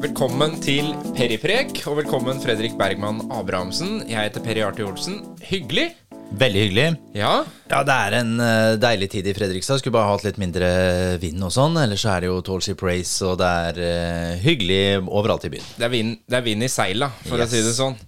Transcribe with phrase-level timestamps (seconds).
[0.00, 3.98] Velkommen til Periprek, og velkommen Fredrik Bergman Abrahamsen.
[4.08, 5.18] Jeg heter Peri Arti Olsen.
[5.44, 5.90] Hyggelig.
[6.40, 6.84] Veldig hyggelig.
[7.18, 7.32] Ja,
[7.70, 9.80] Ja, det er en eh, deilig tid i Fredrikstad.
[9.82, 10.68] Skulle bare hatt litt mindre
[11.22, 11.76] vind og sånn.
[11.82, 15.66] Ellers er det jo Tallship Race, og det er uh, hyggelig overalt i byen.
[15.76, 17.50] det er vind, det er vind i seila, for Yes.
[17.50, 17.98] å si det sånn.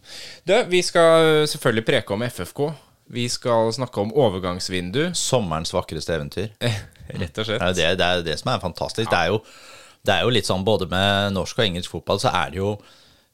[0.48, 2.64] Du, vi skal selvfølgelig preke om FFK.
[3.12, 6.48] Vi skal snakke om overgangsvindu, Sommerens vakreste eventyr.
[6.64, 6.78] eh,
[7.18, 7.60] rett og Det slett.
[7.60, 9.10] er jo det, det, er det som er fantastisk.
[9.10, 9.42] Det, er jo,
[10.04, 12.76] det er jo litt sånn både med norsk og engelsk fotball, så er det jo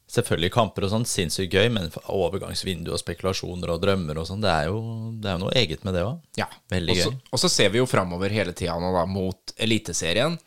[0.08, 4.48] selvfølgelig kamper og sånn sinnssykt gøy, men overgangsvindu og spekulasjoner og drømmer og sånn, det,
[4.52, 6.20] er jo- det er jo noe eget med det òg.
[6.40, 6.46] Ja.
[6.70, 7.18] Veldig og så- gøy.
[7.32, 10.38] Og så ser vi jo framover hele tida nå, da, mot Eliteserien.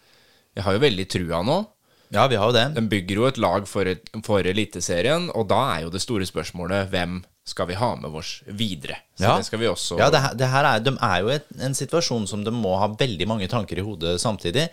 [0.56, 1.68] Vi har jo veldig trua nå.
[2.12, 2.74] Ja, vi har jo det.
[2.76, 3.86] Den bygger jo et lag for,
[4.24, 8.42] for Eliteserien, og da er jo det store spørsmålet hvem skal vi ha med oss
[8.48, 8.98] videre?
[9.18, 9.38] Så Ja.
[9.38, 11.74] det skal vi også Ja, det, her- det her er, de er jo et, en
[11.74, 14.70] situasjon som de må ha veldig mange tanker i hodet samtidig.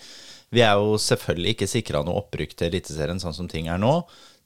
[0.55, 3.93] Vi er jo selvfølgelig ikke sikra noe opprykk til Eliteserien sånn som ting er nå.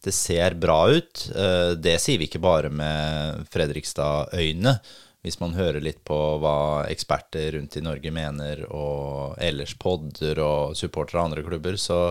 [0.02, 1.28] Det ser bra ut.
[1.30, 4.80] Eh, Det sier vi ikke bare med Fredrikstad-øyne.
[5.22, 10.74] Hvis man hører litt på hva eksperter rundt i Norge mener, og ellers podder og
[10.74, 12.10] supportere av andre klubber, så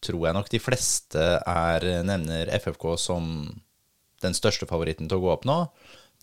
[0.00, 3.28] tror jeg nok de fleste er, nevner FFK som
[4.24, 5.58] den største favoritten til å gå opp nå.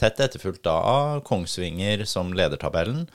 [0.01, 3.05] Tett etterfulgt av Kongsvinger som leder tabellen,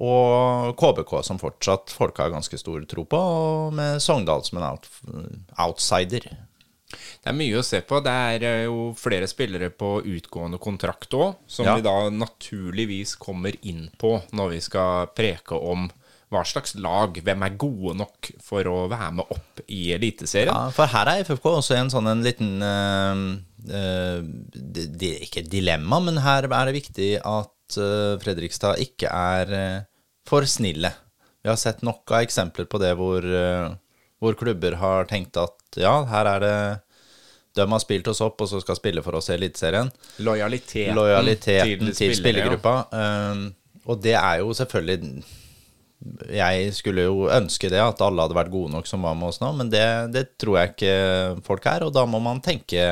[0.00, 4.68] og KBK som fortsatt folk har ganske stor tro på, og med Sogndal som en
[4.72, 4.88] out,
[5.60, 6.24] outsider.
[6.90, 8.00] Det er mye å se på.
[8.02, 11.76] Det er eh, jo flere spillere på utgående kontrakt òg, som Ja.
[11.76, 15.90] vi da naturligvis kommer inn på når vi skal preke om
[16.30, 20.54] hva slags lag, hvem er gode nok for å være med opp i Eliteserien.
[20.54, 22.62] Ja, for her er FFK også en sånn en liten
[24.54, 27.50] di- di- Ikke et dilemma, men her er det viktig at
[28.22, 29.86] Fredrikstad ikke er
[30.30, 30.92] for snille.
[31.42, 33.72] Vi har sett nok av eksempler på det hvor, eh,
[34.20, 36.54] hvor klubber har tenkt at ja, her er det
[37.58, 39.90] de har spilt oss opp og så skal spille for oss i Eliteserien.
[40.22, 42.18] Lojaliteten, Lojaliteten til, ja.
[42.18, 42.74] spillergruppa.
[42.94, 43.48] Um,
[43.90, 45.24] og det er jo selvfølgelig
[46.30, 49.40] Jeg skulle jo ønske det, at alle hadde vært gode nok som var med oss
[49.42, 49.82] nå, men det,
[50.14, 50.94] det tror jeg ikke
[51.44, 52.86] folk er, og da må man tenke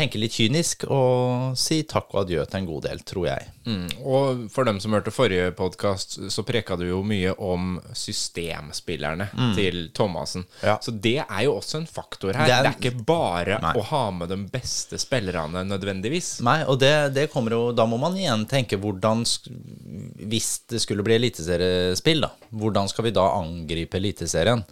[0.00, 3.48] Tenke litt kynisk og si takk og adjø til en god del, tror jeg.
[3.68, 3.88] Mm.
[4.08, 9.26] Og for dem som hørte forrige podkast, så preka du jo mye om systemspillerne
[9.58, 10.46] til Thomassen.
[10.46, 10.64] Mm.
[10.64, 10.76] Ja.
[10.82, 12.46] Så det er jo også en faktor her.
[12.48, 13.74] Det Det er- er, ikke bare Nei.
[13.76, 16.40] å ha med de beste spillerne nødvendigvis.
[16.42, 19.20] Nei, og det, det kommer jo Da må man igjen tenke hvordan
[20.30, 22.30] Hvis det skulle bli eliteseriespill, da.
[22.52, 24.64] Hvordan skal vi da angripe Eliteserien?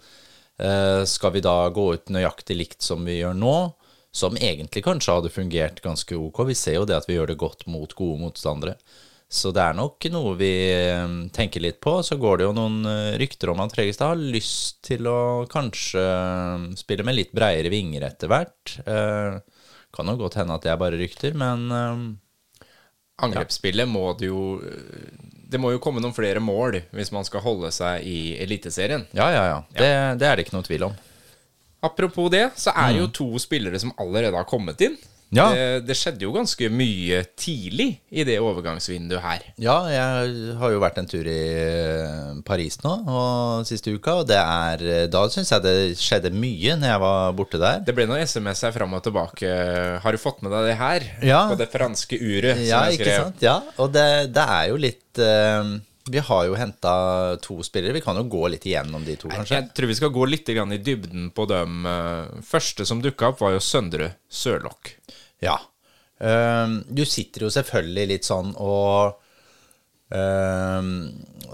[0.59, 3.73] Eh, skal vi da gå ut nøyaktig likt som vi gjør nå?
[4.11, 6.41] Som egentlig kanskje hadde fungert ganske ok.
[6.49, 8.77] Vi ser jo det at vi gjør det godt mot gode motstandere.
[9.29, 11.99] Så det er nok noe vi eh, tenker litt på.
[12.05, 16.01] Så går det jo noen eh, rykter om at Fredrikstad har lyst til å kanskje
[16.01, 18.73] eh, spille med litt breiere vinger etter hvert.
[19.89, 21.69] Kan jo godt hende at det er bare rykter, men
[23.19, 24.61] Angrepsspillet må det jo
[25.49, 29.07] Det må jo komme noen flere mål hvis man skal holde seg i Eliteserien.
[29.17, 29.59] ja, ja, ja.
[29.73, 29.89] Det,
[30.21, 30.97] det er det ikke noe tvil om.
[31.85, 34.97] Apropos det, så er det jo to spillere som allerede har kommet inn.
[35.29, 35.37] Mm.
[35.37, 35.45] Ja.
[35.53, 39.43] Det, det skjedde jo ganske mye tidlig i det overgangsvinduet her.
[39.61, 44.29] Ja, jeg har jo vært en tur i eh, Paris nå og siste uka, og
[44.31, 47.83] det er eh, Da syns jeg det skjedde mye når jeg var borte der.
[47.85, 49.53] Det ble noen SMS her fram og tilbake.
[50.01, 51.05] Har du fått med deg det her?
[51.21, 51.43] Ja.
[51.51, 53.45] På det franske uret Ja, ikke sant?
[53.45, 55.75] Ja, og det, det er jo litt eh,
[56.09, 56.93] Vi har jo henta
[57.43, 57.93] to spillere.
[57.93, 59.57] Vi kan jo gå litt igjennom de to, kanskje.
[59.59, 61.85] Jeg tror vi skal gå litt i dybden på dem.
[61.85, 64.95] eh, Første som dukka opp, var jo Søndre Sørlock.
[65.43, 65.59] Ja.
[66.19, 69.15] Ehm, du sitter jo selvfølgelig litt sånn og
[70.11, 70.89] ehm,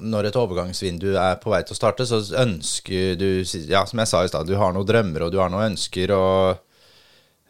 [0.02, 4.10] Når et overgangsvindu er på vei til å starte, så ønsker du Ja, som jeg
[4.10, 6.58] sa i stad, du har noen drømmer og du har noen ønsker og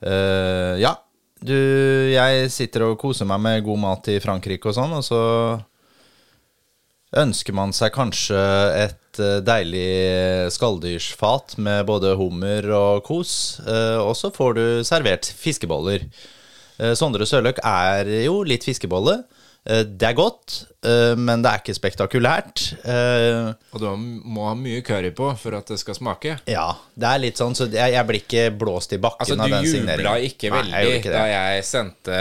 [0.01, 0.97] eh, Ja.
[1.45, 5.19] Du, jeg sitter og koser meg med god mat i Frankrike og sånn, og så
[7.19, 8.39] ønsker man seg kanskje
[8.85, 15.29] et eh, deilig skalldyrsfat med både hummer og kos, eh, og så får du servert
[15.39, 16.05] fiskeboller.
[16.77, 19.23] Eh, Sondre Sørløk er jo litt fiskebolle.
[19.65, 20.59] Det er godt,
[21.17, 22.67] men det er ikke spektakulært.
[22.85, 26.35] Og du må ha mye curry på for at det skal smake.
[26.45, 29.49] Ja, det er litt sånn, så jeg, jeg blir ikke blåst i bakken Altså, av
[29.49, 30.53] du den jubla signeringen.
[30.53, 32.19] veldig Nei, jeg ikke da jeg sendte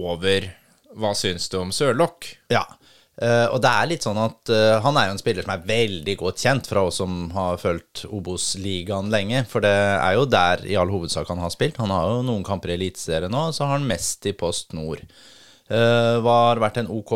[0.00, 0.48] over
[0.96, 2.64] Hva syns du om Sørlokk?' Ja.
[3.22, 5.66] Eh, og det er litt sånn at eh, han er jo en spiller som er
[5.68, 9.44] veldig godt kjent fra oss som har fulgt Obos-ligaen lenge.
[9.50, 11.78] For det er jo der i all hovedsak han har spilt.
[11.82, 15.04] Han har jo noen kamper i Eliteserien nå, så har han mest i Post Nord.
[15.72, 17.12] Uh, var vært en OK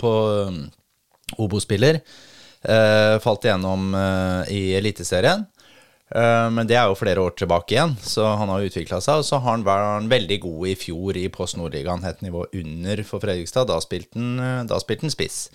[0.00, 0.12] på
[0.48, 0.62] um,
[1.44, 2.00] Obos-spiller.
[2.62, 5.44] Uh, falt igjennom uh, i Eliteserien.
[6.14, 9.22] Eh, Men det er jo flere år tilbake igjen, så han har utvikla seg.
[9.22, 13.02] Og så har han vært veldig god i fjor i Post Nordligaen, het nivå under
[13.08, 13.66] for Fredrikstad.
[13.70, 15.48] Da spilte han, eh, da spilte han spiss.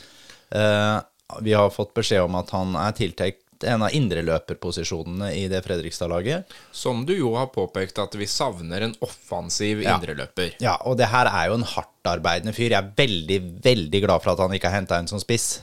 [0.52, 1.00] Eh,
[1.44, 6.46] Vi har fått beskjed om at han er tiltenkt en av indreløperposisjonene i det Fredrikstad-laget.
[6.72, 9.98] Som du jo har påpekt at vi savner en offensiv Ja.
[9.98, 10.54] indreløper.
[10.62, 12.70] Ja, og det her er jo en hardtarbeidende fyr.
[12.70, 15.60] Jeg er veldig, veldig glad for at han ikke har henta en som spiss.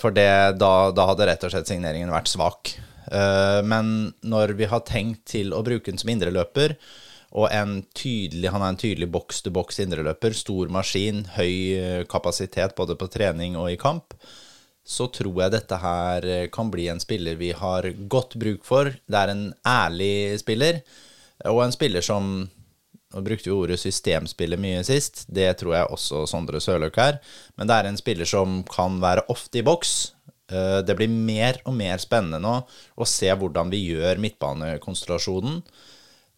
[0.00, 2.74] For det, da, da hadde rett og slett signeringen vært svak.
[3.12, 6.76] Eh, men når vi har tenkt til å bruke den som indreløper,
[7.36, 7.50] og
[7.96, 13.58] tydelig, han er en tydelig boks-to-boks indreløper, stor maskin, høy eh, kapasitet både på trening
[13.60, 14.14] og i kamp,
[14.86, 18.92] så tror jeg dette her eh, kan bli en spiller vi har godt bruk for.
[18.94, 20.80] Det er en ærlig spiller,
[21.50, 22.48] og en spiller som
[23.14, 25.22] Nå brukte vi ordet systemspiller mye sist.
[25.32, 27.20] Det tror jeg også Sondre Sørløk er.
[27.56, 29.92] Men det er en spiller som kan være ofte i boks.
[30.50, 32.54] Eh, Det blir mer og mer spennende nå
[32.96, 35.62] å se hvordan vi gjør midtbanekonstellasjonen.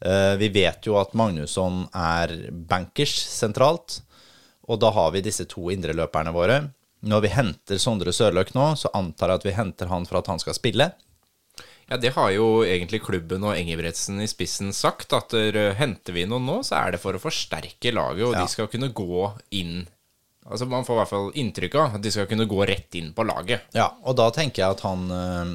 [0.00, 4.00] Eh, Vi vet jo at Magnusson er bankers sentralt,
[4.68, 6.70] og da har vi disse to indreløperne våre.
[7.04, 10.26] Når vi henter Sondre Sørløk nå, så antar jeg at vi henter han for at
[10.26, 10.92] han skal spille.
[11.88, 15.30] Ja, det har jo egentlig klubben og Engebretsen i spissen sagt, at
[15.78, 18.42] henter vi noen nå, så er det for å forsterke laget, og Ja.
[18.42, 19.86] de skal kunne gå inn
[20.48, 23.12] Altså Man får i hvert fall inntrykk av at de skal kunne gå rett inn
[23.16, 23.68] på laget.
[23.76, 25.52] Ja, og da tenker jeg at han øh,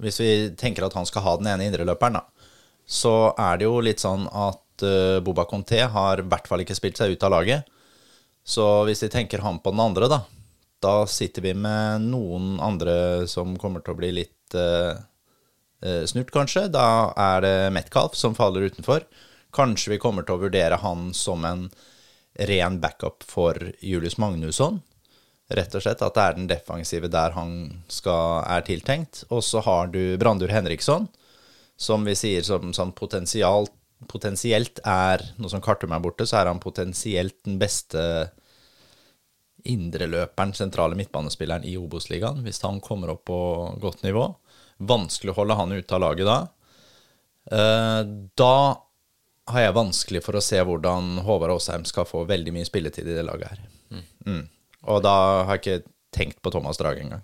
[0.00, 2.48] Hvis vi tenker at han skal ha den ene indreløperen, da,
[2.88, 6.78] så er det jo litt sånn at øh, Boba Conté har i hvert fall ikke
[6.78, 7.68] spilt seg ut av laget.
[8.42, 10.22] Så hvis vi tenker han på den andre, da,
[10.80, 14.96] da sitter vi med noen andre som kommer til å bli litt øh,
[16.08, 16.70] snurt, kanskje.
[16.72, 19.04] Da er det Metcalf som faller utenfor.
[19.54, 21.68] Kanskje vi kommer til å vurdere han som en
[22.38, 24.80] ren backup for Julius Magnusson.
[25.50, 27.54] Rett og slett at det er den defensive der han
[27.90, 29.24] skal, er tiltenkt.
[29.34, 31.08] Og så har du Brandur Henriksson,
[31.80, 33.72] som vi sier som, som potensialt,
[34.08, 38.30] potensielt er Nå som Kartum er borte, så er han potensielt den beste
[39.68, 43.40] indreløperen, sentrale midtbanespilleren i Obos-ligaen, hvis han kommer opp på
[43.82, 44.24] godt nivå.
[44.88, 46.38] Vanskelig å holde han ute av laget da.
[47.50, 48.00] Eh,
[48.38, 48.54] Da
[49.54, 53.16] har jeg vanskelig for å se hvordan Håvard Aasheim skal få veldig mye spilletid i
[53.16, 53.62] det laget her.
[54.26, 54.42] Mm.
[54.88, 55.14] Og da
[55.48, 57.22] har jeg ikke tenkt på Thomas Drage engang.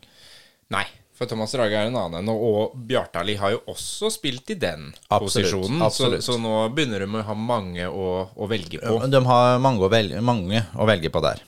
[0.74, 0.84] Nei,
[1.16, 2.28] for Thomas Drage er en annen.
[2.32, 6.24] Og, Bjartali har jo også spilt i den Absolutt, posisjonen, absolutt.
[6.24, 8.98] Så, så nå begynner de å ha mange å, å velge på.
[9.08, 11.40] De har mange å velge, mange å velge på der.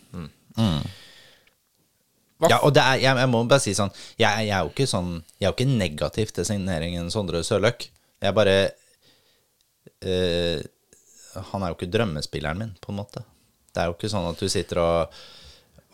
[2.39, 4.69] Hva Ja, og det er, jeg, jeg må bare si sånn jeg, jeg er jo
[4.71, 5.09] ikke sånn
[5.41, 7.89] Jeg er jo ikke negativ til signeringen Sondre Sørløk.
[8.23, 8.55] Jeg bare
[10.03, 10.61] eh,
[11.53, 13.25] Han er jo ikke drømmespilleren min, på en måte.
[13.75, 15.21] Det er jo ikke sånn at du sitter og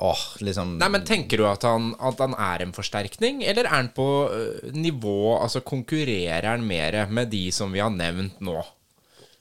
[0.05, 3.77] Åh, liksom Nei, men Tenker du at han, at han er en forsterkning, eller er
[3.77, 8.57] han på øh, nivå Altså konkurrerer han mer med de som vi har nevnt nå?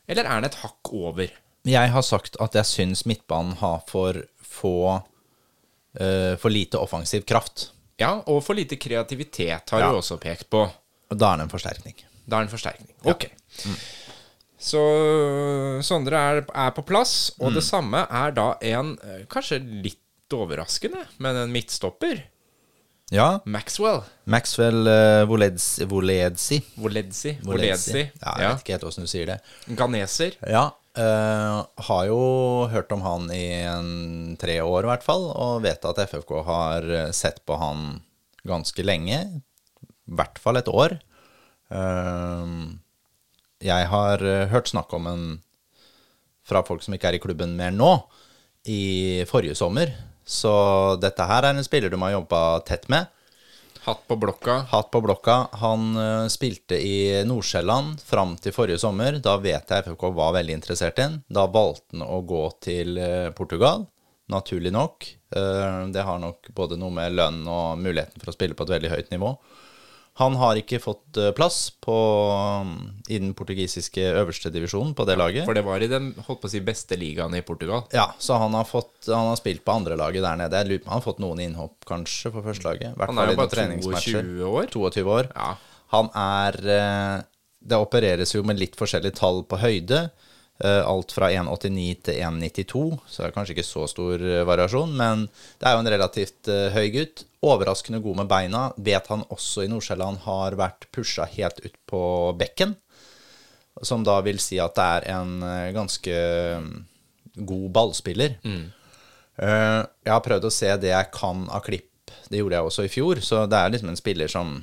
[0.05, 1.31] Eller er han et hakk over?
[1.65, 7.69] Jeg har sagt at jeg syns midtbanen har for få uh, For lite offensiv kraft.
[8.01, 9.89] Ja, og for lite kreativitet har Ja.
[9.93, 10.65] du også pekt på.
[11.09, 11.95] Og da er det en forsterkning.
[12.27, 12.93] Da er det en forsterkning.
[13.09, 13.29] Ok.
[14.63, 14.81] Så
[15.83, 19.99] Sondre er, er på plass, og det samme er da en øh, kanskje litt
[20.33, 22.23] overraskende, men en midtstopper.
[23.13, 23.27] Ja.
[23.45, 24.01] Maxwell.
[24.25, 26.57] Maxwell uh, Voledzi Voledzi.
[26.81, 27.35] Voledzi.
[27.45, 27.99] Voledzi.
[28.23, 29.37] Ja, jeg vet ikke helt åssen du sier det.
[29.77, 30.39] Ganeser.
[30.49, 30.71] Ja.
[30.97, 32.19] Uh, har jo
[32.71, 36.89] hørt om han i en tre år, i hvert fall, og vet at FFK har
[37.13, 37.99] sett på han
[38.47, 39.21] ganske lenge.
[40.07, 40.97] I hvert fall et år.
[41.73, 42.47] Eh,
[43.63, 45.25] jeg har eh, hørt snakk om en
[46.43, 47.95] fra folk som ikke er i klubben mer nå,
[48.67, 49.93] i forrige sommer.
[50.27, 50.51] Så
[51.03, 53.07] dette her er en spiller du må ha jobba tett med.
[53.83, 54.61] Hatt på blokka.
[54.71, 55.37] Hatt på blokka.
[55.59, 59.17] Han uh, spilte i Nordsjælland fram til forrige sommer.
[59.23, 61.17] Da vet jeg FFK var veldig interessert i ham.
[61.27, 63.83] Da valgte han å gå til uh, Portugal,
[64.31, 65.09] naturlig nok.
[65.35, 68.75] Uh, det har nok både noe med lønn og muligheten for å spille på et
[68.77, 69.35] veldig høyt nivå.
[70.21, 71.95] Han har ikke fått eh, plass på,
[73.09, 75.47] i den portugisiske øverste divisjonen på det laget.
[75.47, 77.87] For det var i den holdt på å si, beste ligaen i Portugal.
[77.95, 80.61] Ja, så han har, fått, han har spilt på andrelaget der nede.
[80.61, 82.99] Jeg lurer på om han har fått noen innhopp, kanskje, på førstelaget.
[83.01, 84.19] Han er jo bare treningsmatcher.
[84.21, 84.69] 22 år.
[84.75, 85.31] 22 år.
[85.33, 85.49] Ja.
[85.93, 87.17] Han er eh,
[87.63, 90.05] Det opereres jo med litt forskjellige tall på høyde.
[90.61, 94.93] Eh, Alt fra 1,89 til 1,92, så det er kanskje ikke så stor eh, variasjon.
[94.95, 95.25] Men
[95.59, 97.25] det er jo en relativt eh, høy gutt.
[97.43, 98.63] Overraskende god med beina.
[98.77, 102.03] Vet han også i Nordsjælland har vært pusha helt ut på
[102.39, 102.77] bekken.
[103.81, 105.31] Som da vil si at det er en
[105.73, 106.17] ganske
[106.61, 106.73] mm,
[107.49, 108.35] god ballspiller.
[108.45, 108.67] Mm.
[109.41, 112.13] jeg har prøvd å se det jeg kan av klipp.
[112.29, 113.23] Det gjorde jeg også i fjor.
[113.25, 114.53] Så det er liksom en spiller som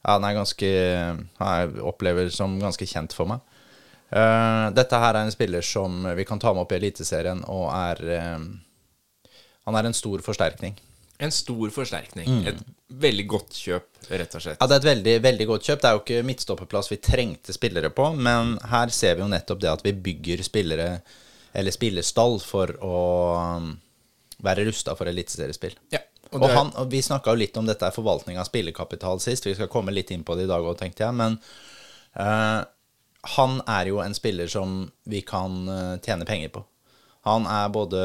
[0.00, 3.44] Ja, den er ganske Jeg opplever som ganske kjent for meg.
[4.10, 7.68] Eh, dette her er en spiller som vi kan ta med opp i Eliteserien, og
[7.74, 8.44] er uh,
[9.66, 10.76] Han er en stor forsterkning.
[11.18, 12.44] En stor forsterkning.
[12.46, 14.60] Et veldig godt kjøp, rett og slett.
[14.60, 15.80] Ja, det er et veldig, veldig godt kjøp.
[15.82, 19.62] Det er jo ikke midtstopperplass vi trengte spillere på, men her ser vi jo nettopp
[19.64, 20.90] det at vi bygger spillere,
[21.56, 23.00] eller spillerstall, for å
[23.56, 23.72] um,
[24.44, 25.74] være rusta for eliteseriespill.
[25.96, 29.18] Ja, og Og, han, og vi snakka jo litt om dette er forvaltning av spillekapital
[29.24, 29.48] sist.
[29.48, 31.16] Vi skal komme litt inn på det i dag òg, tenkte jeg.
[31.16, 31.40] Men
[32.14, 32.60] eh,
[33.34, 36.62] han er jo en spiller som vi kan eh, tjene penger på.
[37.26, 38.02] Han er både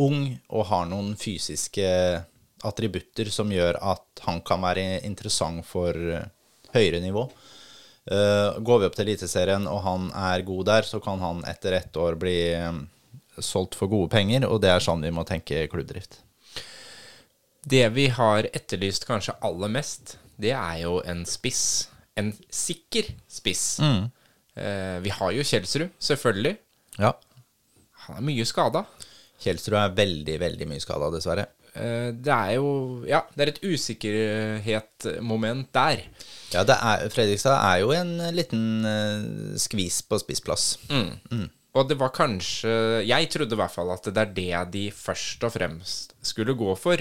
[0.00, 1.88] ung og har noen fysiske
[2.66, 6.28] attributter som gjør at han kan være interessant for eh,
[6.74, 7.26] høyere nivå.
[8.06, 11.76] Eh, går vi opp til Eliteserien og han er god der, så kan han etter
[11.76, 12.38] ett år bli
[13.42, 16.22] solgt for gode penger, og det er sånn vi må tenke klubbdrift.
[17.66, 21.88] Det vi har etterlyst kanskje aller mest, det er jo en spiss.
[22.16, 23.80] En sikker spiss.
[23.82, 24.06] Eh,
[24.56, 26.54] vi har jo Kjelsrud, selvfølgelig.
[26.96, 27.10] Ja.
[28.06, 28.84] Han er mye skada.
[29.42, 31.44] Kjelsrud er veldig, veldig mye skada, dessverre.
[31.76, 36.00] Eh, det er jo Ja, det er et usikkerhetsmoment der.
[36.54, 40.76] Ja, det er, Fredrikstad er jo en liten eh, skvis på spissplass.
[41.76, 42.72] Og det var kanskje
[43.04, 46.72] Jeg trodde i hvert fall at det er det de først og fremst skulle gå
[46.80, 46.96] for.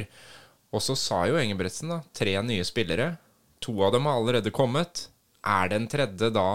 [0.75, 3.13] Og så sa jo Engebretsen, da, tre nye spillere.
[3.63, 5.05] To av dem har allerede kommet.
[5.45, 6.50] Er den tredje da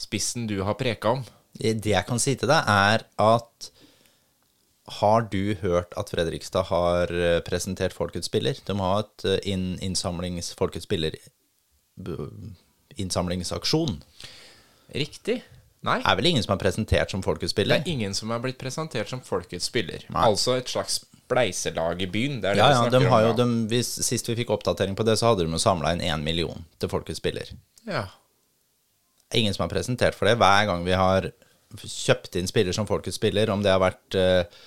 [0.00, 1.26] spissen du har preka om?
[1.60, 3.70] Det jeg kan si til deg, er at
[5.00, 8.58] har du hørt at Fredrikstad har eh, presentert Folkets spiller?
[8.66, 11.14] De har et eh, inn, innsamlings Folkets spiller
[12.98, 14.00] innsamlingsaksjon.
[14.96, 15.40] Riktig.
[15.86, 16.00] Nei.
[16.02, 17.80] Det er vel ingen som er presentert som Folkets spiller?
[17.80, 20.02] Det er ingen som er blitt presentert som folkets spiller.
[20.12, 20.26] Nei.
[20.26, 22.40] Altså et slags spleiselag i byen.
[22.42, 23.36] Det det Ja, ja, de har jo, om.
[23.36, 23.44] da.
[23.44, 26.24] de, hvis, Sist vi fikk oppdatering på det, så hadde de jo samla inn én
[26.26, 27.52] million til Folkets spiller.
[27.88, 28.08] Ja.
[29.34, 30.38] Ingen som har presentert for det.
[30.40, 31.30] Hver gang vi har
[31.78, 34.60] kjøpt inn spiller som Folkets spiller, om det har vært uh,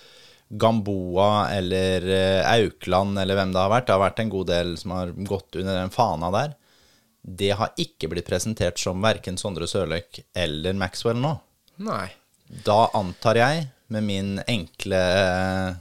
[0.47, 4.75] Gamboa eller uh, Aukland eller hvem det har vært, det har vært en god del
[4.79, 6.55] som har gått under den fana der.
[7.23, 11.37] Det har ikke blitt presentert som verken Sondre Sørløk eller Maxwell nå.
[11.83, 12.09] Nei.
[12.67, 15.75] Da antar jeg, med min enkle eh,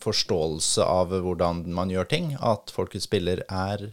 [0.00, 3.90] forståelse av hvordan man gjør ting, at Folkets spiller er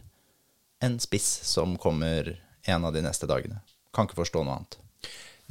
[0.84, 3.60] en spiss som kommer en av de neste dagene.
[3.96, 4.78] Kan ikke forstå noe annet.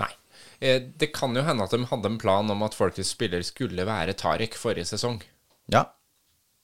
[0.01, 0.11] Nei.
[0.61, 3.85] Eh, Det kan jo hende at de hadde en plan om at folkets spiller skulle
[3.89, 5.19] være Tariq forrige sesong.
[5.73, 5.87] Ja.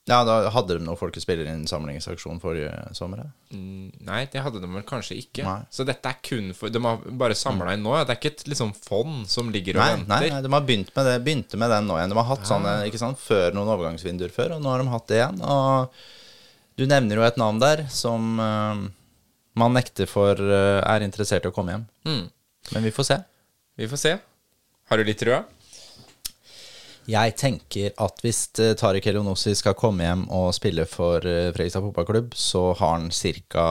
[0.10, 3.20] Ja, da hadde de noen Folkets spillerinnsamlingsaksjon forrige sommer.
[3.54, 5.44] Mm, Nei, det hadde de vel kanskje ikke.
[5.46, 5.60] Nei.
[5.70, 7.94] Så dette er kun for De har bare samla inn nå.
[7.96, 8.04] ja.
[8.10, 10.10] Det er ikke et liksom fond som ligger og Nei, venter.
[10.26, 12.10] nei, nei, de har begynt med det Begynte med den nå igjen.
[12.10, 15.08] De har hatt sånne ikke sant, før noen overgangsvinduer før, og nå har de hatt
[15.14, 15.40] det igjen.
[15.46, 16.02] Og
[16.82, 18.82] du nevner jo et navn der som eh,
[19.54, 21.88] man nekter for eh, er interessert i å komme hjem.
[22.08, 22.28] Mm.
[22.76, 23.18] Men vi får se.
[23.80, 24.14] Vi får se.
[24.92, 25.44] Har du litt trua?
[27.10, 31.84] Jeg tenker at hvis eh, Tariq Elionossi skal komme hjem og spille for eh, Fredrikstad
[31.84, 33.66] fotballklubb, så har han ca.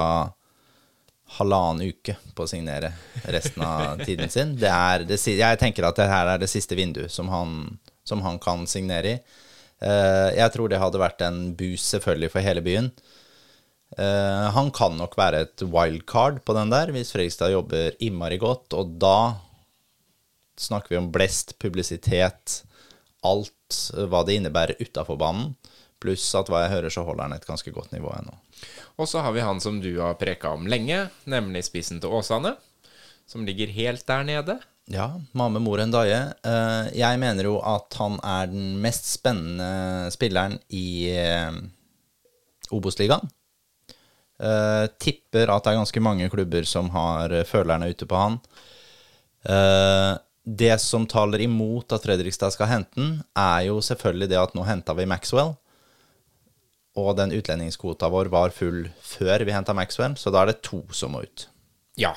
[1.39, 2.93] halvannen uke på å signere
[3.25, 4.57] resten av tiden sin.
[4.61, 8.27] Det er det, jeg tenker at det her er det siste vinduet som han, som
[8.27, 9.21] han kan signere i.
[9.81, 12.91] Jeg tror det hadde vært en boost selvfølgelig for hele byen.
[13.99, 18.75] Eh, han kan nok være et wildcard på den der, hvis Fredrikstad jobber innmari godt,
[18.79, 19.17] og da
[20.61, 22.61] snakker vi om blest, publisitet,
[23.27, 23.81] alt
[24.11, 25.55] hva det innebærer utafor banen.
[26.01, 28.37] Pluss at hva jeg hører, så holder han et ganske godt nivå ennå.
[29.01, 32.55] Og så har vi han som du har preka om lenge, nemlig spissen til Åsane.
[33.29, 34.57] Som ligger helt der nede.
[34.91, 36.33] Ja, Mame Mor Ndaye.
[36.43, 41.61] Eh, jeg mener jo at han er den mest spennende spilleren i eh,
[42.75, 43.29] Obos-ligaen.
[44.41, 48.39] Eh, tipper at det er ganske mange klubber som har eh, følerne ute på han.
[49.41, 54.57] Uh, det som taler imot at Fredrikstad skal hente den, er jo selvfølgelig det at
[54.57, 55.55] nå henta vi Maxwell.
[57.01, 60.83] Og den utlendingskvota vår var full før vi henta Maxwell, så da er det to
[60.97, 61.47] som må ut.
[62.01, 62.15] Ja.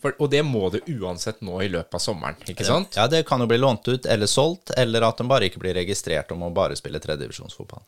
[0.00, 2.96] For, og det må det uansett nå i løpet av sommeren, ikke sant?
[2.96, 5.76] Ja, det kan jo bli lånt ut eller solgt, eller at de bare ikke blir
[5.76, 7.84] registrert om å bare spille tredjedivisjonsfotball.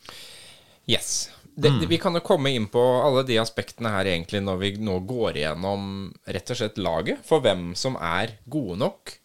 [0.89, 1.31] Yes.
[1.59, 4.69] Det, det, vi kan jo komme inn på alle de aspektene her egentlig når vi
[4.79, 5.89] nå går igjennom
[6.31, 9.17] rett og slett laget, for hvem som er gode nok.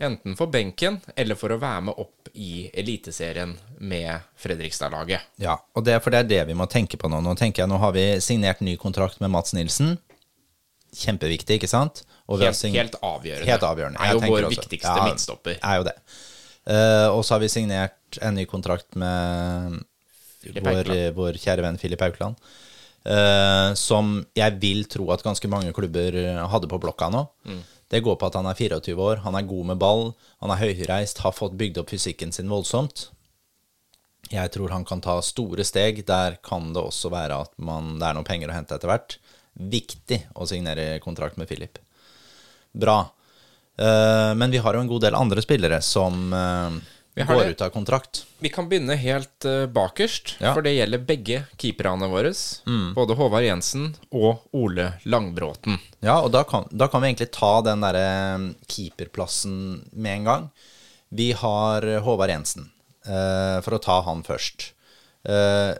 [0.00, 5.24] Enten for benken eller for å være med opp i Eliteserien med Fredrikstad-laget.
[5.40, 7.22] Ja, og det for det er det vi må tenke på nå.
[7.24, 9.96] Nå tenker jeg, nå har vi signert ny kontrakt med Mats Nilsen.
[10.94, 12.04] Kjempeviktig, ikke sant?
[12.28, 13.48] Helt, helt avgjørende.
[13.48, 14.04] Helt avgjørende.
[14.04, 14.60] Er jo vår også.
[14.60, 15.58] viktigste Ja, midtstopper.
[15.58, 15.96] Er jo det.
[16.64, 19.82] Uh, og så har vi signert en ny kontrakt med
[20.52, 22.40] vår, vår kjære venn Filip Haukeland.
[23.04, 26.16] Uh, som jeg vil tro at ganske mange klubber
[26.48, 27.26] hadde på blokka nå.
[27.92, 30.06] Det går på at han er 24 år, han er god med ball,
[30.42, 33.10] han er høyreist, har fått bygd opp fysikken sin voldsomt.
[34.32, 36.04] Jeg tror han kan ta store steg.
[36.08, 39.18] Der kan det også være at man, det er noen penger å hente etter hvert.
[39.54, 41.78] Viktig å signere kontrakt med Philip.
[42.72, 43.02] Bra.
[43.74, 46.76] Uh, men vi har jo en god del andre spillere som eh,
[47.14, 48.24] Vi går ut av kontrakt.
[48.42, 50.52] Vi kan begynne helt eh, bakerst, Ja.
[50.54, 52.32] for det gjelder begge keeperne våre.
[52.96, 55.78] Både Håvard Jensen og Ole Langbråten.
[56.02, 60.50] Ja, og da kan, da kan vi egentlig ta den derre keeperplassen med en gang.
[61.14, 62.70] Vi har Håvard Jensen,
[63.06, 64.72] eh, for å ta han først.
[65.24, 65.74] Eh,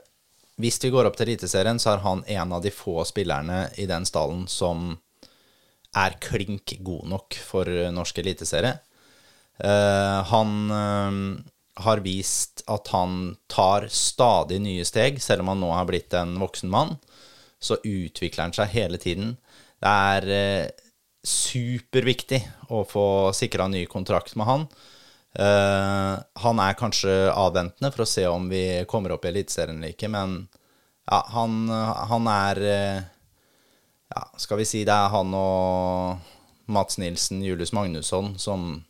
[0.63, 3.87] hvis vi går opp til Eliteserien, så er han en av de få spillerne i
[3.91, 4.93] den stallen som
[5.97, 8.79] er klink god nok for eh, norsk eliteserie.
[9.59, 11.19] Eh, han eh,
[11.85, 16.37] har vist at han tar stadig nye steg, selv om han nå har blitt en
[16.41, 16.97] voksen mann.
[17.63, 19.37] Så utvikler han seg hele tiden.
[19.81, 20.67] Det er eh,
[21.25, 22.43] superviktig
[22.75, 23.07] å få
[23.37, 24.67] sikra ny kontrakt med han.
[25.35, 26.13] Eh,
[26.45, 30.11] han er kanskje avventende for å se om vi kommer opp i Eliteserien eller ikke,
[30.13, 30.45] men
[31.11, 31.67] ja, han,
[32.13, 33.01] han er eh,
[34.15, 38.85] ja, skal vi si det er han og Mats Nilsen, Julius Magnusson, som,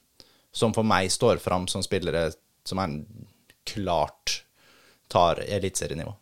[0.55, 2.29] som for meg står fram som spillere
[2.65, 3.01] som er
[3.69, 4.41] klart
[5.11, 6.15] tar eliteserienivå.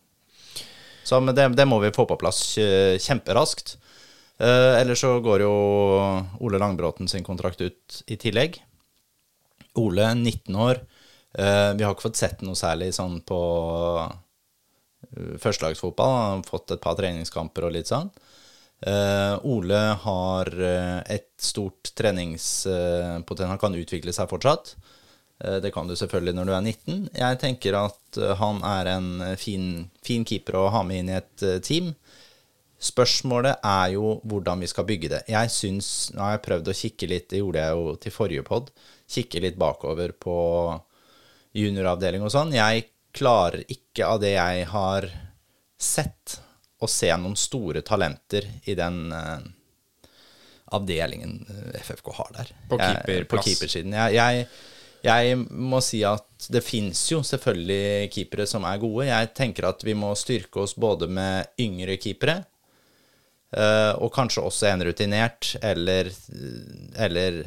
[1.03, 3.77] Så det, det må vi få på plass eh, kjemperaskt.
[4.39, 5.53] Eh, ellers så går jo
[6.43, 8.61] Ole Langbråten sin kontrakt ut i tillegg.
[9.79, 10.83] Ole, 19 år.
[11.33, 13.39] Eh, vi har ikke fått sett noe særlig sånn på
[14.03, 16.15] eh, førstelagsfotball.
[16.19, 18.11] Han har fått et par treningskamper og litt sånn.
[18.83, 24.73] Eh, Ole har eh, et stort treningspotensial, han kan utvikle seg fortsatt.
[25.39, 26.99] Eh, det kan du selvfølgelig når du er 19.
[27.15, 31.13] Jeg tenker at eh, han er en eh, fin, fin keeper å ha med inn
[31.13, 31.93] i et eh, team.
[32.83, 35.21] Spørsmålet er jo hvordan vi skal bygge det.
[35.31, 38.47] Jeg syns, Nå har jeg prøvd å kikke litt, det gjorde jeg jo til forrige
[38.47, 38.73] pod,
[39.07, 40.35] kikke litt bakover på
[41.55, 42.51] junioravdeling og sånn.
[42.57, 45.07] Jeg klarer ikke av det jeg har
[45.79, 46.41] sett,
[46.83, 49.39] å se noen store talenter i den eh,
[50.73, 52.51] avdelingen eh, FFK har der.
[52.69, 53.93] På Jeg- På keepersiden.
[53.93, 54.47] Jeg, jeg,
[55.03, 59.05] jeg må si at det fins jo selvfølgelig keepere som er gode.
[59.09, 62.37] Jeg tenker at vi må styrke oss både med yngre keepere,
[63.55, 66.09] eh, og kanskje også en rutinert, eller,
[66.97, 67.43] eller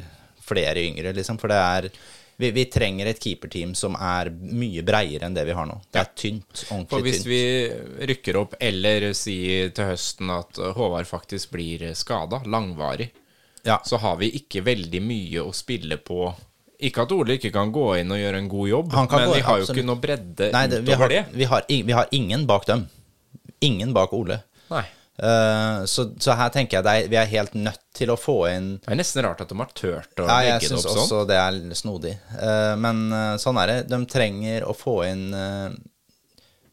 [0.47, 1.37] flere yngre, liksom.
[1.41, 1.89] For det er
[2.37, 5.79] vi, vi trenger et keeperteam som er mye breiere enn det vi har nå.
[5.91, 6.63] Det er tynt.
[6.67, 7.31] For Ordentlig hvis tynt.
[7.31, 13.09] vi rykker opp, eller sier til høsten at Håvard faktisk blir skada, langvarig,
[13.65, 13.79] Ja.
[13.83, 16.33] så har vi ikke veldig mye å spille på.
[16.79, 19.41] Ikke at Ole ikke kan gå inn og gjøre en god jobb, men gå- vi
[19.41, 19.77] har jo absolutt.
[19.77, 21.25] ikke noe bredde Nei, det, vi, utover har, det.
[21.33, 22.87] vi, har, vi har ingen bak dem.
[23.61, 24.43] Ingen bak Ole.
[24.69, 24.83] Nei.
[25.17, 28.35] Eh, så, så her tenker jeg det er, vi er helt nødt til å få
[28.51, 30.85] inn Det er nesten rart at de har turt å Ja, jeg legge det syns
[30.91, 31.29] også sånn.
[31.31, 32.11] det er snodig.
[32.37, 33.77] Uh, men uh, sånn er det.
[33.89, 35.25] De trenger å få inn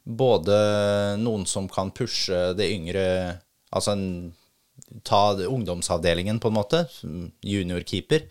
[0.04, 0.56] både
[1.16, 3.06] noen som kan pushe det yngre
[3.74, 4.04] Altså en,
[5.02, 6.84] ta ungdomsavdelingen, på en måte.
[7.42, 8.28] Juniorkeeper.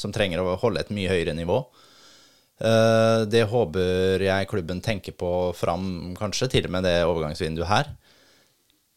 [0.00, 1.60] Som trenger å holde et mye høyere nivå.
[3.30, 5.84] Det håper jeg klubben tenker på fram,
[6.18, 7.92] kanskje, til og med det overgangsvinduet her.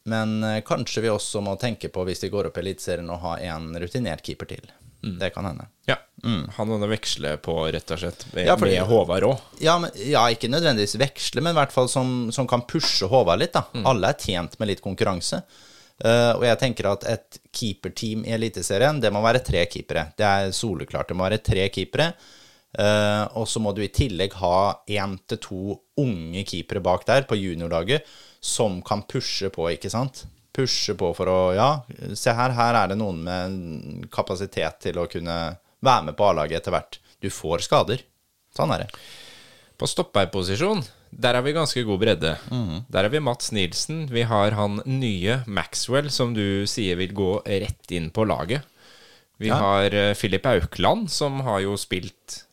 [0.10, 3.20] Men eh, kanskje vi også må tenke på, hvis de går opp i Eliteserien, å
[3.24, 4.72] ha en rutinert keeper til.
[5.04, 5.66] Det kan hende.
[5.90, 5.98] Ja.
[6.56, 8.48] Han må veksle på, rett og slett, med, Mm.
[8.48, 9.40] Ja, fordi- med Håvard òg.
[9.60, 13.52] Ja, ja, ikke nødvendigvis veksle, men i hvert fall som, som kan pushe Håvard litt.
[13.52, 13.66] da.
[13.84, 15.42] Alle er tjent med litt konkurranse.
[16.04, 20.08] Uh, og jeg tenker at et keeperteam i Eliteserien, det må være tre keepere.
[20.18, 21.08] Det er soleklart.
[21.12, 22.14] Det må være tre keepere.
[22.74, 27.22] Uh, og så må du i tillegg ha én til to unge keepere bak der
[27.30, 28.02] på juniorlaget
[28.44, 30.26] som kan pushe på, ikke sant?
[30.54, 31.70] Pushe på for å Ja,
[32.14, 35.38] se her, her er det noen med kapasitet til å kunne
[35.84, 37.00] være med på A-laget etter hvert.
[37.24, 38.04] Du får skader.
[38.54, 38.90] Sånn er det.
[39.80, 42.36] På stopperposisjon, der har vi ganske god bredde.
[42.52, 42.84] Mhm.
[42.92, 44.06] Der har vi Mats Nilsen.
[44.12, 48.62] Vi har han nye Maxwell, som du sier vil gå rett inn på laget.
[49.40, 49.56] Vi Ja.
[49.58, 52.44] har Filip Philip Aukland, som har jo spilt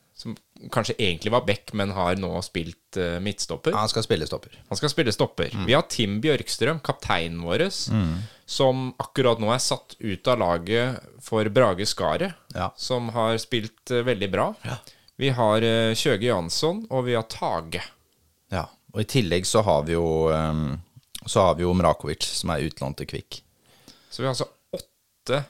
[0.72, 3.72] kanskje egentlig var back, men har nå spilt uh, midtstopper.
[3.72, 4.58] Han skal spille stopper.
[4.68, 5.54] Han skal spille stopper.
[5.56, 5.66] Mm.
[5.68, 7.64] Vi har Tim Bjørkstrøm, kapteinen vår,
[8.50, 12.72] som akkurat nå er satt ut av laget for Brage Skaret, Ja.
[12.76, 14.50] som har spilt uh, veldig bra.
[15.20, 17.82] Vi har uh, Kjøge Jansson, og vi har Tage.
[18.52, 18.66] Ja.
[18.92, 20.80] Og i tillegg så har vi jo um,
[21.26, 23.36] Så har vi jo Mrakovic, som er utlånt til Kvikk.
[24.10, 25.44] Så vi har altså åtte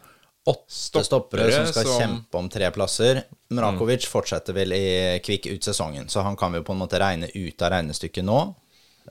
[0.49, 3.23] Åtte stoppere som skal som- kjempe om tre plasser.
[3.51, 7.29] Mrakovic fortsetter vel i Kvikk ut sesongen, så han kan vi på en måte regne
[7.35, 8.55] ut av regnestykket nå.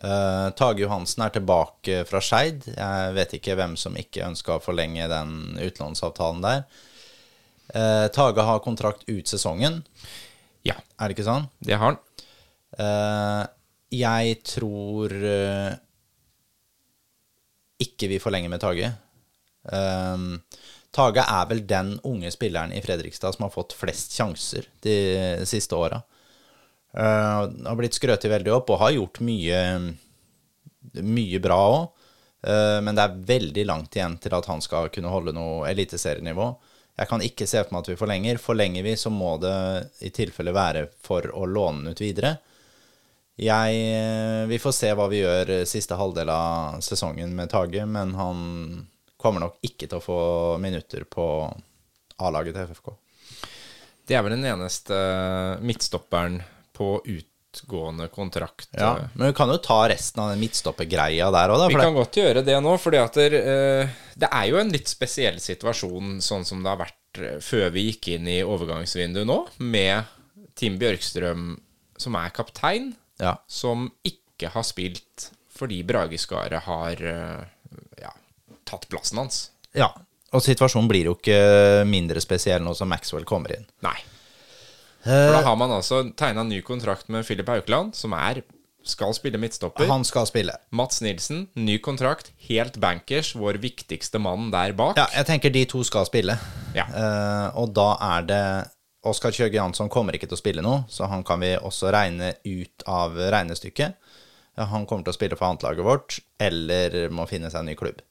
[0.03, 2.63] Uh, Tage Johansen er tilbake fra Skeid.
[2.75, 6.63] Jeg vet ikke hvem som ikke ønska å forlenge den utlånsavtalen der.
[7.75, 9.83] Uh, Tage har kontrakt ut sesongen.
[10.63, 10.77] Ja.
[10.99, 11.49] Er det ikke sånn?
[11.61, 11.99] Det har han.
[12.79, 13.45] Uh,
[13.91, 15.13] jeg tror
[17.79, 18.91] ikke vi forlenger med Tage.
[19.63, 20.41] Um,
[20.95, 24.95] Tage er vel den unge spilleren i Fredrikstad som har fått flest sjanser de
[25.49, 26.01] siste åra.
[26.89, 29.59] Uh, har blitt skrøt veldig opp og har gjort mye,
[31.05, 31.83] mye bra òg.
[32.39, 35.67] Uh, eh, men det er veldig langt igjen til at han skal kunne holde noe
[35.69, 36.49] eliteserienivå.
[36.99, 38.41] Jeg kan ikke se for meg at vi forlenger.
[38.41, 39.55] Forlenger vi, så må det
[40.03, 42.37] i tilfelle være for å låne den ut videre.
[43.39, 48.17] Jeg, eh, vi får se hva vi gjør siste halvdel av sesongen med Tage, men
[48.17, 48.41] han
[49.19, 50.21] kommer nok ikke til å få
[50.63, 51.25] minutter på
[52.23, 52.93] A-laget til FFK.
[54.09, 54.95] Det er vel den eneste
[55.61, 56.39] midtstopperen
[56.75, 58.71] på utgående kontrakt.
[58.71, 61.67] Ja, Men vi kan jo ta resten av den midtstoppergreia der òg, da.
[61.69, 65.37] Vi kan godt gjøre det nå, for det, uh, det er jo en litt spesiell
[65.43, 66.97] situasjon sånn som det har vært
[67.43, 70.09] før vi gikk inn i overgangsvinduet nå, med
[70.59, 71.51] Tim Bjørkstrøm
[71.99, 73.35] som er kaptein, ja.
[73.49, 75.29] som ikke har spilt
[75.59, 77.01] fordi Brage Skaret har
[78.69, 79.49] tatt plassen hans.
[79.77, 79.89] Ja,
[80.33, 83.67] og situasjonen blir jo ikke mindre spesiell nå som Maxwell kommer inn.
[83.85, 83.97] Nei.
[85.03, 88.43] For da har man altså tegna ny kontrakt med Filip Haukeland, som er
[88.89, 89.87] skal spille midtstopper.
[89.89, 90.55] Han skal spille.
[90.75, 92.31] Mats Nilsen, ny kontrakt.
[92.47, 94.97] Helt bankers, vår viktigste mann der bak.
[94.99, 96.37] Ja, jeg tenker de to skal spille.
[96.75, 96.87] Ja.
[96.89, 98.43] Uh, og da er det
[99.09, 102.33] Oskar Kjøge Jansson kommer ikke til å spille noe, så han kan vi også regne
[102.43, 103.95] ut av regnestykket.
[104.59, 108.01] Han kommer til å spille for annetlaget vårt, eller må finne seg en ny klubb.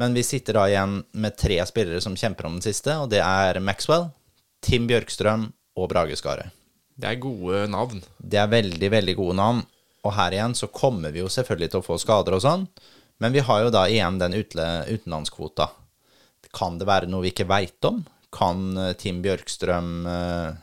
[0.00, 3.20] Men vi sitter da igjen med tre spillere som kjemper om den siste, og det
[3.22, 4.08] er Maxwell,
[4.64, 5.46] Tim Bjørkstrøm
[5.78, 6.50] og Brage Skaret.
[6.94, 8.02] Det er gode navn.
[8.18, 9.62] Det er veldig, veldig gode navn.
[10.04, 12.66] Og her igjen så kommer vi jo selvfølgelig til å få skader og sånn,
[13.22, 15.70] men vi har jo da igjen den utenlandskvota.
[16.54, 18.02] Kan det være noe vi ikke veit om?
[18.34, 20.54] Kan eh, Tim Bjørkstrøm uh,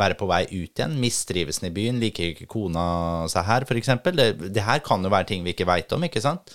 [0.00, 0.96] være på vei ut igjen?
[1.00, 2.00] Mistrives han i byen?
[2.02, 2.84] Liker ikke kona
[3.30, 3.92] seg her, f.eks.?
[4.16, 6.52] Det, det her kan jo være ting vi ikke veit om, ikke sant?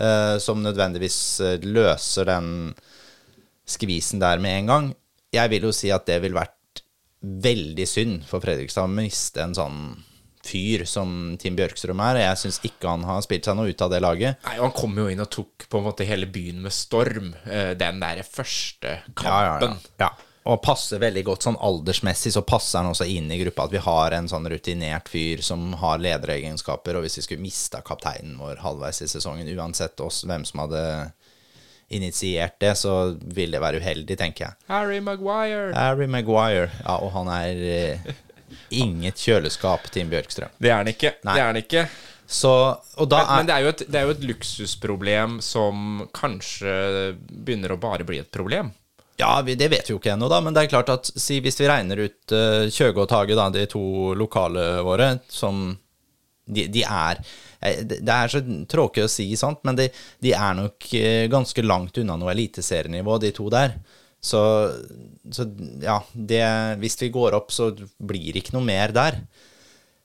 [0.00, 2.50] Uh, som nødvendigvis eh, løser den
[3.68, 4.90] skvisen der med en gang.
[5.34, 6.84] Jeg vil jo si at det ville vært
[7.20, 9.80] veldig synd for Fredrikstad å miste en sånn
[10.48, 12.22] fyr som Tim Bjørkstrøm er.
[12.22, 14.38] Jeg syns ikke han har spilt seg noe ut av det laget.
[14.46, 17.74] Nei, Han kom jo inn og tok på en måte hele byen med storm, eh,
[17.76, 19.76] den der første kampen.
[19.76, 23.36] Ja, ja, ja og passer veldig godt sånn aldersmessig, så passer han også inn i
[23.42, 23.66] gruppa.
[23.68, 26.96] At vi har en sånn rutinert fyr som har lederegenskaper.
[26.96, 30.84] Og hvis vi skulle mista kapteinen vår halvveis i sesongen, uansett oss, hvem som hadde
[31.92, 34.58] initiert det, så vil det være uheldig, tenker jeg.
[34.72, 35.68] Harry Maguire.
[35.76, 36.72] Harry Maguire.
[36.80, 38.10] Ja, og han er eh,
[38.72, 40.56] inget kjøleskap, Tim Bjørkstrøm.
[40.56, 41.12] Det er han ikke.
[41.28, 41.36] Nei.
[41.36, 41.86] Det er han ikke.
[42.28, 42.56] Så,
[42.96, 46.74] men, er, men det, er et, det er jo et luksusproblem som kanskje
[47.28, 48.72] begynner å bare bli et problem.
[49.18, 50.38] Ja, vi, det vet vi jo ikke ennå, da.
[50.44, 53.48] Men det er klart at si, hvis vi regner ut uh, Kjøge og Tage, da,
[53.50, 55.72] de to lokale våre, som
[56.48, 57.18] de, de er
[57.60, 59.88] eh, Det er så tråkig å si, sant, men de,
[60.22, 63.74] de er nok uh, ganske langt unna noe eliteserienivå, de to der.
[64.22, 64.40] Så,
[65.34, 65.48] så,
[65.82, 66.44] ja, det
[66.78, 69.18] Hvis vi går opp, så blir det ikke noe mer der.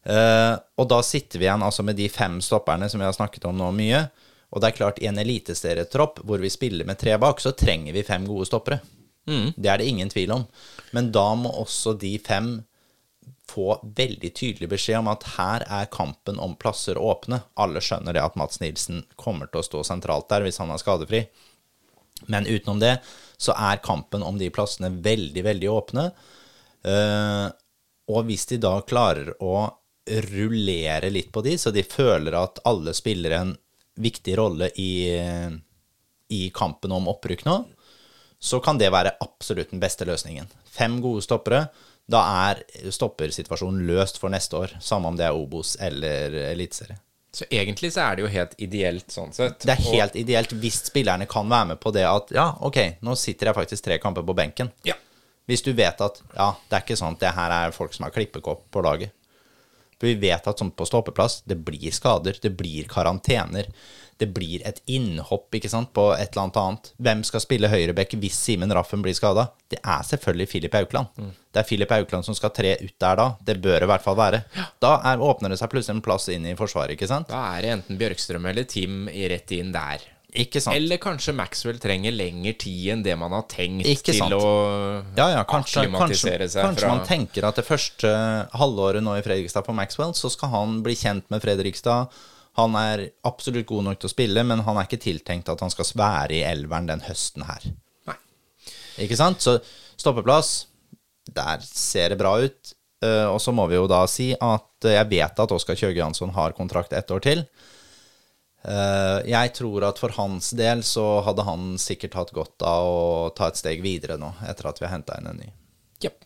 [0.09, 3.45] Uh, og da sitter vi igjen altså med de fem stopperne som vi har snakket
[3.45, 4.01] om nå mye.
[4.49, 7.93] Og det er klart, i en eliteserietropp hvor vi spiller med tre bak, så trenger
[7.93, 8.81] vi fem gode stoppere.
[9.29, 9.53] Mm.
[9.55, 10.45] Det er det ingen tvil om.
[10.91, 12.55] Men da må også de fem
[13.49, 17.43] få veldig tydelig beskjed om at her er kampen om plasser åpne.
[17.59, 20.81] Alle skjønner det at Mats Nilsen kommer til å stå sentralt der hvis han er
[20.81, 21.25] skadefri.
[22.31, 22.97] Men utenom det
[23.37, 26.07] så er kampen om de plassene veldig, veldig åpne.
[26.83, 27.47] Uh,
[28.11, 29.67] og hvis de da klarer å
[30.31, 33.53] rullere litt på de, så de føler at alle spiller en
[34.03, 35.15] viktig rolle i,
[36.33, 37.55] i kampen om opprykk nå,
[38.43, 40.49] så kan det være absolutt den beste løsningen.
[40.67, 41.65] Fem gode stoppere.
[42.11, 42.59] Da er
[42.91, 46.99] stoppersituasjonen løst for neste år, samme om det er Obos eller Eliteserie.
[47.33, 49.63] Så egentlig så er det jo helt ideelt sånn sett.
[49.63, 50.19] Det er helt og...
[50.19, 53.87] ideelt hvis spillerne kan være med på det at ja, ok, nå sitter jeg faktisk
[53.87, 54.69] tre kamper på benken.
[54.85, 54.99] Ja.
[55.49, 58.05] Hvis du vet at ja, det er ikke sånn at det her er folk som
[58.05, 59.15] har klippekopp på laget.
[60.03, 63.71] For vi vet at sånn på stoppeplass, det blir skader, det blir karantener
[64.23, 66.91] det blir et innhopp ikke sant, på et eller annet.
[67.03, 69.49] Hvem skal spille høyreback hvis Simen Raffen blir skada?
[69.71, 71.11] Det er selvfølgelig Filip Aukland.
[71.17, 71.31] Mm.
[71.53, 73.27] Det er Filip Aukland som skal tre ut der da.
[73.41, 74.43] Det bør det i hvert fall være.
[74.55, 74.67] Ja.
[74.83, 77.31] Da er, åpner det seg plutselig en plass inn i Forsvaret, ikke sant?
[77.31, 80.05] Da er det enten Bjørkstrøm eller Tim rett inn der.
[80.33, 84.47] Eller kanskje Maxwell trenger lengre tid enn det man har tenkt til å
[85.13, 86.65] ja, ja, kanskje, akklimatisere seg.
[86.65, 86.93] Kanskje fra...
[86.95, 88.13] man tenker at det første
[88.57, 92.13] halvåret nå i Fredrikstad på Maxwell, så skal han bli kjent med Fredrikstad
[92.57, 95.73] Han er absolutt god nok til å spille, men han er ikke tiltenkt at han
[95.73, 97.69] skal være i elveren den høsten her.
[98.09, 98.17] Nei.
[99.05, 99.41] Ikke sant?
[99.41, 99.59] Så
[99.97, 100.67] stoppeplass,
[101.33, 102.73] der ser det bra ut.
[103.03, 106.33] Eh, og så må vi jo da si at jeg vet at Oskar Kjøge Jansson
[106.35, 107.45] har kontrakt ett år til.
[108.63, 113.33] Eh, jeg tror at for hans del så hadde han sikkert hatt godt av å
[113.35, 115.49] ta et steg videre nå, etter at vi har henta inn en ny.
[116.05, 116.23] Yep.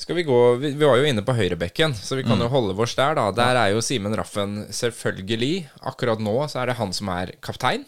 [0.00, 2.94] Skal vi gå Vi var jo inne på høyrebekken, så vi kan jo holde oss
[2.96, 3.26] der, da.
[3.36, 5.66] Der er jo Simen Raffen selvfølgelig.
[5.90, 7.84] Akkurat nå så er det han som er kaptein.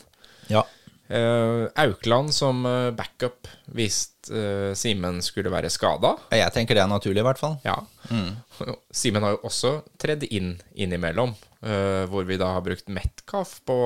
[0.53, 0.67] Ja.
[1.09, 6.11] Eh, Aukland som eh, backup hvis uh, Simen skulle være skada.
[6.35, 7.55] Jeg tenker det er naturlig, i hvert fall.
[7.65, 7.79] Ja.
[8.93, 11.33] Simen har jo også tredd inn innimellom,
[11.65, 13.77] uh, hvor vi da har brukt Metcalf på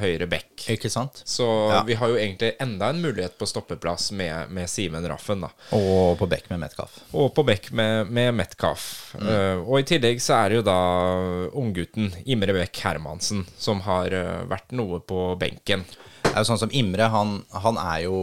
[0.00, 0.64] høyre bekk.
[0.72, 1.20] Ikke sant?
[1.28, 1.82] Så Ja.
[1.84, 5.52] vi har jo egentlig enda en mulighet på stoppeplass med, med Simen Raffen, da.
[5.76, 6.96] Og på bekk med Metcalf.
[7.12, 9.14] Og på bekk med, med Metcalf.
[9.20, 10.80] Eh, og i tillegg så er det jo da
[11.52, 14.16] unggutten Imre Bech Hermansen som har
[14.48, 15.84] vært noe på benken.
[16.28, 18.18] Det er jo sånn som Imre, han, han er jo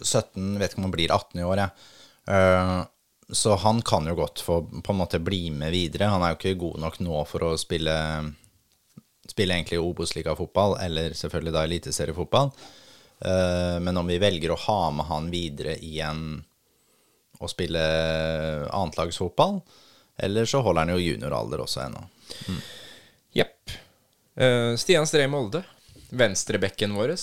[0.00, 1.88] 17, vet ikke om han blir 18 i år, jeg.
[2.30, 2.80] Uh,
[3.32, 6.10] så han kan jo godt få på en måte bli med videre.
[6.12, 7.96] Han er jo ikke god nok nå for å spille
[9.32, 12.48] Spille egentlig Obos-ligafotball, eller selvfølgelig da eliteseriefotball.
[13.22, 16.40] Uh, men om vi velger å ha med han videre igjen
[17.42, 17.82] og spille
[18.66, 19.60] annetlagsfotball,
[20.26, 22.02] eller så holder han jo junioralder også ennå.
[23.34, 23.72] Jepp.
[24.34, 25.62] Eh, Stian Stree Molde,
[26.12, 27.14] venstrebekken vår.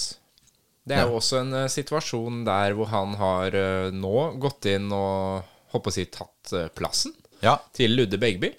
[0.90, 1.08] Det er Ja.
[1.10, 5.86] jo også en uh, situasjon der hvor han har uh, nå gått inn og holdt
[5.86, 7.14] på å si tatt uh, plassen
[7.46, 8.50] Ja, til Ludde Begby.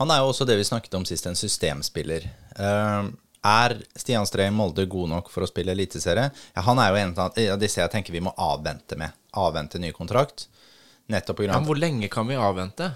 [0.00, 2.24] Han er jo også det vi snakket om sist, en systemspiller.
[2.56, 3.10] Eh,
[3.44, 6.30] er Stian Stree Molde god nok for å spille eliteserie?
[6.56, 9.12] Ja, han er jo en av disse jeg tenker vi må avvente med.
[9.36, 10.46] Avvente ny kontrakt.
[11.12, 12.88] Nettopp på grunn av hvor lenge kan vi avvente?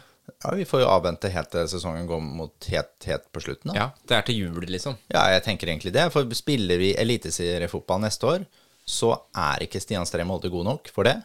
[0.45, 3.71] Ja, vi får jo avvente helt til sesongen går mot helt, helt på slutten.
[3.73, 3.77] Da.
[3.79, 4.99] Ja, det er til jul, liksom.
[5.09, 6.05] Ja, jeg tenker egentlig det.
[6.13, 8.45] For spiller vi eliteseriefotball neste år,
[8.85, 11.17] så er ikke Stian Strem Molde god nok for det.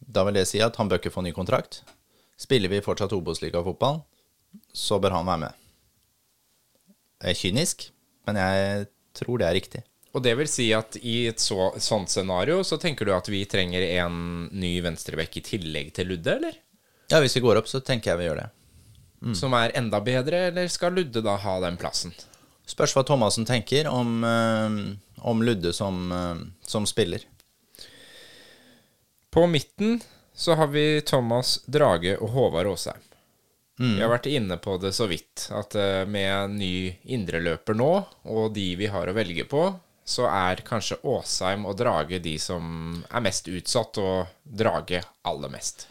[0.00, 1.82] Da vil det si at han bør ikke få ny kontrakt.
[2.40, 4.00] Spiller vi fortsatt Obos-ligafotball,
[4.72, 5.60] så bør han være med.
[7.20, 7.90] Det er kynisk,
[8.24, 8.88] men jeg
[9.20, 9.84] tror det er riktig.
[10.14, 13.44] Og det vil si at i et så, sånt scenario så tenker du at vi
[13.50, 16.60] trenger en ny venstrebekk i tillegg til Ludde, eller?
[17.12, 18.50] Ja, hvis vi går opp, så tenker jeg vi gjør det.
[19.36, 22.12] Som er enda bedre, eller skal Ludde da ha den plassen?
[22.68, 24.76] Spørs hva Thomassen tenker om, øh,
[25.24, 27.24] om Ludde som, øh, som spiller.
[29.30, 30.00] På midten
[30.34, 33.00] så har vi Thomas Drage og Håvard Aasheim.
[33.96, 37.90] Vi har vært inne på det så vidt, at eh, med ny indreløper nå,
[38.30, 39.64] og de vi har å velge på,
[40.04, 45.88] så er kanskje Aasheim og Drage de som er mest utsatt, og Drage aller mest.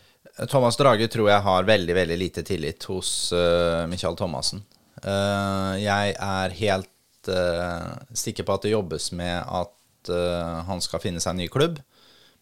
[0.49, 4.63] Thomas Drage tror jeg har veldig veldig lite tillit hos uh, Michael Thomassen.
[5.03, 11.03] Uh, jeg er helt uh, sikker på at det jobbes med at uh, han skal
[11.03, 11.77] finne seg en ny klubb.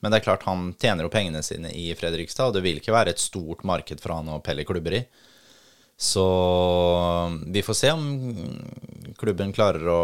[0.02, 2.96] Men det er klart han tjener jo pengene sine i Fredrikstad, og det vil ikke
[2.96, 5.04] være et stort marked for han å pelle klubber i.
[6.02, 6.24] Så
[7.46, 8.08] vi får se om
[9.20, 10.02] klubben klarer å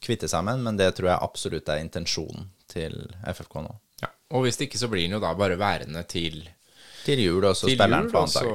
[0.00, 2.96] kvitte seg med den, men det tror jeg absolutt er intensjonen til
[3.28, 3.74] FFK nå.
[4.00, 4.08] Ja.
[4.32, 6.46] Og hvis det ikke, så blir han jo da bare værende til,
[7.06, 8.46] Til jul, og så spiller han for og så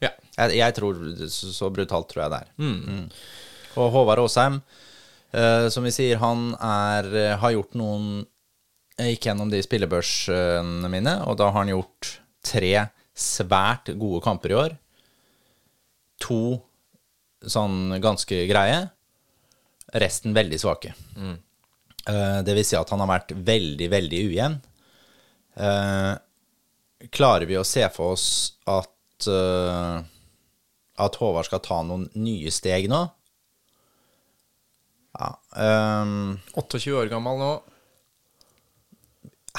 [0.00, 0.14] Ja.
[0.38, 2.52] Jeg, jeg tror så, så brutalt tror jeg det er.
[2.62, 3.10] Mm.
[3.80, 4.60] Og Håvard Aasheim,
[5.34, 8.06] uh, som vi sier, han er, eh, har gjort noen
[9.00, 12.72] Jeg gikk gjennom de spillebørsene mine, og da har han gjort tre
[13.16, 14.74] svært gode kamper i år.
[16.26, 16.40] To
[17.40, 18.82] sånn ganske greie.
[20.04, 20.92] Resten veldig svake.
[22.08, 24.58] Eh, det vil si at han har vært veldig, veldig ujevn.
[25.60, 26.12] Eh,
[27.08, 28.28] klarer vi å se for oss
[28.68, 30.00] at uh,
[31.00, 33.00] at Håvard skal ta noen nye steg nå?
[35.16, 35.32] Ja.
[35.56, 37.50] Um, 28 år gammel nå.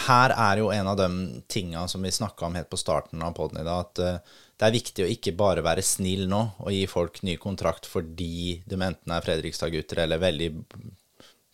[0.07, 1.09] her er jo en av de
[1.51, 4.67] tinga som vi snakka om helt på starten av poden i dag, at uh, det
[4.67, 8.77] er viktig å ikke bare være snill nå og gi folk ny kontrakt fordi de
[8.77, 10.49] enten er Fredrikstad-gutter eller veldig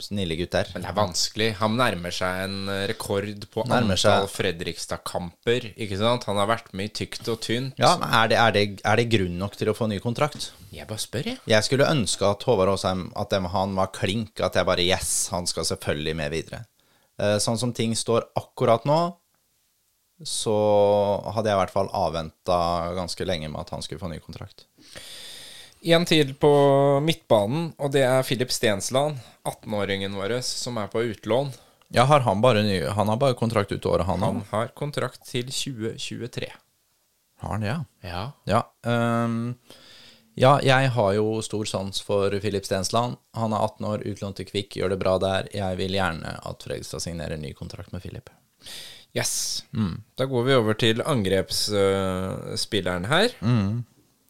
[0.03, 0.67] snille gutter.
[0.75, 1.47] Men det er vanskelig.
[1.57, 2.57] Han nærmer seg en
[2.89, 5.71] rekord på Nærmer antall Fredrikstad-kamper.
[5.75, 6.27] Ikke sant?
[6.29, 7.73] Han har vært med i tykt og tynt.
[7.81, 10.51] Ja, men er det, er, det, er det grunn nok til å få ny kontrakt?
[10.71, 11.39] Jeg bare spør, jeg.
[11.49, 15.29] Jeg skulle ønske at Håvard Aasheim at dem- han var klink, at jeg bare Yes,
[15.33, 16.65] han skal selvfølgelig med videre.
[17.19, 18.99] Eh, Sånn som ting står akkurat nå,
[20.25, 20.53] så
[21.33, 22.57] hadde jeg i hvert fall avventa
[22.97, 24.65] ganske lenge med at han skulle få ny kontrakt.
[25.81, 26.49] En til på
[27.05, 31.51] midtbanen, og det er Filip Stensland, 18-åringen vår, som er på utlån.
[31.93, 35.23] Ja, har han bare ny Han har bare kontrakt ut året, han Han har kontrakt
[35.29, 36.49] til 2023.
[37.39, 37.83] Har han det, ja?
[38.03, 38.31] Ja.
[38.43, 38.61] Ja.
[39.23, 39.55] um,
[40.37, 43.15] Ja, jeg har jo stor sans for Filip Stensland.
[43.33, 45.47] Han er 18 år, utlånt til Kvikk, gjør det bra der.
[45.49, 48.29] Jeg vil gjerne at Fredrikstad signerer ny kontrakt med Filip.
[49.17, 49.63] Yes.
[50.19, 53.33] Da går vi over til angrepsspilleren her.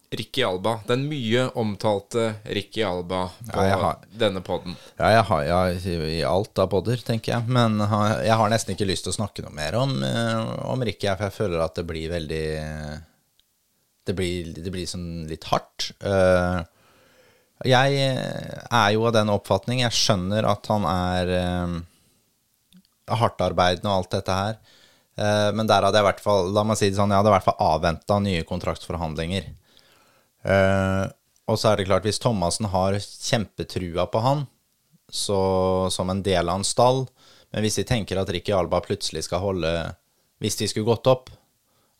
[0.09, 0.77] Ricky Alba.
[0.87, 4.77] Den mye omtalte Ricky Alba på Ja, har- denne podden.
[4.97, 5.59] Ja, jeg har ja,
[6.07, 7.47] i alt av podder, tenker jeg.
[7.47, 11.07] Men jeg har nesten ikke lyst til å snakke noe mer om, eh, om Ricky,
[11.07, 13.03] for jeg føler at det blir veldig
[14.07, 15.91] Det blir, det blir sånn litt hardt.
[16.01, 16.63] Eh,
[17.65, 17.97] Jeg
[18.71, 21.81] er jo av den oppfatning Jeg skjønner at han er eh,
[23.13, 24.57] hardtarbeidende og alt dette her.
[25.17, 27.27] Eh, Men der hadde jeg i hvert fall La meg si det sånn, jeg hadde
[27.33, 29.43] i hvert fall avventa nye kontraktsforhandlinger.
[30.47, 31.05] Eh,
[31.47, 34.45] og så er det klart, hvis Thomassen har kjempetrua på han,
[35.11, 35.39] så
[35.91, 37.05] som en del av en stall
[37.53, 39.69] Men hvis de tenker at Ricky Alba plutselig skal holde
[40.43, 41.29] Hvis de skulle gått opp,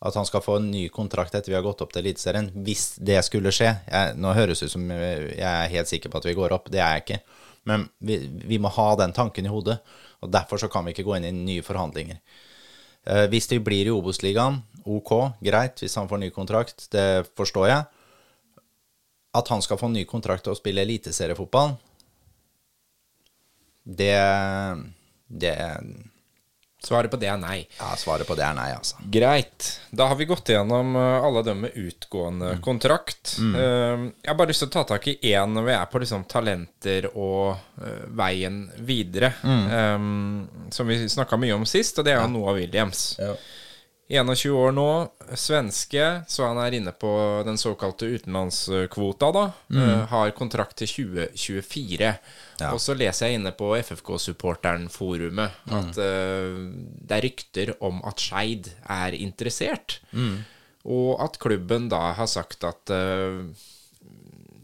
[0.04, 2.98] at han skal få en ny kontrakt etter vi har gått opp til Eliteserien, hvis
[3.00, 6.28] det skulle skje jeg, Nå høres det ut som jeg er helt sikker på at
[6.28, 7.18] vi går opp, det er jeg ikke.
[7.66, 8.20] Men vi,
[8.52, 9.80] vi må ha den tanken i hodet,
[10.22, 12.20] og derfor så kan vi ikke gå inn i nye forhandlinger.
[13.08, 15.12] Eh, hvis de blir i Obos-ligaen, ok,
[15.44, 17.97] greit, hvis han får ny kontrakt, det forstår jeg.
[19.36, 21.74] At han skal få ny kontrakt og spille eliteseriefotball,
[23.88, 24.14] det,
[25.26, 25.56] det
[26.84, 27.56] Svaret på det er nei.
[27.80, 29.00] Ja, svaret på det er nei, altså.
[29.10, 29.66] Greit.
[29.90, 33.34] Da har vi gått gjennom uh, alle dem med utgående kontrakt.
[33.42, 33.56] Mm.
[34.22, 36.22] jeg har bare lyst til å ta tak i én når vi er på liksom
[36.30, 39.32] talenter og uh, veien videre.
[39.42, 43.08] Um, som vi snakka mye om sist, og det er jo Noah Williams.
[44.08, 44.88] 21 år nå,
[45.36, 47.10] svenske, så han er inne på
[47.44, 49.42] den såkalte utenlandskvota, da.
[49.68, 52.08] Uh, har kontrakt til 2024.
[52.62, 52.70] Ja.
[52.72, 56.56] Og så leser jeg inne på FFK-supporteren-forumet at uh,
[57.04, 60.00] det er rykter om at Skeid er interessert.
[60.88, 63.44] Og at klubben da har sagt at uh,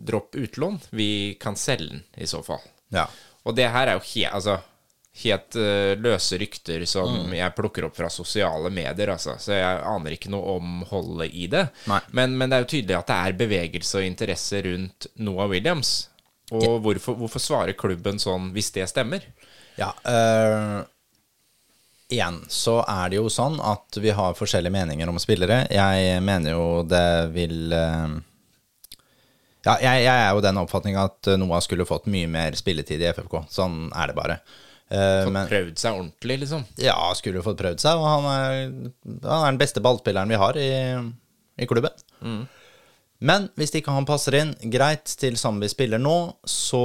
[0.09, 2.65] dropp utlån, vi kan selge den i så fall.
[2.95, 3.11] Ja.
[3.45, 4.57] Og det her er jo helt, altså,
[5.23, 9.37] helt uh, løse rykter som jeg plukker opp fra sosiale medier, altså.
[9.39, 11.69] Så jeg aner ikke noe om holdet i det.
[12.11, 15.95] Men, men det er jo tydelig at det er bevegelse og interesse rundt Noah Williams.
[16.53, 19.23] Og hvorfor, hvorfor svarer klubben sånn hvis det stemmer?
[19.79, 20.83] Ja, øh,
[22.13, 25.65] igjen så er det jo sånn at vi har forskjellige meninger om spillere.
[25.73, 28.21] Jeg mener jo det vil øh,
[29.65, 33.09] Ja, jeg, jeg er jo den oppfatning at Noah skulle fått mye mer spilletid i
[33.15, 33.47] FFK.
[33.49, 34.43] Sånn er det bare.
[34.95, 36.65] Eh, Fått prøvd seg ordentlig, liksom?
[36.79, 38.59] ja, skulle fått prøvd seg, og han er,
[39.25, 40.69] han er den beste ballspilleren vi har i,
[41.59, 42.45] i klubben.
[43.25, 46.83] Men hvis ikke han passer inn greit til Zambi spiller nå, så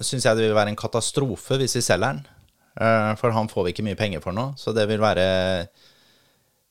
[0.00, 2.22] syns jeg det vil være en katastrofe hvis vi selger den.
[2.80, 5.26] Eh, For han får vi ikke mye penger for nå, så det vil være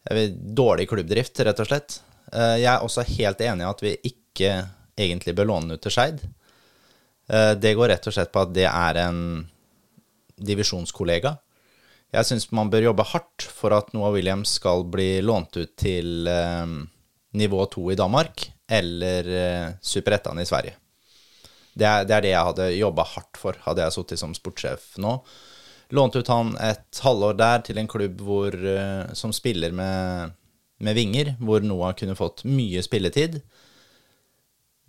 [0.10, 2.00] vil, dårlig klubbdrift, rett og slett.
[2.34, 4.52] Eh, Jeg er også helt enig i at vi ikke
[5.00, 6.20] egentlig bør låne den ut til Skeid.
[7.62, 9.20] Det går rett og slett på at det er en
[10.46, 11.36] divisjonskollega.
[12.10, 16.28] Jeg syns man bør jobbe hardt for at Noah Williams skal bli lånt ut til
[16.30, 16.72] eh,
[17.38, 20.76] nivå 2 i Danmark eller eh, Superettan i Sverige.
[21.74, 24.96] Det er, det er det jeg hadde jobba hardt for, hadde jeg sittet som sportssjef
[25.02, 25.20] nå.
[25.96, 30.36] Lånt ut han et halvår der til en klubb hvor, eh, som spiller med,
[30.82, 33.40] med vinger, hvor Noah kunne fått mye spilletid.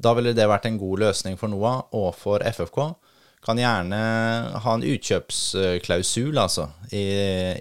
[0.00, 2.80] Da ville det vært en god løsning for Noah og for FFK.
[3.40, 3.98] Kan gjerne
[4.60, 7.04] ha en utkjøpsklausul altså, i,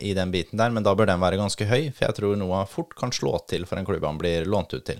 [0.09, 2.65] i den biten der, men da bør den være ganske høy, for jeg tror Noah
[2.67, 4.99] fort kan slå til for en klubb han blir lånt ut til.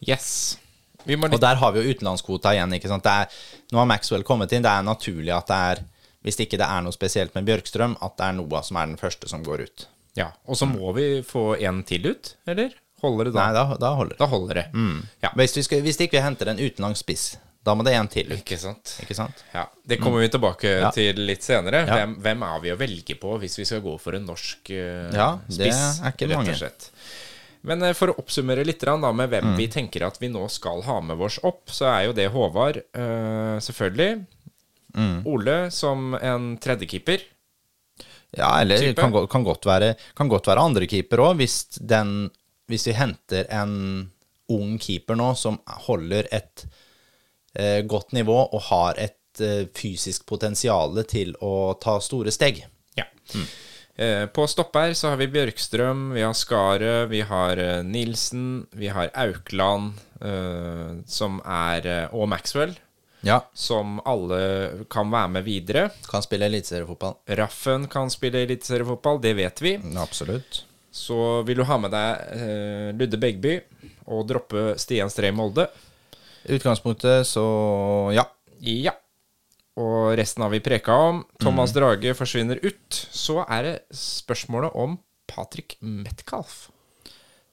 [0.00, 0.56] Yes.
[1.04, 2.72] Vi må Og der har vi jo utenlandskvota igjen.
[2.76, 3.04] ikke sant?
[3.04, 3.36] Det er,
[3.72, 4.64] nå har Maxwell kommet inn.
[4.64, 5.84] Det er naturlig at det er,
[6.24, 9.00] hvis ikke det er noe spesielt med Bjørkstrøm, at det er Noah som er den
[9.00, 9.88] første som går ut.
[10.18, 10.30] Ja.
[10.48, 12.72] Og så må vi få en til ut, eller?
[13.02, 13.44] Holder det da?
[13.44, 14.18] Nei, da, da holder det.
[14.18, 14.64] Da holder det.
[15.22, 15.30] Ja.
[15.38, 17.26] Hvis, vi skal, hvis ikke vi henter en utenlandsk spiss,
[17.64, 18.38] da må det en til ut.
[18.38, 18.94] Ikke sant?
[19.02, 19.42] Ikke sant?
[19.52, 20.90] Ja, Det kommer vi tilbake Ja.
[20.94, 21.84] til litt senere.
[21.86, 21.94] Ja.
[21.98, 25.10] Hvem, hvem er vi å velge på hvis vi skal gå for en norsk uh,
[25.12, 26.00] Ja, det spiss?
[26.00, 26.56] er ikke rett og mange.
[26.56, 26.90] slett.
[27.68, 29.30] Men uh, for å oppsummere litt da, med Mm.
[29.30, 32.30] hvem vi tenker at vi nå skal ha med oss opp, så er jo det
[32.32, 34.24] Håvard, uh, selvfølgelig.
[34.96, 35.26] Mm.
[35.26, 37.20] Ole som en tredjekeeper.
[38.36, 39.00] Ja, eller Type?
[39.00, 42.30] kan, kan, godt være, kan godt være andre keeper òg, hvis, den-
[42.68, 44.10] hvis vi henter en
[44.48, 46.64] ung keeper nå som holder et
[47.88, 52.64] godt nivå og har et eh, fysisk potensial til å ta store steg.
[52.98, 53.04] Ja.
[53.98, 58.88] Eh, På stopper så har vi Bjørkstrøm, vi har Skaret, vi har eh, Nilsen, vi
[58.94, 62.76] har Aukland, eh, som er eh, Og Maxwell,
[63.26, 63.40] Ja.
[63.54, 65.88] som alle kan være med videre.
[66.06, 67.16] Kan spille eliteseriefotball.
[67.40, 69.72] Raffen kan spille eliteseriefotball, det vet vi.
[69.98, 70.62] Absolutt.
[70.94, 73.56] Så vil du ha med deg eh, Ludde Begby
[74.06, 75.66] og droppe Stian Stree Molde.
[76.56, 77.44] Utgangspunktet så
[78.14, 78.24] ja.
[78.64, 78.94] Ja.
[79.78, 81.20] Og resten har vi preka om.
[81.38, 82.96] Thomas Drage forsvinner ut.
[83.14, 84.96] Så er det spørsmålet om
[85.30, 86.66] Patrick Metcalf.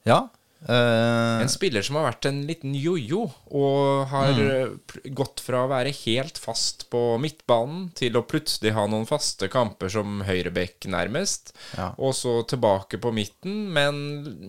[0.08, 0.26] Ja.
[0.66, 5.12] Uh, En spiller som har vært en liten jojo, og har mm.
[5.14, 9.92] gått fra å være helt fast på midtbanen til å plutselig ha noen faste kamper
[9.94, 11.54] som høyreback, nærmest.
[11.78, 11.92] Ja.
[12.02, 14.00] Og så tilbake på midten, men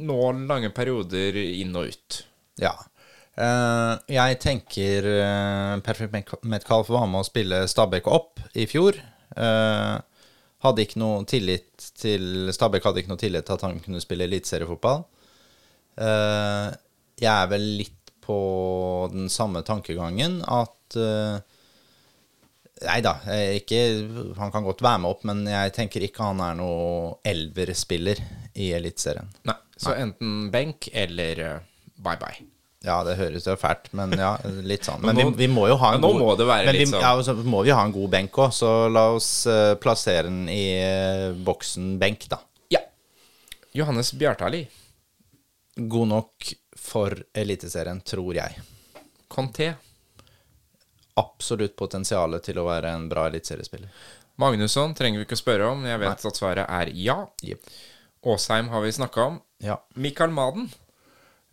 [0.09, 2.23] nå lange perioder inn og ut.
[2.63, 2.77] ja.
[3.37, 8.97] Eh, jeg tenker uh, Perfect Met- Metcalf var med å spille Stabæk opp i fjor.
[9.37, 9.99] Uh,
[10.65, 14.25] hadde ikke noe tillit til Stabæk hadde ikke noe tillit til at han kunne spille
[14.25, 15.05] eliteseriefotball.
[16.01, 16.73] Uh,
[17.21, 18.39] jeg er vel litt på
[19.13, 21.37] den samme tankegangen at uh,
[22.77, 23.15] Nei da,
[23.57, 23.79] ikke,
[24.37, 28.21] han kan godt være med opp, men jeg tenker ikke han er noe elverspiller
[28.61, 29.31] i Eliteserien.
[29.49, 31.41] Nei, så enten benk eller
[31.97, 32.45] bye-bye.
[32.87, 35.01] Ja, det høres jo fælt, men ja, litt sånn.
[35.07, 36.75] Men Men nå- vi, vi må jo ha en men nå god må det være
[36.77, 37.03] litt sånn.
[37.03, 40.45] Ja, så må vi ha en god benk òg, så la oss uh, plassere den
[40.53, 42.39] i uh, boksen benk, da.
[42.73, 42.85] Ja.
[43.75, 44.63] Johannes Bjartali.
[45.77, 48.63] God nok for Eliteserien, tror jeg.
[49.29, 49.73] Conté.
[51.19, 53.91] Absolutt potensial til å være en bra eliteseriespiller.
[54.41, 55.85] Magnusson trenger vi ikke å spørre om.
[55.89, 57.19] Jeg vet at svaret er ja.
[57.43, 57.71] Yep.
[58.29, 59.39] Åsheim har vi snakka om.
[59.65, 59.79] Ja.
[59.97, 60.69] Mikael Maden.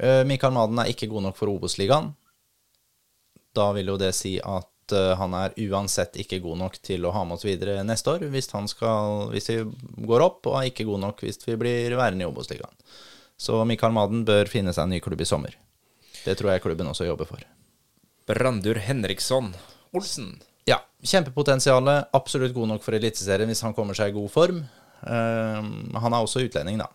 [0.03, 2.11] Eh, Mikael Maden er ikke god nok for Obos-ligaen.
[3.55, 7.13] Da vil jo det si at eh, han er uansett ikke god nok til å
[7.15, 9.59] ha med oss videre neste år, hvis, han skal, hvis vi
[10.09, 12.73] går opp, og er ikke god nok hvis vi blir værende i Obos-ligaen.
[13.39, 15.55] Så Mikael Maden bør finne seg en ny klubb i sommer.
[16.23, 17.43] Det tror jeg klubben også jobber for.
[18.27, 19.51] Brandur Henriksson
[19.93, 20.37] Olsen.
[20.67, 22.09] Ja, Kjempepotensialet.
[22.15, 24.61] Absolutt god nok for Eliteserien hvis han kommer seg i god form.
[25.03, 25.59] Uh,
[25.99, 26.87] han er også utlending, da.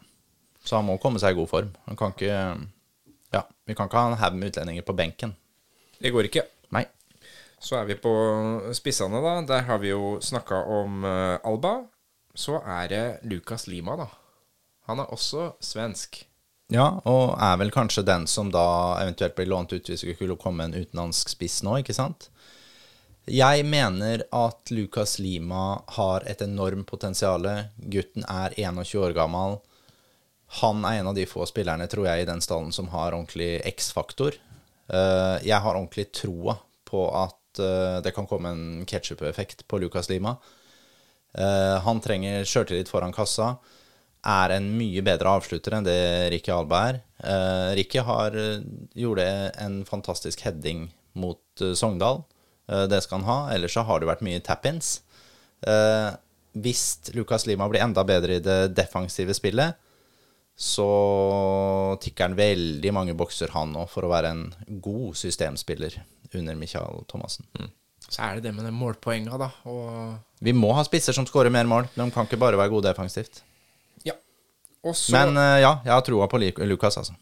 [0.64, 1.68] Så han må komme seg i god form.
[1.86, 2.38] Han kan ikke
[3.34, 5.34] Ja, vi kan ikke ha en haug med utlendinger på benken.
[5.98, 6.46] Det går ikke.
[6.74, 6.84] Nei.
[7.60, 8.12] Så er vi på
[8.76, 9.34] spissene, da.
[9.48, 11.74] Der har vi jo snakka om uh, Alba.
[12.38, 14.08] Så er det Lukas Lima, da.
[14.88, 16.22] Han er også svensk.
[16.72, 20.36] Ja, og er vel kanskje den som da eventuelt blir lånt ut hvis det skulle
[20.40, 22.28] komme en utenlandsk spiss nå, ikke sant?
[23.28, 27.44] Jeg mener at Lukas Lima har et enormt potensial.
[27.76, 29.58] Gutten er 21 år gammel.
[30.48, 33.58] Han er en av de få spillerne, tror jeg, i den stallen som har ordentlig
[33.68, 34.38] X-faktor.
[34.88, 36.56] Eh, Jeg har ordentlig troa
[36.88, 40.38] på at eh, det kan komme en ketsjup-effekt på Lucas Lima.
[41.36, 43.58] Eh, Han trenger sjøltillit foran kassa.
[44.24, 46.00] Er en mye bedre avslutter enn det
[46.32, 46.96] Ricky Alba er.
[47.78, 48.34] Ricky har,
[48.98, 49.26] gjorde
[49.62, 52.24] en fantastisk heading mot Sogndal.
[52.66, 53.36] Det skal han ha.
[53.54, 54.98] Ellers så har det vært mye tap-ins.
[56.58, 56.82] Hvis
[57.14, 59.78] Lucas Lima blir enda bedre i det defensive spillet,
[60.58, 60.84] så
[62.02, 64.40] tikker han veldig mange bokser, han òg, for å være en
[64.82, 66.00] god systemspiller
[66.34, 67.46] under Michael Thomassen.
[68.08, 69.50] Så er det det med de målpoenga, da.
[69.70, 71.86] Og Vi må ha spisser som skårer mer mål.
[71.94, 73.42] De kan ikke bare være gode defensivt.
[74.06, 74.16] ja.
[74.82, 77.14] Også Men eh, ja, jeg har troa på Lukas, altså.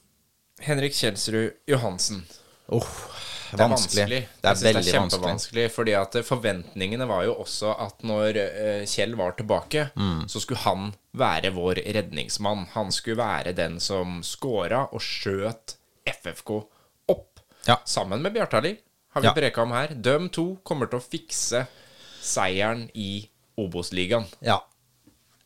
[0.60, 2.24] Henrik Kjelsrud Johansen.
[2.72, 2.86] Oh,
[3.52, 4.20] Det er vanskelig.
[4.42, 4.94] Det er veldig det er vanskelig.
[4.96, 5.66] kjempevanskelig.
[5.70, 10.26] Fordi at forventningene var jo også at når eh, Kjell var tilbake, Mm.
[10.28, 12.66] så skulle han være vår redningsmann.
[12.74, 15.76] Han skulle være den som scora og skjøt
[16.06, 16.50] FFK
[17.08, 17.40] opp.
[17.66, 17.76] Ja.
[17.84, 18.76] Sammen med Bjartali,
[19.14, 19.32] har vi Ja.
[19.34, 19.88] preka om her.
[19.94, 21.66] Døm to kommer til å fikse
[22.22, 23.28] seieren i
[23.58, 24.26] Obos-ligaen.
[24.42, 24.60] Ja.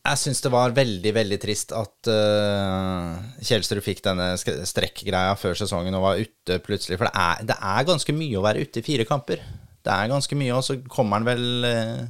[0.00, 5.96] Jeg syns det var veldig, veldig trist at uh, Kjelsrud fikk denne strekkgreia før sesongen
[5.98, 6.96] og var ute plutselig.
[6.96, 9.42] For det er, det er ganske mye å være ute i fire kamper.
[9.84, 12.00] Det er ganske mye, og så kommer han vel uh,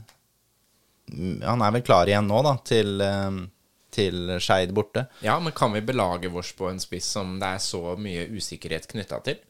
[1.48, 3.42] Han er vel klar igjen nå, da, til, uh,
[3.90, 5.08] til Skeid borte.
[5.26, 8.86] Ja, men kan vi belage vårs på en spiss som det er så mye usikkerhet
[8.94, 9.42] knytta til?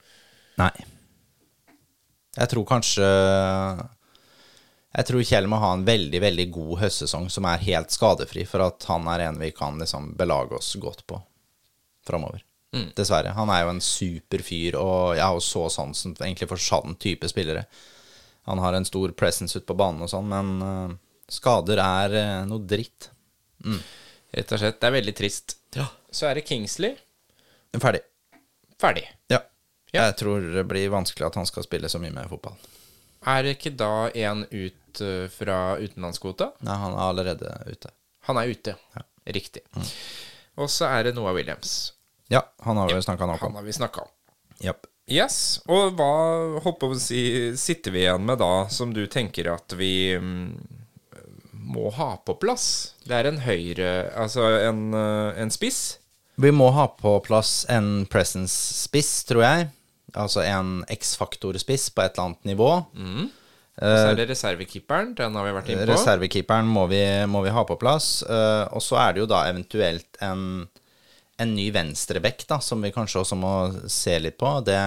[0.60, 0.72] Nei.
[2.40, 3.06] Jeg tror kanskje
[4.90, 8.64] Jeg tror Kjell må ha en veldig, veldig god høstsesong som er helt skadefri, for
[8.64, 11.20] at han er en vi kan liksom belage oss godt på
[12.06, 12.42] framover.
[12.98, 13.32] Dessverre.
[13.34, 16.94] Han er jo en super fyr, og jeg har jo så sansen egentlig for sånn
[17.02, 17.64] type spillere.
[18.50, 20.94] Han har en stor presence ute på banen og sånn, men eh,
[21.30, 23.10] skader er eh, noe dritt.
[24.30, 24.78] Rett og slett.
[24.80, 25.56] Det er veldig trist.
[26.10, 26.96] Så er det Kingsley.
[27.78, 28.02] Ferdig.
[28.80, 29.06] Ferdig.
[29.30, 29.42] Ja.
[29.90, 30.06] Ja.
[30.06, 32.54] Jeg tror det blir vanskelig at han skal spille så mye med fotball.
[33.28, 36.52] Er det ikke da en ut eh, fra utenlandskvota?
[36.66, 37.92] Nei, han er allerede ute.
[38.28, 38.74] Han er ute.
[39.30, 39.62] Riktig.
[40.60, 41.92] Og så er det Noah Williams.
[42.30, 44.10] Ja, han har vi snakka nok Han har vi snakka om.
[44.60, 44.86] Yep.
[45.10, 45.38] Yes.
[45.66, 46.10] Og hva
[46.62, 47.22] håper å si,
[47.58, 50.44] sitter vi igjen med da, som du tenker at vi mm,
[51.72, 52.68] må ha på plass?
[53.02, 55.98] Det er en høyre Altså en, eh, en spiss.
[56.40, 59.66] Vi må ha på plass en presence-spiss, tror jeg.
[60.16, 62.70] Altså en X-faktor-spiss på et eller annet nivå.
[63.80, 65.14] Og så er det reservekeeperen.
[65.16, 65.94] Den har vi vært inne på.
[65.94, 67.00] Reservekeeperen må vi,
[67.32, 68.20] må vi ha på plass.
[68.22, 70.42] eh, og så er det jo da eventuelt en,
[71.40, 73.54] en ny venstrebekk, da, som vi kanskje også må
[73.88, 74.52] se litt på.
[74.68, 74.78] Det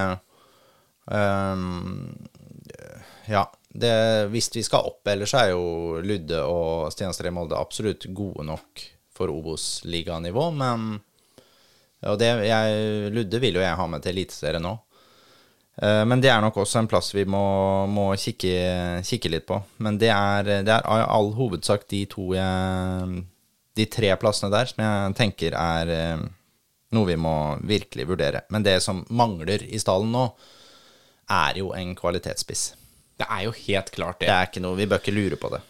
[1.10, 2.14] um,
[3.32, 3.48] Ja.
[3.74, 3.94] Det,
[4.30, 8.46] hvis vi skal opp, ellers så er jo Ludde og Stian i Molde absolutt gode
[8.46, 11.02] nok for Obos-liganivå, men
[12.06, 14.76] Og det, jeg, Ludde vil jo jeg ha med til Eliteserien nå.
[15.82, 17.44] Eh, Men det er nok også en plass vi må,
[17.90, 19.60] må kikke, kikke litt på.
[19.78, 23.24] Men det er, det er all hovedsak de to jeg,
[23.74, 26.24] De tre plassene der som jeg tenker er eh,
[26.94, 28.44] noe vi må virkelig vurdere.
[28.54, 30.28] Men det som mangler i stallen nå,
[31.34, 32.76] er jo en kvalitetsspiss.
[33.18, 34.28] Det er jo helt klart det.
[34.28, 35.62] Det er ikke noe, Vi bør ikke lure på det.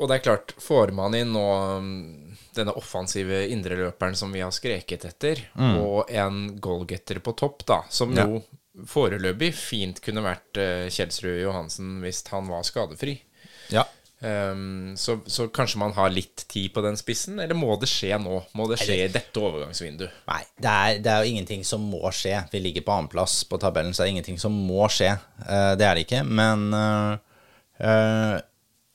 [0.00, 1.44] Og det er klart, får man inn nå
[1.84, 5.42] mm, denne offensive indreløperen som vi har skreket etter,
[5.76, 8.24] og en goalgetter på topp, da, som Ja.
[8.86, 13.16] Foreløpig fint kunne vært uh, Kjelsrud Johansen hvis han var skadefri.
[13.74, 13.86] Ja.
[14.20, 18.18] Um, så, så kanskje man har litt tid på den spissen, eller må det skje
[18.20, 18.42] nå?
[18.58, 20.20] Må det skje i dette overgangsvinduet?
[20.28, 22.36] Nei, det er, det er jo ingenting som må skje.
[22.52, 25.14] Vi ligger på annenplass på tabellen, så det er ingenting som må skje.
[25.46, 26.22] Uh, det er det ikke.
[26.28, 27.16] Men uh,
[27.80, 28.36] uh,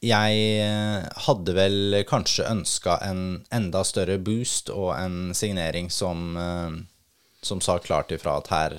[0.06, 0.66] jeg
[1.26, 3.22] hadde vel kanskje ønska en
[3.54, 6.76] enda større boost og en signering som, eh,
[7.42, 8.78] som sa klart ifra at her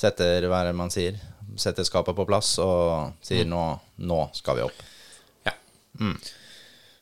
[0.00, 1.18] setter, hva er det man sier,
[1.60, 3.64] setter skapet på plass og sier nå,
[4.06, 4.84] nå skal vi opp.
[5.48, 5.52] Ja.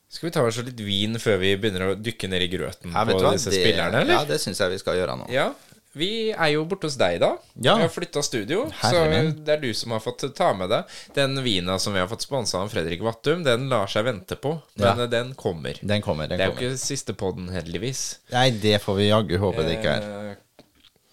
[0.08, 3.04] Skal vi ta oss litt vin før vi begynner å dykke ned i grøten Ja,
[3.04, 4.14] på disse Det- spillerne, eller?
[4.22, 5.26] Ja, det syns jeg vi skal gjøre nå.
[5.30, 5.50] Ja,
[5.98, 7.36] vi er jo borte hos deg da.
[7.60, 7.74] Ja.
[7.76, 10.84] Vi har flytta studio, Herre så det er du som har fått ta med deg.
[11.14, 14.62] Den vina som vi har fått sponsa av Fredrik Vattum, den lar seg vente på.
[14.76, 15.02] Men Ja.
[15.04, 15.78] eh, den kommer.
[15.84, 16.26] Den kommer.
[16.28, 18.18] Den det er jo ikke siste podden, heldigvis.
[18.32, 20.30] Nei, det får vi jaggu håpe det ikke er.
[20.30, 20.64] Eh,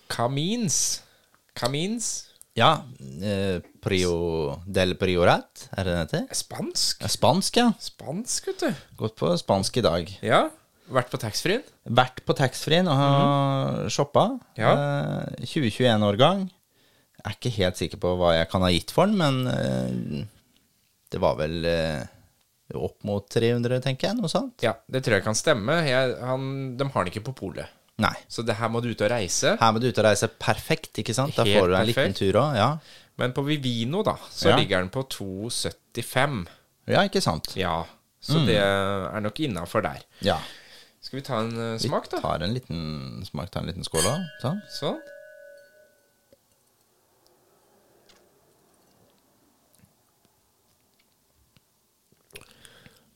[0.10, 1.02] Camins.
[1.58, 2.14] Camins.
[2.56, 2.86] Ja,
[3.20, 6.28] eh, Prio del Priorat, er det det heter?
[6.40, 7.02] Spansk.
[7.04, 7.66] Ja, Spansk, ja.
[7.84, 8.84] Spansk, vet du.
[9.02, 10.14] Gått på spansk i dag.
[10.24, 10.46] Ja.
[10.88, 11.66] Vært på taxfree-en.
[11.98, 14.28] Vært på taxfree-en og har shoppa.
[14.60, 14.72] Ja.
[14.72, 16.46] Eh, 2021-årgang.
[17.26, 20.26] Er ikke helt sikker på hva jeg kan ha gitt for den, men eh,
[21.12, 22.04] det var vel eh,
[22.78, 24.20] opp mot 300, tenker jeg.
[24.20, 24.62] Noe sånt.
[24.64, 25.80] Ja, det tror jeg kan stemme.
[25.90, 27.82] Jeg, han, de har den ikke på polet.
[27.98, 28.14] Nei.
[28.28, 29.56] Så det her må du ut og reise.
[29.60, 31.36] Her må du ut og reise perfekt, ikke sant?
[31.38, 32.56] Da Helt får du en liten tur òg.
[32.60, 32.70] Ja.
[33.18, 34.58] Men på Vivino, da, så Ja.
[34.60, 36.48] ligger den på 2,75.
[36.92, 37.54] ja, ikke sant?
[37.56, 37.86] Ja,
[38.22, 40.02] så det er nok innafor der.
[40.22, 40.40] Ja.
[41.02, 42.20] Skal vi ta en eh, smak, da?
[42.20, 44.16] tar en liten smak, tar en liten skål da.
[44.42, 44.60] Sånn.
[44.74, 45.00] Sånn.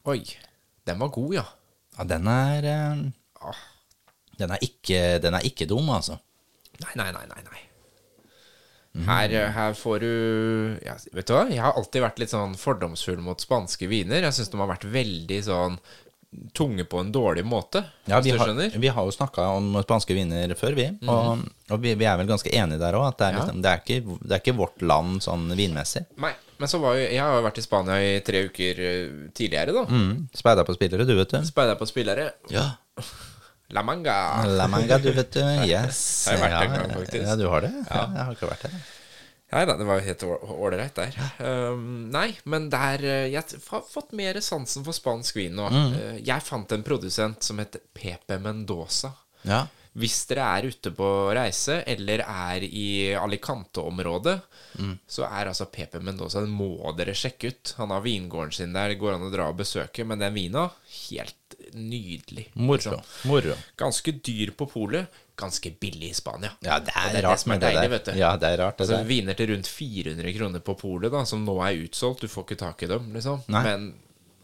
[0.10, 0.22] Oi.
[0.86, 1.46] Den var god, ja.
[1.98, 3.02] Ja, den er eh,
[3.42, 3.56] Ah.
[4.40, 6.20] Den, er ikke, den er ikke dum, altså.
[6.80, 7.42] Nei, nei, nei, nei.
[7.50, 7.66] nei.
[9.06, 10.12] Her, her får du
[10.82, 11.44] ja, Vet du hva?
[11.52, 14.26] Jeg har alltid vært litt sånn fordomsfull mot spanske viner.
[14.26, 15.78] Jeg syns de har vært veldig sånn
[16.54, 20.54] tunge på en dårlig måte, Ja, vi har, vi har jo snakka om spanske viner
[20.58, 20.86] før, vi.
[21.10, 21.42] Og,
[21.74, 23.40] og vi, vi er vel ganske enige der òg, at det er, Ja.
[23.40, 26.04] liksom, det, er ikke, det er ikke vårt land sånn vinmessig.
[26.22, 29.18] Nei, men så var jo Jeg har jo vært i Spania i tre uker eh,
[29.34, 29.86] tidligere, da.
[29.90, 30.14] Mm.
[30.38, 31.42] Speida på spillere, du, vet du.
[31.50, 32.30] Speida på spillere.
[32.54, 32.68] Ja.
[33.76, 34.46] La Manga.
[34.46, 35.42] La manga, du, vet du.
[35.70, 36.00] Yes.
[36.28, 37.26] Har jeg vært ja, en gang, faktisk.
[37.28, 37.74] Ja, du har det?
[37.86, 38.02] Ja.
[38.16, 38.80] Jeg har ikke vært der.
[39.50, 41.16] Nei da, det var jo helt ålreit der.
[41.42, 43.42] Um, nei, men der eh, Jeg
[43.72, 45.66] har fått mer sansen for spansk vin nå.
[45.74, 45.96] Mm.
[46.22, 49.10] jeg fant en produsent som heter Pepe Mendoza.
[49.50, 49.64] Ja.
[50.00, 54.36] Hvis dere er ute på reise, eller er i Alicante-området,
[55.10, 57.74] så er altså Pepe Mendoza Den må dere sjekke ut.
[57.82, 60.06] Han har vingården sin der, det går an å dra og besøke.
[60.06, 60.68] Men den vina,
[61.10, 62.50] helt nydelig.
[62.54, 63.00] Moro.
[63.30, 63.56] Moro.
[63.80, 66.52] Ganske dyr på polet, ganske billig i Spania.
[66.66, 67.94] Ja, det er, det er rart som er det deilig, der.
[67.96, 68.12] vet du.
[68.20, 69.10] Ja, det er rart, det Altså, der.
[69.10, 72.26] Viner til rundt 400 kroner på polet, da, som nå er utsolgt.
[72.26, 73.44] Du får ikke tak i dem, liksom.
[73.52, 73.64] Nei.
[73.68, 73.90] Men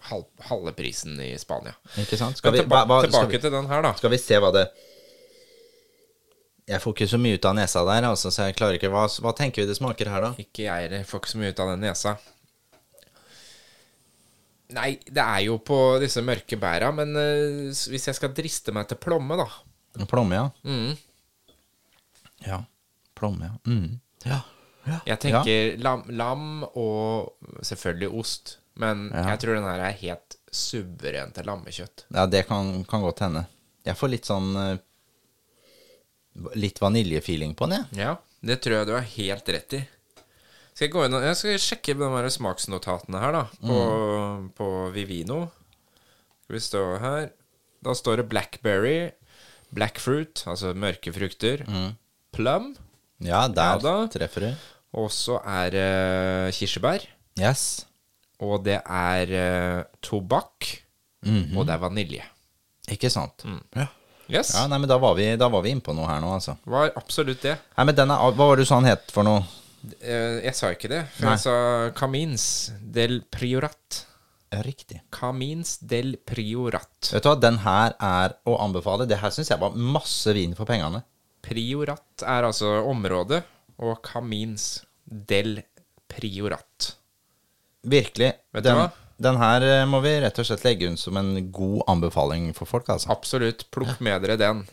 [0.10, 1.74] halv, halve prisen i Spania.
[2.02, 2.38] Ikke sant?
[2.38, 3.96] Skal vi, tilba hva, tilbake vi, til den her, da.
[3.98, 4.66] skal vi se hva det
[6.70, 9.06] Jeg får ikke så mye ut av nesa der, altså, så jeg klarer ikke Hva,
[9.22, 10.32] hva tenker vi det smaker her, da?
[10.42, 11.06] Ikke jeg heller.
[11.10, 12.16] Får ikke så mye ut av den nesa.
[14.74, 18.74] Nei, det er jo på disse mørke bæra, men eh, s- hvis jeg skal driste
[18.74, 20.50] meg til plomme, da Plomme, ja.
[20.66, 20.96] mm,
[22.48, 22.58] Ja.
[23.16, 23.72] Plomme, ja.
[23.72, 24.00] Mm.
[24.26, 24.40] Ja.
[24.88, 24.98] ja.
[25.08, 27.32] Jeg tenker lam, lam og
[27.64, 28.58] selvfølgelig ost.
[28.76, 32.04] Men jeg tror den her er helt suveren til lammekjøtt.
[32.12, 33.46] Ja, det kan, kan godt hende.
[33.86, 34.78] Jeg får litt sånn eh,
[36.60, 38.02] Litt vaniljefeeling på den, jeg.
[38.04, 39.80] Ja, det tror jeg du har helt rett i.
[40.76, 43.78] Skal jeg gå inn Jeg skal sjekke de her smaksnotatene her, da, på,
[44.58, 45.46] på Vivino.
[46.44, 47.30] Skal vi stå her
[47.86, 48.98] Da står det blackberry,
[49.76, 51.64] blackfruit, altså mørke frukter,
[52.36, 52.74] plum,
[53.24, 54.68] Ja, der Ja treffer du.
[54.96, 57.04] Og så er det kirsebær.
[57.40, 57.86] Yes.
[58.40, 60.70] Og det er uh, tobakk.
[61.26, 62.24] Og det er vanilje.
[62.92, 63.44] Ikke sant.
[63.76, 63.88] Ja.
[64.26, 64.56] Yes.
[64.56, 66.56] ja, nei, men da var vi, da var vi innpå noe her nå, altså.
[66.66, 67.60] Var absolutt det.
[67.78, 69.44] Nei, men den er, Hva var det du sa han het for noe?
[70.02, 71.36] Eh, jeg sa ikke det, for Nei.
[71.36, 71.56] jeg sa
[71.98, 72.46] Camins
[72.82, 74.02] del Priorat.
[74.66, 75.02] Riktig.
[75.12, 77.12] Camins del Priorat.
[77.12, 79.08] Vet du hva, den her er å anbefale.
[79.10, 81.04] Det her syns jeg var masse vin for pengene.
[81.46, 83.42] Priorat er altså området,
[83.84, 85.60] og Camins del
[86.10, 86.94] Priorat.
[87.86, 88.32] Virkelig.
[88.56, 88.88] Vet du den, hva?
[89.28, 92.70] den her eh, må vi rett og slett legge ut som en god anbefaling for
[92.70, 93.12] folk, altså.
[93.14, 93.68] Absolutt.
[93.76, 94.64] Plukk med dere den.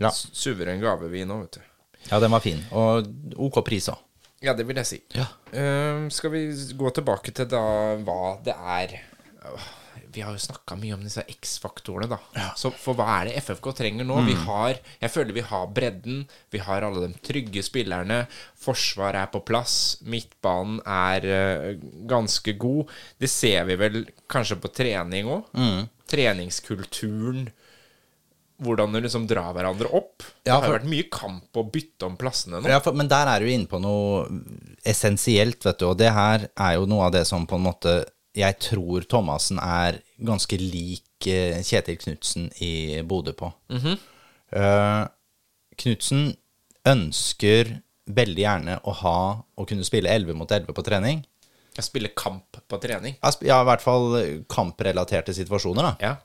[0.00, 0.12] Ja.
[0.14, 1.68] Suveren gavevin òg, vet du.
[2.08, 2.62] Ja, den var fin.
[2.74, 4.00] Og ok pris òg.
[4.42, 4.98] Ja, det vil jeg si.
[5.14, 5.28] Ja.
[5.54, 6.46] Eh, skal vi
[6.78, 7.62] gå tilbake til da
[8.02, 8.96] hva det er
[10.12, 12.18] Vi har jo snakka mye om disse X-faktorene, da.
[12.58, 14.18] Så for hva er det FFK trenger nå?
[14.26, 16.26] Vi har Jeg føler vi har bredden.
[16.52, 18.26] Vi har alle de trygge spillerne.
[18.60, 19.96] Forsvaret er på plass.
[20.04, 22.92] Midtbanen er uh, ganske god.
[23.16, 25.48] Det ser vi vel kanskje på trening òg.
[26.12, 27.46] Treningskulturen.
[28.62, 30.22] Hvordan du liksom drar hverandre opp.
[30.46, 32.70] Ja, det har vært mye kamp å bytte om plassene nå.
[32.70, 34.26] Ja, for, men der er du inne på noe
[34.88, 35.88] essensielt, vet du.
[35.90, 37.96] Og det her er jo noe av det som på en måte
[38.32, 43.50] jeg tror Thomassen er ganske lik eh, Kjetil Knutsen i Bodø på.
[43.72, 45.02] Eh,
[45.82, 46.30] Knutsen
[46.88, 47.76] ønsker
[48.12, 51.22] veldig gjerne å ha å kunne spille 11 mot 11 på trening.
[51.80, 53.14] Spille kamp på trening.
[53.44, 54.16] Ja, i hvert fall
[54.50, 55.92] kamprelaterte situasjoner, da.
[56.02, 56.16] Ja.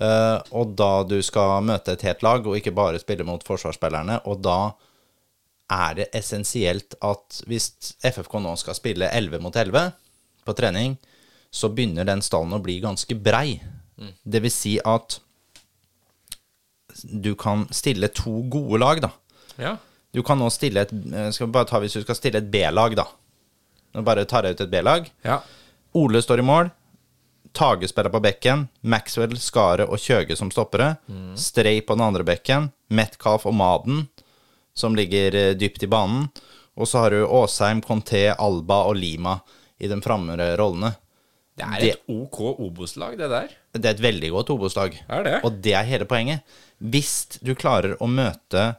[0.00, 4.20] Eh, og da du skal møte et helt lag, og ikke bare spille mot forsvarsspillerne,
[4.30, 4.60] og da
[5.70, 7.70] er det essensielt at hvis
[8.02, 9.92] FFK nå skal spille 11 mot 11
[10.46, 10.96] på trening,
[11.50, 13.60] så begynner den stallen å bli ganske brei.
[14.24, 15.18] Det vil si at
[17.04, 19.14] du kan stille to gode lag, da.
[19.60, 19.76] ja.
[20.10, 22.48] Du kan nå stille et eh, Skal vi bare ta hvis du skal stille et
[22.50, 23.04] B-lag, da.
[23.94, 25.04] Nå bare tar jeg ut et B-lag.
[25.22, 25.36] Ja.
[25.94, 26.70] Ole står i mål.
[27.52, 28.68] Tage spiller på bekken.
[28.86, 30.94] Maxwell, Skare og Kjøge som stoppere.
[31.38, 32.70] Strei på den andre bekken.
[32.94, 34.04] Metcalf og Maden
[34.74, 36.28] som ligger eh, dypt i banen.
[36.80, 39.38] Og så har du Åsheim, Conté, Alba og Lima
[39.80, 40.94] i de framre rollene.
[41.60, 43.50] Det er et OK Obos-lag, det der.
[43.74, 44.94] Det er et veldig godt Obos-lag.
[45.44, 46.46] Og det er hele poenget.
[46.80, 48.70] Hvis du klarer å møte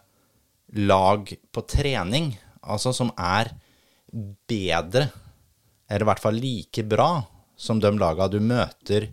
[0.80, 2.32] lag på trening,
[2.64, 3.52] altså som er
[4.50, 5.12] bedre,
[5.92, 7.12] eller i hvert fall like bra,
[7.62, 9.12] som de laga du møter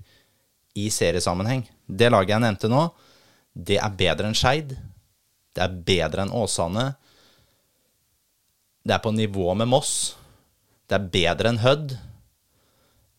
[0.79, 2.87] i seriesammenheng Det laget jeg nevnte nå,
[3.53, 4.77] det er bedre enn Skeid.
[5.57, 6.85] Det er bedre enn Åsane.
[8.85, 9.95] Det er på nivå med Moss.
[10.87, 11.97] Det er bedre enn Hødd.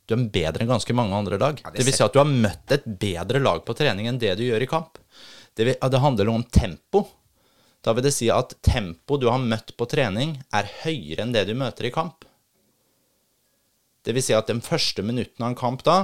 [0.08, 1.60] Du er bedre enn ganske mange andre lag.
[1.62, 4.22] Ja, det det vil si at du har møtt et bedre lag på trening enn
[4.22, 5.02] det du gjør i kamp.
[5.54, 7.04] Det, vil, det handler om tempo.
[7.84, 11.46] Da vil det si at tempo du har møtt på trening, er høyere enn det
[11.50, 12.26] du møter i kamp.
[14.06, 16.00] Det vil si at den første minutten av en kamp da,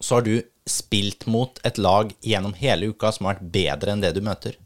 [0.00, 0.36] så har du
[0.68, 4.58] spilt mot et lag gjennom hele uka som har vært bedre enn det du møter.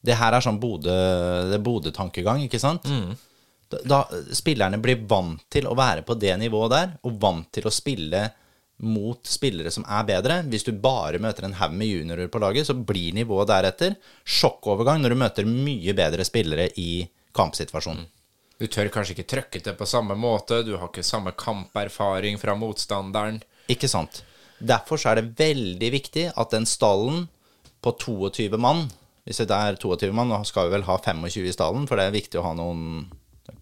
[0.00, 2.86] Det her er sånn Bodø-tankegang, ikke sant?
[3.68, 3.98] Da, da
[4.32, 8.22] spillerne blir vant til å være på det nivået der, og vant til å spille
[8.78, 10.38] mot spillere som er bedre.
[10.48, 13.98] Hvis du bare møter en haug med juniorer på laget, så blir nivået deretter.
[14.22, 17.02] Sjokkovergang når du møter mye bedre spillere i
[17.36, 18.06] kampsituasjonen.
[18.58, 22.56] Du tør kanskje ikke trøkke til på samme måte, du har ikke samme kamperfaring fra
[22.58, 23.38] motstanderen.
[23.70, 24.24] Ikke sant?
[24.58, 27.28] Derfor er det veldig viktig at den stallen
[27.84, 28.88] på 22 mann
[29.22, 32.08] Hvis det er 22 mann, nå skal vi vel ha 25 i stallen, for det
[32.08, 33.06] er viktig å ha noen
[33.46, 33.54] det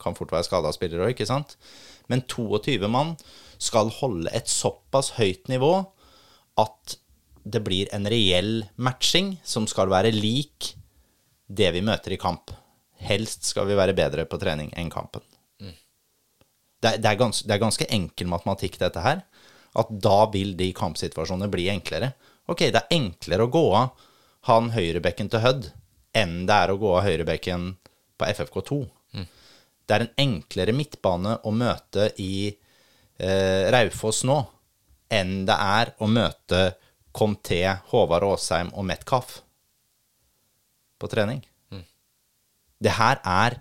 [0.00, 1.58] Kan fort være skada spillere òg, ikke sant?
[2.08, 3.16] Men 22 mann
[3.60, 5.72] skal holde et såpass høyt nivå
[6.62, 6.96] at
[7.44, 10.72] det blir en reell matching som skal være lik
[11.48, 12.54] det vi møter i kamp.
[13.06, 15.22] Helst skal vi være bedre på trening enn kampen.
[16.80, 19.22] Det, er- det, er gans, det er ganske enkel matematikk, dette her.
[19.78, 22.12] At da vil de kampsituasjonene bli enklere.
[22.48, 24.04] Ok, det er enklere å gå av
[24.48, 25.66] han høyrebekken til Hødd
[26.16, 27.66] enn det er å gå av høyrebekken
[28.18, 28.78] på FFK2.
[29.88, 34.38] Det er en enklere midtbane å møte i eh, Raufoss nå
[35.14, 36.62] enn det er å møte
[37.16, 39.38] Comté, Håvard Aasheim og Metcalf
[41.00, 41.40] på trening.
[42.78, 43.58] Det her er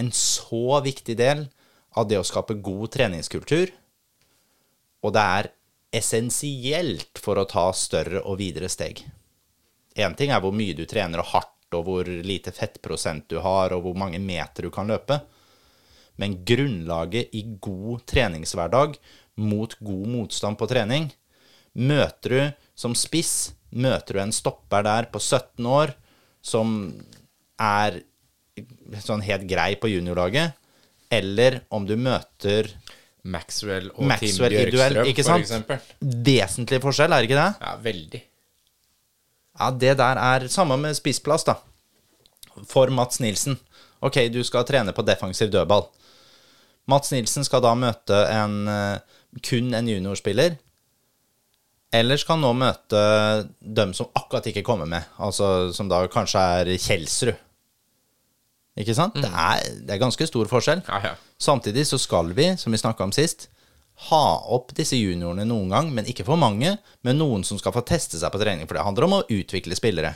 [0.00, 1.46] en så viktig del
[1.98, 3.70] av det å skape god treningskultur,
[5.02, 5.50] og det er
[5.92, 9.02] essensielt for å ta større og videre steg.
[9.92, 13.72] Én ting er hvor mye du trener og hardt, og hvor lite fettprosent du har,
[13.72, 15.20] og hvor mange meter du kan løpe.
[16.20, 18.98] Men grunnlaget i god treningshverdag
[19.40, 21.08] mot god motstand på trening
[21.72, 22.40] Møter du
[22.76, 25.94] som spiss, møter du en stopper der på 17 år
[26.44, 26.92] som
[27.60, 28.00] er
[29.02, 30.58] sånn helt grei på juniorlaget,
[31.12, 32.68] eller om du møter
[33.22, 35.88] Maxwell og Maxwell Tim Bjørkstrøm, ikke for?
[36.26, 37.50] Vesentlig forskjell, er det ikke det?
[37.62, 38.22] Ja, veldig.
[39.60, 41.58] Ja, det der er samme med spissplass, da.
[42.68, 43.58] For Mats Nilsen.
[44.02, 45.86] Ok, du skal trene på defensiv dødball.
[46.90, 50.56] Mats Nilsen skal da møte en, eh, kun en juniorspiller.
[51.92, 53.00] Eller skal han nå møte
[53.60, 55.04] dem som akkurat ikke kommer med.
[55.20, 57.40] Altså som da kanskje er Kjelsrud.
[58.80, 59.18] Ikke sant?
[59.20, 60.80] Det, er, det er ganske stor forskjell.
[60.88, 61.16] Ja, ja.
[61.36, 63.50] Samtidig så skal vi, som vi snakka om sist,
[64.08, 64.24] ha
[64.54, 66.78] opp disse juniorene noen gang, men ikke for mange.
[67.04, 68.64] Men noen som skal få teste seg på trening.
[68.64, 70.14] For det handler om å utvikle spillere.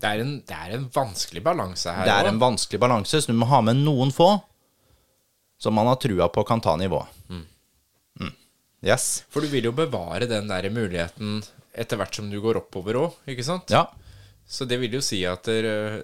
[0.00, 2.08] Det er en, det er en vanskelig balanse her.
[2.08, 2.32] Det er også.
[2.32, 4.32] en vanskelig balanse, så du må ha med noen få
[5.60, 7.12] som man har trua på kan ta nivået.
[7.28, 7.44] Mm.
[8.84, 9.24] Yes.
[9.32, 11.38] For du vil jo bevare den der muligheten
[11.74, 13.72] etter hvert som du går oppover òg, ikke sant?
[13.72, 13.86] Ja.
[14.46, 15.94] Så det vil jo si at eh,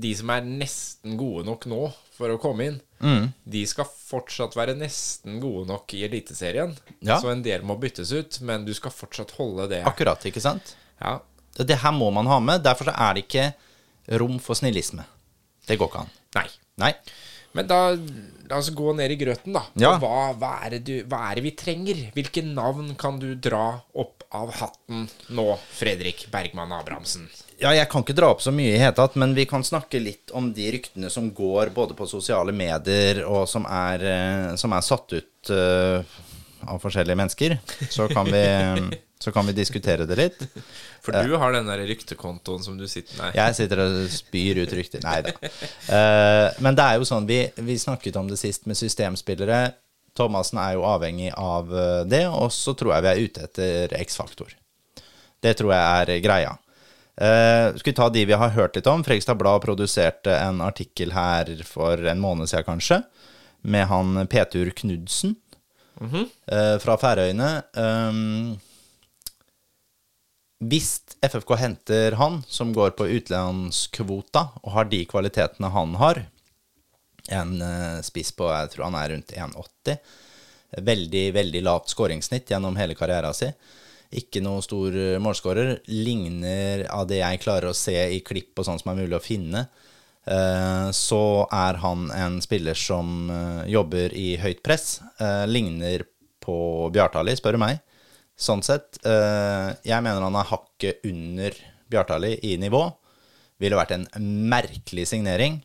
[0.00, 1.82] de som er nesten gode nok nå
[2.16, 3.30] for å komme inn, Mm.
[3.48, 6.74] de skal fortsatt være nesten gode nok i Eliteserien.
[7.00, 7.14] Ja.
[7.16, 9.78] Så en del må byttes ut, men du skal fortsatt holde det.
[9.88, 10.74] Akkurat, ikke sant?
[11.00, 11.14] Ja.
[11.56, 12.60] Det det her må man ha med.
[12.62, 13.46] Derfor så er det ikke
[14.20, 15.06] rom for snillisme.
[15.66, 16.12] Det går ikke an.
[16.36, 16.44] Nei.
[16.84, 16.92] Nei.
[17.56, 17.78] Men da
[18.50, 19.62] la oss gå ned i grøten, da.
[19.78, 19.94] Ja.
[20.02, 22.00] Hva, hva, er du, hva er det vi trenger?
[22.16, 27.28] Hvilke navn kan du dra opp av hatten nå, Fredrik Bergman Abrahamsen?
[27.60, 30.00] Ja, jeg kan ikke dra opp så mye i hele tatt, men vi kan snakke
[30.02, 34.72] litt om de ryktene som går både på sosiale medier, og som er, eh, som
[34.72, 36.00] er satt ut uh,
[36.66, 37.58] av forskjellige mennesker.
[37.90, 38.44] Så kan vi,
[39.20, 40.40] så kan vi diskutere det litt.
[41.04, 43.30] For du har den der ryktekontoen som du sitter Nei.
[43.36, 45.04] Jeg sitter og spyr ut rykter.
[45.04, 45.34] Nei da.
[45.90, 49.60] Eh, men det er jo sånn, vi, vi snakket om det sist med systemspillere.
[50.16, 53.94] Thomassen er jo avhengig av eh, det, og så tror jeg vi er ute etter
[54.00, 54.54] X-faktor.
[55.40, 56.56] Det tror jeg er greia.
[57.20, 59.02] Uh, skal vi ta de vi har hørt litt om?
[59.04, 63.02] Fredrikstad Blad produserte en artikkel her for en måned siden, kanskje,
[63.60, 65.34] med han Petur Knudsen
[66.00, 67.50] eh, fra Færøyene.
[67.76, 68.54] Um,
[70.60, 76.26] hvis FFK henter han, som går på utenlandskvota, og har de kvalitetene han har,
[77.32, 80.00] en eh, spiss på jeg tror han er rundt 1,80,
[80.84, 83.56] veldig, veldig lavt skåringssnitt gjennom hele karrieren sin,
[84.20, 88.68] ikke noe stor eh, målskårer, ligner av det jeg klarer å se i klipp og
[88.68, 89.64] sånn som er mulig å finne,
[90.28, 91.24] eh, så
[91.56, 93.32] er han en spiller som
[93.64, 94.98] jobber i høyt press,
[95.48, 96.04] ligner
[96.40, 97.80] på Bjartali, spør du meg.
[98.40, 98.96] Sånn sett.
[99.04, 101.56] eh, jeg mener han er hakket under
[101.90, 102.86] Bjartali i nivå.
[103.60, 104.06] Ville vært en
[104.48, 105.58] merkelig signering.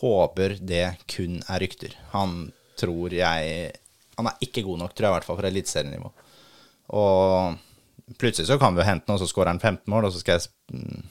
[0.00, 1.94] Håper det kun er rykter.
[2.14, 3.72] Han tror jeg
[4.16, 6.10] Han er ikke god nok, tror jeg, i hvert fall for eliteserienivå.
[6.92, 10.20] Og plutselig så kan vi jo hente noe, så skårer han 15 mål, og så
[10.20, 11.06] skal jeg mm,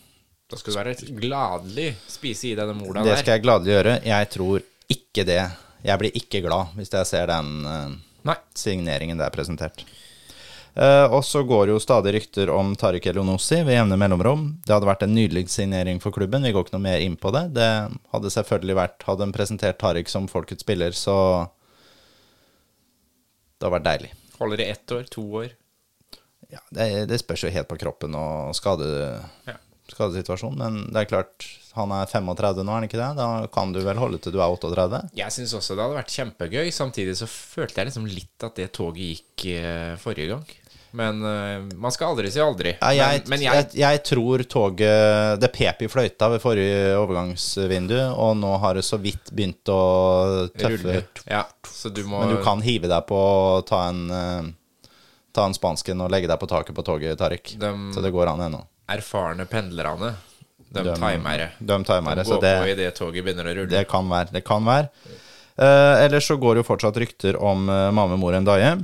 [0.52, 3.96] Da skal du være gladelig spise i deg den mola Det skal jeg gladelig gjøre.
[4.06, 4.68] Jeg tror
[4.98, 5.42] ikke det.
[5.82, 9.82] Jeg blir ikke glad hvis jeg ser den eh, signeringen der presentert.
[10.72, 14.46] Eh, og så går jo stadig rykter om Tariq Elionossi ved jevne mellomrom.
[14.64, 16.46] Det hadde vært en nydelig signering for klubben.
[16.48, 17.50] Vi går ikke noe mer inn på det.
[17.58, 17.68] Det
[18.14, 21.18] hadde selvfølgelig vært Hadde en presentert Tariq som folkets spiller, så
[23.60, 24.14] Det hadde vært deilig.
[24.40, 25.50] Holder det ett år, to år.
[26.52, 28.88] Ja, det, det spørs jo helt på kroppen og skade,
[29.48, 29.54] Ja.
[29.92, 30.58] skadesituasjonen.
[30.58, 31.46] Men det er klart,
[31.76, 33.12] han er 35 nå, er han ikke det?
[33.20, 35.04] Da kan du vel holde til du er 38?
[35.20, 36.72] Jeg syns også det hadde vært kjempegøy.
[36.74, 40.48] Samtidig så følte jeg liksom litt at det toget gikk eh, forrige gang.
[40.92, 42.74] Men uh, man skal aldri si aldri.
[42.82, 46.96] Ja, jeg, men, men jeg, jeg, jeg, tror toget Det pep i fløyta ved forrige
[47.00, 49.82] overgangsvindu, og nå har det så vidt begynt å
[50.52, 50.98] tøffe.
[51.30, 54.50] Ja, så du må Men du kan hive deg på å ta en uh,
[55.32, 57.54] Ta en spansken og legge deg på taket på toget, Tariq.
[57.56, 58.66] De Så det går an ennå.
[58.92, 60.10] erfarne pendlerne.
[60.72, 61.50] De Dem- timer det.
[61.60, 63.70] dem De går det- på idet toget begynner å rulle.
[63.72, 64.32] Det kan være.
[64.32, 64.90] Det kan være.
[65.56, 68.78] Uh, ellers så går jo fortsatt rykter om uh, Mame Mor Ndaye.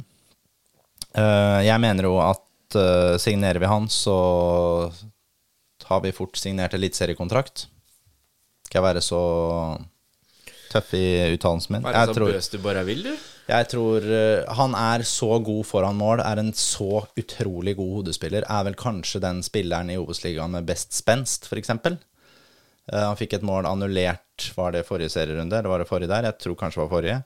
[1.17, 4.17] Eh, jeg mener jo at eh, signerer vi han, så
[5.87, 7.67] har vi fort signert eliteseriekontrakt.
[8.67, 9.21] Skal jeg være så
[10.67, 11.87] tøff i uttalelsen min?
[11.87, 13.13] Være så tror, bøs du bare vil, du.
[13.47, 18.45] jeg tror eh, han er så god foran mål, er en så utrolig god hodespiller.
[18.45, 21.73] Er vel kanskje den spilleren i Obos-ligaen med best spenst, f.eks.
[22.87, 26.29] Han fikk et mål annullert, var det forrige serierunde, eller var det forrige der?
[26.29, 27.17] Jeg tror kanskje det var forrige.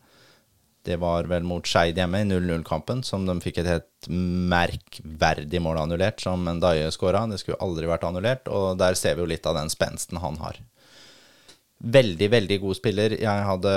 [0.86, 5.84] Det var vel mot Skeid hjemme i 0-0-kampen, som de fikk et helt merkverdig mål
[5.84, 7.27] annullert, som Ndaye skåra.
[7.29, 10.39] Det skulle aldri vært annullert, og der ser vi jo litt av den spensten han
[10.41, 10.57] har.
[11.82, 13.13] Veldig, veldig god spiller.
[13.21, 13.75] Jeg hadde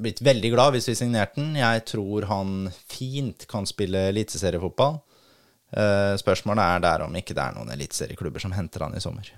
[0.00, 1.56] blitt veldig glad hvis vi signerte den.
[1.56, 2.54] Jeg tror han
[2.90, 5.00] fint kan spille eliteseriefotball.
[5.74, 9.30] Eh, spørsmålet er der om ikke det er noen eliteserieklubber som henter han i sommer.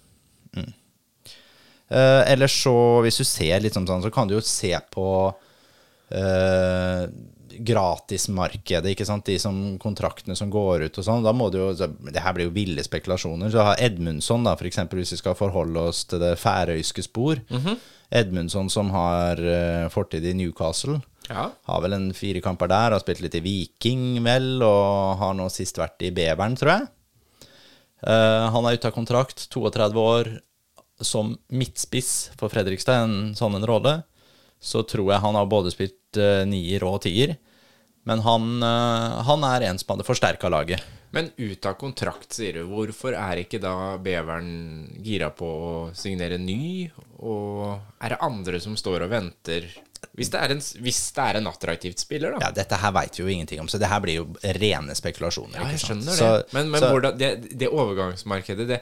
[0.56, 0.72] Mm.
[1.86, 2.74] Uh, ellers så,
[3.04, 5.04] hvis du ser litt sånn, så kan du jo se på
[6.14, 7.06] uh,
[7.56, 9.26] gratismarkedet, ikke sant.
[9.26, 11.24] De som, kontraktene som går ut og sånn.
[11.24, 13.50] Da må du jo Det her blir jo ville spekulasjoner.
[13.52, 17.40] Så har Edmundsson, da, eksempel, hvis vi skal forholde oss til det færøyske spor.
[17.50, 17.76] Mm -hmm.
[18.10, 21.00] Edmundsson som har uh, fortid i Newcastle.
[21.28, 21.50] Ja.
[21.64, 22.92] Har vel en fire kamper der.
[22.92, 26.86] Har spilt litt i Viking, vel, og har nå sist vært i Beveren, tror jeg.
[28.06, 30.40] Uh, han er ute av kontrakt, 32 år
[31.00, 34.02] som midtspiss for Fredrikstad, en sånn en rolle,
[34.66, 37.36] så tror jeg han har både spilt uh, nier og tier.
[38.06, 40.82] Men han, uh, han, er en som hadde forsterka laget.
[41.14, 42.66] Men ut av kontrakt, sier du.
[42.68, 44.50] Hvorfor er ikke da Beveren
[45.06, 46.86] gira på å signere ny?
[47.22, 49.70] Og er det andre som står og venter?
[50.16, 52.46] Hvis det er en, hvis det er en attraktivt spiller, da.
[52.48, 54.26] Ja, Dette her veit vi jo ingenting om, så det her blir jo
[54.58, 55.58] rene spekulasjoner.
[55.60, 56.18] Ja, jeg skjønner det.
[56.18, 58.80] Så, men, men så, hvordan, det, det overgangsmarkedet det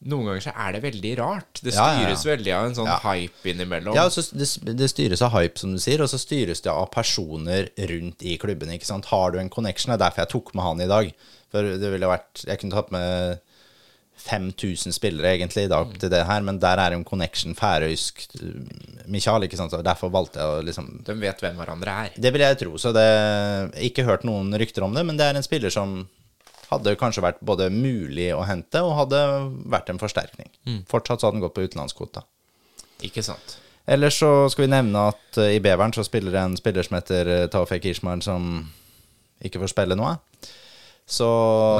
[0.00, 1.60] noen ganger så er det veldig rart.
[1.60, 2.28] Det styres ja, ja, ja.
[2.30, 3.96] veldig av en sånn hype innimellom.
[3.98, 4.48] Ja, det,
[4.78, 8.38] det, styres av hype, som du sier, og så styres det av personer rundt i
[8.40, 8.78] klubbene.
[8.78, 9.10] ikke sant?
[9.12, 9.92] Har du en connection?
[9.92, 11.12] Det er derfor jeg tok med han i dag.
[11.50, 13.40] For det ville vært Jeg kunne tatt med
[14.20, 15.98] 5000 spillere egentlig i dag mm.
[16.00, 18.26] til det her, men der er en connection færøysk
[19.10, 22.16] Michael, ikke sant, så derfor valgte jeg å liksom De vet hvem hverandre er?
[22.20, 22.76] Det vil jeg tro.
[22.80, 23.06] Så det
[23.84, 26.02] Ikke hørt noen rykter om det, men det er en spiller som
[26.70, 29.20] hadde kanskje vært både mulig å hente og hadde
[29.70, 30.50] vært en forsterkning.
[30.68, 30.80] Mm.
[30.90, 32.24] Fortsatt så hadde den gått på utenlandskvota.
[33.06, 33.58] Ikke sant.
[33.90, 36.98] Ellers så skal vi nevne at uh, i Beveren så spiller det en spiller som
[36.98, 38.68] heter uh, Taufek Ishmael, som
[39.42, 40.18] ikke får spille noe.
[41.10, 41.26] Så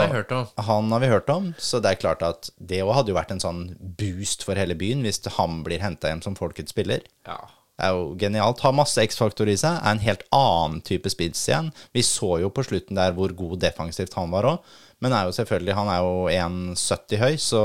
[0.01, 0.25] har
[0.67, 1.53] han har vi hørt om.
[1.55, 4.75] Så det er klart at det òg hadde jo vært en sånn boost for hele
[4.75, 7.05] byen hvis han blir henta hjem som folkets spiller.
[7.29, 7.45] Ja
[7.83, 8.63] er jo genialt.
[8.65, 9.79] Har masse X-faktor i seg.
[9.81, 11.73] Er en helt annen type spids igjen.
[11.97, 14.73] Vi så jo på slutten der hvor god defensivt han var òg.
[15.01, 17.61] Men er jo selvfølgelig, han er jo 1,70 høy, så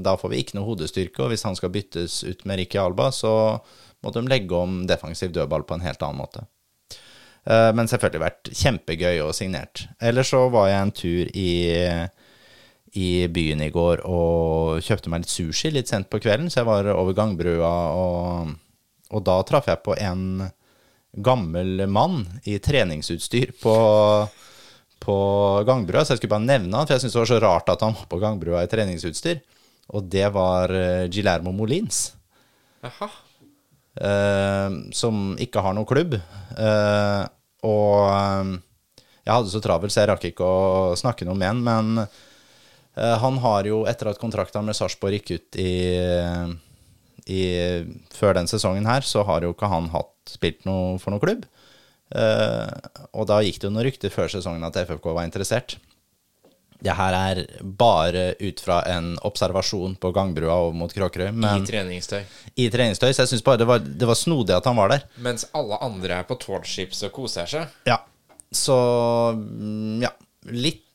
[0.00, 1.20] da får vi ikke noe hodestyrke.
[1.24, 3.32] Og hvis han skal byttes ut med Ricky Alba, så
[4.04, 6.46] må de legge om defensiv dødball på en helt annen måte.
[7.48, 9.86] Eh, men selvfølgelig vært kjempegøy og signert.
[10.00, 11.52] Ellers så var jeg en tur i,
[12.96, 16.70] i byen i går og kjøpte meg litt sushi litt sent på kvelden, så jeg
[16.70, 18.56] var over gangbrua og
[19.08, 20.48] og da traff jeg på en
[21.12, 23.76] gammel mann i treningsutstyr på,
[25.00, 25.16] på
[25.66, 27.86] gangbrua, så jeg skulle bare nevne han, for jeg syntes det var så rart at
[27.86, 29.40] han var på gangbrua i treningsutstyr.
[29.96, 32.10] Og det var uh, Gilermo Molins.
[32.84, 33.08] Aha.
[33.98, 36.18] Uh, som ikke har noen klubb.
[36.52, 37.24] Uh,
[37.64, 38.52] og
[39.24, 41.64] jeg hadde så travelt, så jeg rakk ikke å snakke noe med han.
[41.64, 42.04] Men
[42.98, 45.72] han har jo, etter at kontrakten med Sarpsborg gikk ut i
[47.28, 47.42] i,
[48.14, 51.46] før den sesongen her, så har jo ikke han hatt spilt noe for noen klubb.
[52.08, 52.68] Uh,
[53.12, 55.76] og da gikk det jo noen rykter før sesongen at FFK var interessert.
[56.78, 61.32] Det her er bare ut fra en observasjon på gangbrua over mot Kråkerøy.
[61.34, 62.20] I treningstøy.
[62.54, 65.08] I treningstøy, Så jeg syns bare det var, det var, snodig at han var der.
[65.26, 67.74] Mens alle andre er på tårnskips og koser seg.
[67.88, 67.98] Ja.
[68.54, 68.76] Så
[69.34, 70.14] mm, ja.
[70.54, 70.86] Litt,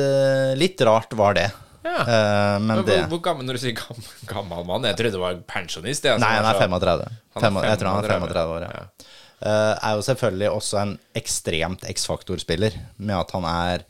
[0.00, 1.50] uh, litt rart var det.
[1.84, 2.00] Ja.
[2.04, 4.88] Uh, men, men hvor, hvor, gammel når du sier gammel, gammel mann?
[4.90, 6.04] Jeg trodde det var pensjonist.
[6.04, 7.16] Altså, Nei, han er 35.
[7.36, 8.82] Han er jeg tror han er 35 år, ja.
[8.82, 9.16] ja.
[9.40, 13.86] Uh, er jo selvfølgelig også en ekstremt X-faktor-spiller, med at han er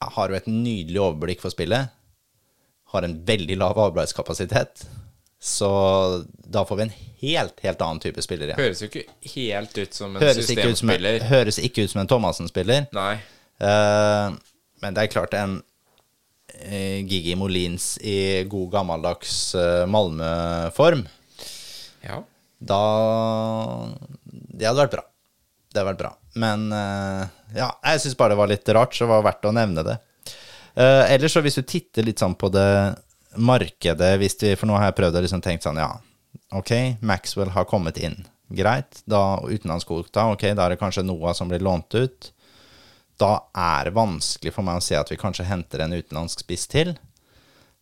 [0.00, 1.90] Har jo et nydelig overblikk for spillet.
[2.94, 4.86] Har en veldig lav arbeidskapasitet.
[5.42, 5.68] Så
[6.44, 8.60] da får vi en helt, helt annen type spiller igjen.
[8.60, 11.16] Høres jo ikke helt ut som en høres systemspiller.
[11.16, 12.86] Ikke en, høres ikke ut som en Thomassen-spiller.
[12.96, 13.14] Nei.
[13.60, 14.36] Uh,
[14.84, 15.58] men det er klart en
[17.06, 21.04] Gigi Molins i god gammeldags eh, Malmö-form,
[22.04, 22.20] ja.
[22.58, 22.80] da
[24.24, 25.04] Det hadde vært bra.
[25.70, 26.12] Det hadde vært bra.
[26.40, 27.22] Men eh,
[27.58, 29.98] ja, jeg syns bare det var litt rart, så det var verdt å nevne det.
[30.80, 32.94] Ellers så hvis du titter litt sånn på det
[33.42, 35.90] markedet hvis vi, For nå har jeg prøvd å liksom tenke sånn, ja,
[36.56, 38.20] ok, Maxwell har kommet inn.
[38.50, 39.02] Greit.
[39.06, 42.30] Da utenlandskvota, ok, da er det kanskje Noah som blir lånt ut
[43.20, 46.66] da er det vanskelig for meg å se at vi kanskje henter en utenlandsk spiss
[46.70, 46.94] til.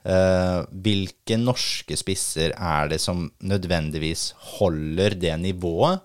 [0.09, 6.05] Uh, hvilke norske spisser er det som nødvendigvis holder det nivået,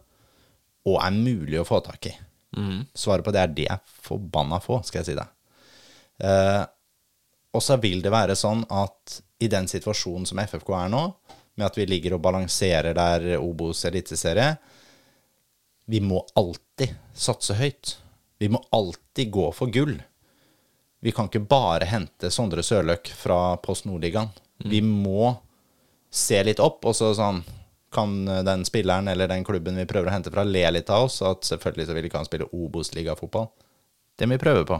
[0.84, 2.13] og er mulig å få tak i?
[2.57, 2.84] Mm.
[2.93, 5.27] Svaret på det er det er forbanna få, skal jeg si det.
[6.23, 6.63] Uh,
[7.53, 11.03] og så vil det være sånn at i den situasjonen som FFK er nå,
[11.53, 14.55] med at vi ligger og balanserer der Obos eliteserie,
[15.86, 17.97] vi må alltid satse høyt.
[18.44, 19.96] Vi må alltid gå for gull.
[21.04, 24.34] Vi kan ikke bare hente Sondre Sørløk fra Post Nordligaen.
[24.60, 24.70] Mm.
[24.72, 25.30] Vi må
[26.12, 27.39] se litt opp, og så sånn
[27.94, 31.22] kan den spilleren eller den klubben vi prøver å hente fra, le litt av oss.
[31.24, 33.48] At selvfølgelig så vil ikke han spille Obos-ligafotball.
[34.20, 34.80] Det må vi prøve på.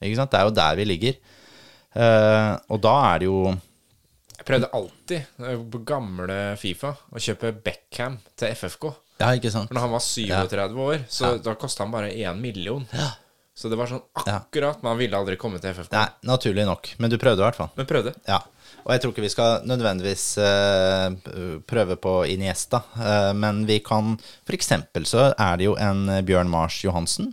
[0.00, 0.32] Ikke sant?
[0.32, 1.18] Det er jo der vi ligger.
[1.96, 3.40] Eh, og da er det jo
[4.36, 8.90] Jeg prøvde alltid, eh, på gamle Fifa, å kjøpe Beckham til FFK.
[9.20, 9.70] Ja, ikke sant?
[9.70, 12.84] For når han var 37 år, så da kosta han bare 1 million.
[12.92, 13.14] Ja.
[13.56, 15.94] Så det var sånn akkurat, men han ville aldri komme til FFK.
[15.94, 16.90] Nei, naturlig nok.
[17.00, 17.70] Men du prøvde i hvert fall.
[17.78, 18.12] Men prøvde.
[18.28, 18.42] Ja.
[18.84, 24.12] Og jeg tror ikke vi skal nødvendigvis uh, prøve på Iniesta, uh, men vi kan
[24.20, 27.32] For eksempel så er det jo en Bjørn Mars Johansen,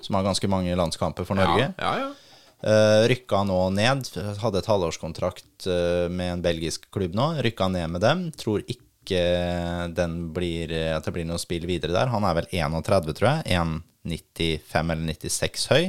[0.00, 1.68] som har ganske mange landskamper for Norge.
[1.76, 2.28] Ja, ja, ja.
[2.58, 4.08] Uh, rykka nå ned.
[4.40, 7.30] Hadde et halvårskontrakt uh, med en belgisk klubb nå.
[7.44, 8.24] Rykka ned med dem.
[8.34, 12.10] Tror ikke den blir, at det blir noe spill videre der.
[12.12, 13.58] Han er vel 31, tror jeg.
[13.58, 15.84] 1,95 eller 96 høy.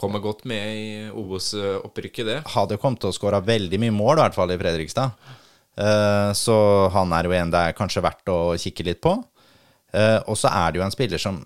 [0.00, 2.38] Kommer godt med i Obos-opprykket, det.
[2.54, 5.16] Hadde kommet til å skåre veldig mye mål, i hvert fall i Fredrikstad.
[5.80, 6.56] Eh, så
[6.94, 9.16] han er jo en det er kanskje verdt å kikke litt på.
[9.92, 11.40] Eh, og så er det jo en spiller som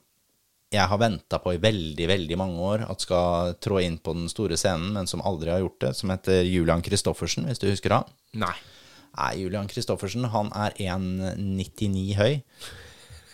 [0.75, 4.31] jeg har venta på i veldig, veldig mange år at skal trå inn på den
[4.31, 7.95] store scenen, men som aldri har gjort det, som heter Julian Kristoffersen, hvis du husker
[7.95, 8.11] han?
[8.43, 8.55] Nei.
[9.15, 12.41] Nei, Julian Kristoffersen, han er 1,99 høy.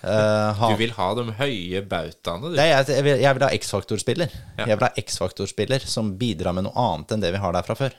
[0.01, 2.57] Uh, han, Du vil ha de høye bautaene, du.
[2.57, 4.37] Nei, jeg, jeg, vil, jeg vil ha X-faktor-spiller.
[4.61, 4.69] Ja.
[4.71, 7.77] Jeg vil ha X-faktor-spiller som bidrar med noe annet enn det vi har der fra
[7.77, 7.97] før.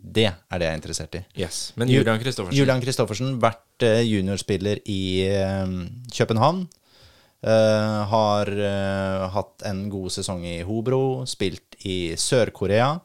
[0.00, 1.22] Det er det jeg er interessert i.
[1.36, 1.62] Yes.
[1.76, 5.74] Men Julian Kristoffersen Julian Kristoffersen, vært eh, juniorspiller i eh,
[6.16, 6.66] København.
[7.40, 12.98] Uh, har uh, hatt en god sesong i Hobro, spilt i Sør-Korea.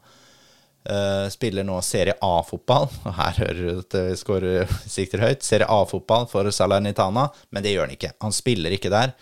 [0.86, 2.86] Eh, spiller nå Serie A-fotball.
[2.86, 5.46] Og her hører du at vi skårer sikter høyt.
[5.46, 8.14] Serie A-fotball for Salernitana, men det gjør han ikke.
[8.22, 9.16] Han spiller ikke der.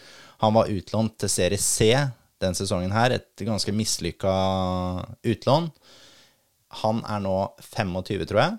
[0.43, 1.93] Han var utlånt til Serie C
[2.43, 4.31] den sesongen her, et ganske mislykka
[5.31, 5.69] utlån.
[6.83, 7.37] Han er nå
[7.69, 8.57] 25, tror jeg.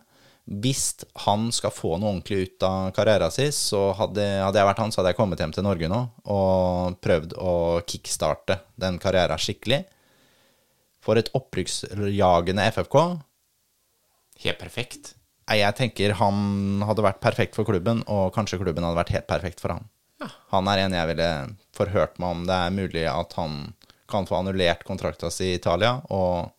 [0.64, 0.84] Hvis
[1.24, 4.92] han skal få noe ordentlig ut av karrieren sin, så hadde, hadde jeg vært han,
[4.92, 6.00] så hadde jeg kommet hjem til Norge nå
[6.32, 7.54] og prøvd å
[7.88, 9.82] kickstarte den karrieren skikkelig.
[11.04, 12.98] For et opprykksjagende FFK.
[14.44, 15.14] Helt perfekt.
[15.44, 19.60] Jeg tenker han hadde vært perfekt for klubben, og kanskje klubben hadde vært helt perfekt
[19.60, 19.90] for han.
[20.54, 21.30] Han er en jeg ville
[21.76, 23.74] forhørt meg om det er mulig at han
[24.08, 26.52] kan få annullert kontrakta si i Italia, og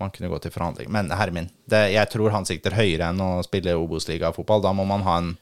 [0.00, 0.88] man kunne gå til forhandling.
[0.92, 4.64] Men herre min, det, jeg tror han sikter høyere enn å spille Obos-ligafotball.
[4.64, 5.34] Da må man ha en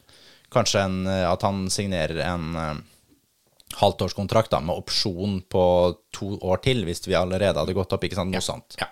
[0.54, 2.76] Kanskje en, at han signerer en uh,
[3.74, 5.64] halvtårskontrakt da, med opsjon på
[6.14, 8.04] to år til, hvis vi allerede hadde gått opp.
[8.06, 8.76] ikke sant, Noe sånt.
[8.80, 8.90] Ja.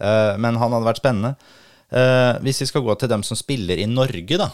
[0.00, 1.34] Uh, men han hadde vært spennende.
[1.90, 4.50] Uh, hvis vi skal gå til dem som spiller i Norge, da,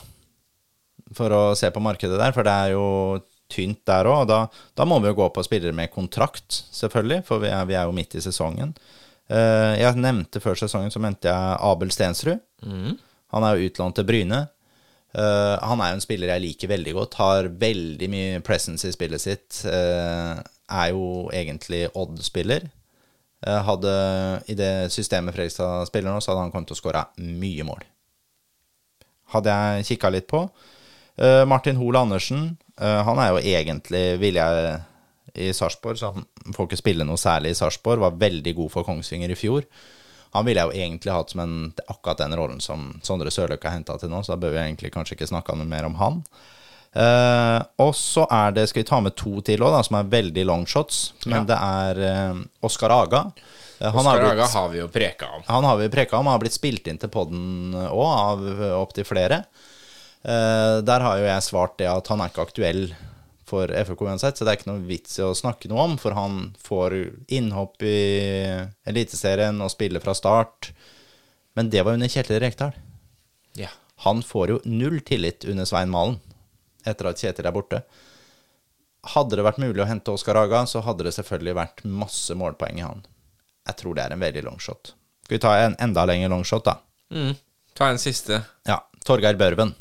[1.16, 2.86] for å se på markedet der, for det er jo
[3.52, 4.40] tynt der òg, da,
[4.74, 7.86] da må vi jo gå på spillere med kontrakt, selvfølgelig, for vi er, vi er
[7.86, 8.74] jo midt i sesongen.
[9.30, 12.42] Uh, jeg nevnte før sesongen, så mente jeg Abel Stensrud.
[13.34, 14.46] Han er jo utlånt til Bryne.
[15.16, 17.18] Eh, han er jo en spiller jeg liker veldig godt.
[17.20, 19.62] Har veldig mye presence i spillet sitt.
[19.64, 20.36] Uh,
[20.66, 22.68] er jo egentlig Odd-spiller.
[23.46, 23.92] Uh, hadde
[24.50, 27.86] I det systemet Fredrikstad spiller nå, så hadde han kommet til å skåre mye mål.
[29.32, 30.46] Hadde jeg kikka litt på.
[31.48, 32.42] Martin Hoel Andersen,
[32.76, 34.74] han er jo egentlig, vil jeg
[35.32, 38.02] i Sarpsborg, så han får ikke spille noe særlig i Sarpsborg.
[38.04, 39.64] Var veldig god for Kongsvinger i fjor.
[40.36, 41.56] Han ville jeg jo egentlig hatt som en,
[41.88, 44.92] akkurat den rollen som Sondre Sørløk har henta til nå, så da bør vi egentlig
[44.94, 46.22] kanskje ikke snakke mer om han.
[46.96, 50.46] Uh, og så er det, skal vi ta med to til òg, som er veldig
[50.48, 51.00] longshots.
[51.28, 53.26] Men det er uh, Oskar Aga.
[53.80, 55.42] Eh, han har Oskar blitt- Haga har vi jo preka om.
[55.46, 58.46] han har vi preka om, han har blitt spilt inn til podden òg, av
[58.80, 59.42] opptil flere.
[60.26, 62.88] Eh, der har jo jeg svart det at han er ikke aktuell
[63.46, 66.16] for FK uansett, så det er ikke noe vits i å snakke noe om, for
[66.18, 66.96] han får
[67.32, 67.98] innhopp i
[68.90, 70.72] Eliteserien og spiller fra start.
[71.56, 72.74] Men det var under Kjetil Rekdal.
[73.56, 73.70] Ja.
[74.04, 76.18] Han får jo null tillit under Svein Malen
[76.86, 77.80] etter at Kjetil er borte.
[79.14, 82.80] Hadde det vært mulig å hente Oskar Haga, så hadde det selvfølgelig vært masse målpoeng
[82.80, 83.06] i han.
[83.66, 84.92] Jeg tror det er en veldig longshot.
[85.26, 86.76] Skal vi ta en enda lenger longshot, da?
[87.14, 87.34] Mm.
[87.78, 88.42] Ta en siste.
[88.66, 88.80] Ja.
[89.06, 89.74] Torgeir Børven.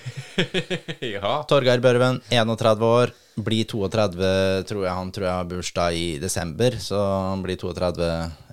[1.14, 1.34] ja.
[1.48, 3.12] Torgeir Børven, 31 år.
[3.42, 4.32] Blir 32,
[4.68, 4.92] tror jeg.
[4.92, 8.08] Han tror jeg har bursdag i desember, så han blir 32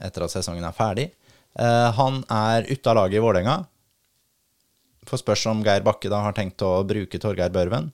[0.08, 1.10] etter at sesongen er ferdig.
[1.60, 3.58] Uh, han er ute av laget i Vålerenga.
[5.10, 7.90] Får spørs om Geir Bakke da har tenkt å bruke Torgeir Børven.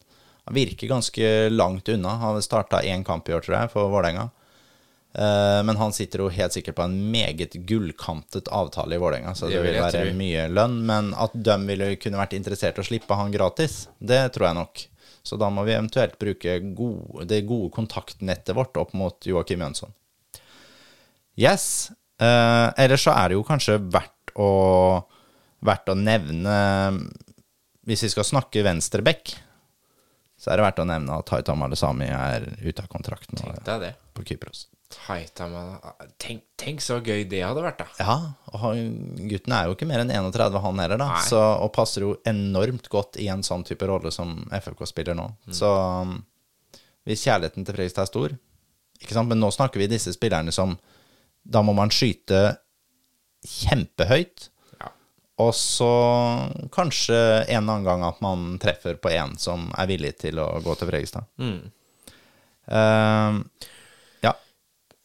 [0.45, 2.17] Han virker ganske langt unna.
[2.21, 4.29] Han starta én kamp i år, tror jeg, for Vålerenga.
[5.15, 9.47] Eh, Men han sitter jo helt sikkert på en meget gullkantet avtale i Vålerenga, så
[9.47, 10.81] Det det vil være mye lønn.
[10.85, 14.55] Men at de ville kunne vært interessert i å slippe han gratis, det tror jeg
[14.59, 14.83] nok.
[15.25, 19.93] Så da må vi eventuelt bruke gode, det gode kontaktnettet vårt opp mot Joakim Jønsson.
[21.39, 21.91] Yes.
[22.19, 25.03] Eh, ellers så er det jo kanskje verdt å,
[25.65, 26.53] verdt å nevne
[27.85, 29.33] Hvis vi skal snakke venstreback,
[30.39, 33.63] Så er det verdt å nevne at Haitam Alesami er ute av kontrakt nå Tenk
[33.67, 33.91] deg det.
[34.13, 34.67] på Kypros.
[35.05, 35.79] Haitama
[36.21, 37.87] tenk, tenk så gøy det hadde vært, da.
[37.99, 38.15] Ja,
[38.51, 38.93] og han,
[39.29, 41.09] gutten er jo ikke mer enn 31, han heller, da.
[41.25, 45.27] Så, og passer jo enormt godt i en sånn type rolle som FFK spiller nå.
[45.53, 46.17] Så um,
[47.05, 48.37] hvis kjærligheten til Fredrikstad er stor
[49.01, 49.29] ikke sant?
[49.29, 50.77] Men nå snakker vi disse spillerne som
[51.43, 52.55] Da må man skyte
[53.45, 54.47] kjempehøyt.
[54.79, 54.87] Ja.
[55.43, 55.89] Og så
[56.73, 60.47] kanskje en eller annen gang at man treffer på en som er villig til å
[60.65, 61.27] gå til Fredrikstad.
[61.37, 61.59] Mm.
[62.71, 63.25] ja.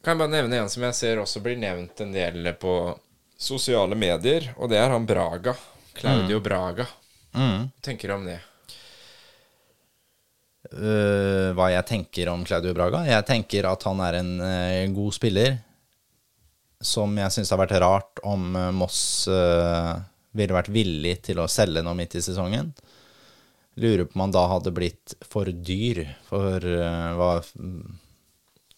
[0.01, 2.75] Kan jeg bare nevne en som jeg ser også blir nevnt en del på
[3.41, 5.53] sosiale medier, og det er han Braga.
[5.97, 6.87] Claudio Braga.
[7.35, 7.51] Hva
[7.85, 8.39] tenker du om det?
[10.71, 13.03] Uh, hva jeg tenker om Claudio Braga.
[13.09, 15.57] Jeg tenker at han er en uh, god spiller,
[16.81, 19.03] som jeg syns har vært rart om uh, Moss
[20.31, 22.71] ville vært villig til å selge nå midt i sesongen.
[23.83, 26.63] Lurer på om han da hadde blitt for dyr, for
[27.19, 27.33] hva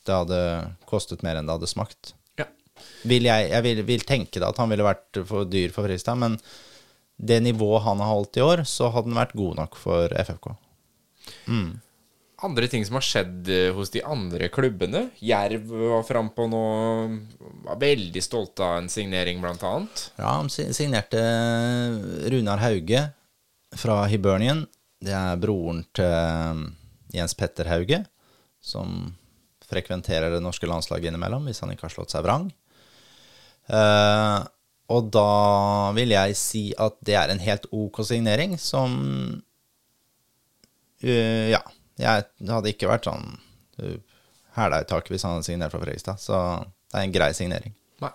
[0.07, 0.43] Det hadde
[0.89, 2.15] kostet mer enn det hadde smakt.
[2.41, 2.49] Ja.
[3.09, 6.19] Vil jeg jeg vil, vil tenke da at han ville vært for dyr for Fredrikstad,
[6.19, 6.39] men
[7.23, 10.53] det nivået han har holdt i år, så hadde han vært god nok for FFK.
[12.43, 15.05] Andre ting som har skjedd eh, hos de andre klubbene.
[15.23, 16.63] Jerv var frampå nå.
[17.69, 20.09] Var veldig stolte av en signering, blant annet.
[20.19, 21.23] Ja, han signerte
[22.33, 23.05] Runar Hauge
[23.79, 24.65] fra Hibernian.
[25.03, 26.65] Det er broren til eh,
[27.15, 28.03] Jens Petter Hauge,
[28.59, 29.13] som
[29.73, 32.51] frekventerer det norske landslaget innimellom, hvis han ikke har slått seg vrang.
[33.73, 34.41] Eh,
[34.93, 38.97] og da vil jeg si at det er en helt ok signering, som
[41.05, 41.63] uh, Ja.
[42.01, 43.27] Jeg hadde ikke vært sånn
[43.85, 43.99] uh,
[44.57, 47.75] hæla i taket hvis han hadde signert fra Fredrikstad, så det er en grei signering.
[48.03, 48.11] Nei.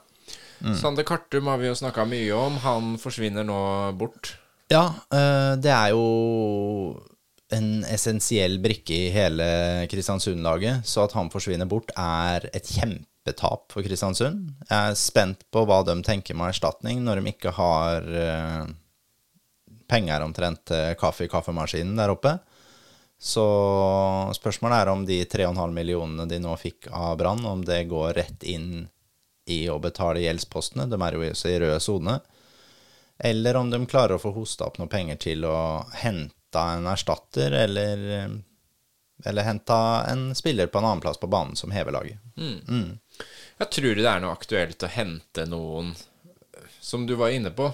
[0.76, 2.58] Sander Kartum har vi jo snakka mye om.
[2.66, 3.60] Han forsvinner nå
[4.02, 4.34] bort.
[4.74, 6.04] Ja, uh, det er jo
[7.56, 9.46] en essensiell brikke i hele
[9.92, 14.50] Kristiansund-laget, så at han forsvinner bort, er et kjempetap for Kristiansund.
[14.68, 18.68] Jeg er spent på hva de tenker med erstatning når de ikke har eh,
[19.88, 22.38] penger omtrent til kaffe i kaffemaskinen der oppe.
[23.18, 23.48] Så
[24.38, 28.44] spørsmålet er om de 3,5 millionene de nå fikk av Brann, om det går rett
[28.46, 28.86] inn
[29.48, 30.86] i å betale gjeldspostene.
[30.92, 32.20] De er jo også i rød sone.
[33.18, 37.54] Eller om de klarer å få hosta opp noe penger til å hente en erstatter,
[37.64, 38.06] eller,
[39.26, 39.80] eller hente
[40.12, 42.22] en spiller på en annen plass på banen som hever laget.
[43.58, 45.96] Jeg tror det er noe aktuelt å hente noen
[46.80, 47.72] Som du var inne på,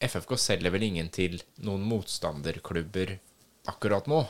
[0.00, 3.18] FFK selger vel ingen til noen motstanderklubber
[3.70, 4.24] akkurat nå?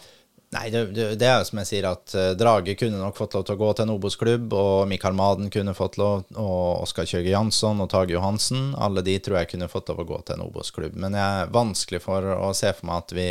[0.51, 3.37] Nei, det, det, det er jo som jeg sier, at eh, Drage kunne nok fått
[3.37, 7.07] lov til å gå til en Obos-klubb, og Mikael Maden kunne fått lov, og Oskar
[7.07, 8.73] Kjøge Jansson og Tage Johansen.
[8.75, 10.99] Alle de tror jeg kunne fått lov å gå til en Obos-klubb.
[10.99, 13.29] Men jeg er vanskelig for å se for meg at vi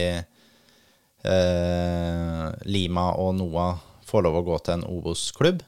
[1.23, 5.61] eh, Lima og Noah får lov å gå til en Obos-klubb.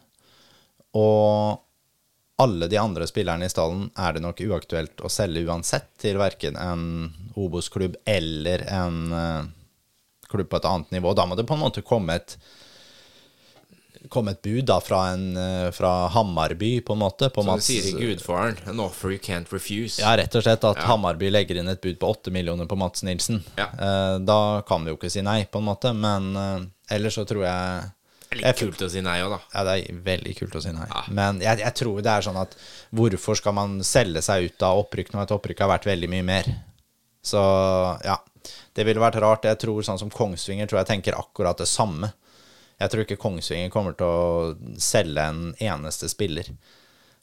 [0.97, 1.61] Og
[2.41, 6.57] alle de andre spillerne i stallen er det nok uaktuelt å selge uansett til verken
[6.57, 6.85] en
[7.37, 9.51] Obos-klubb eller en eh,
[10.31, 11.13] klubb på et annet nivå.
[11.13, 12.37] Da må det på en måte komme et
[14.09, 17.29] komme et bud da fra, en, eh, fra Hammarby, på en måte.
[17.29, 19.99] På Som Mats- sier i Gudfaren, an offer you can't refuse.
[20.01, 23.03] ja, rett og slett at Hammarby legger inn et bud på åtte millioner på Mats
[23.03, 23.43] Nilsen.
[23.57, 23.67] Ja.
[23.77, 27.25] Eh, da kan vi jo ikke si nei, på en måte, men eh, ellers så
[27.27, 27.91] tror jeg
[28.31, 29.39] Det er litt kult å si nei òg, da.
[29.53, 30.87] Ja, det er veldig kult å si nei.
[31.09, 32.55] Men jeg, jeg tror det er sånn at
[32.95, 36.23] hvorfor skal man selge seg ut av opprykk når et opprykk har vært veldig mye
[36.23, 36.47] mer?
[37.21, 37.37] Så
[38.05, 38.15] ja,
[38.73, 39.43] det ville vært rart.
[39.45, 42.13] Jeg tror sånn som Kongsvinger tror jeg tenker akkurat det samme.
[42.81, 46.49] Jeg tror ikke Kongsvinger kommer til å selge en eneste spiller.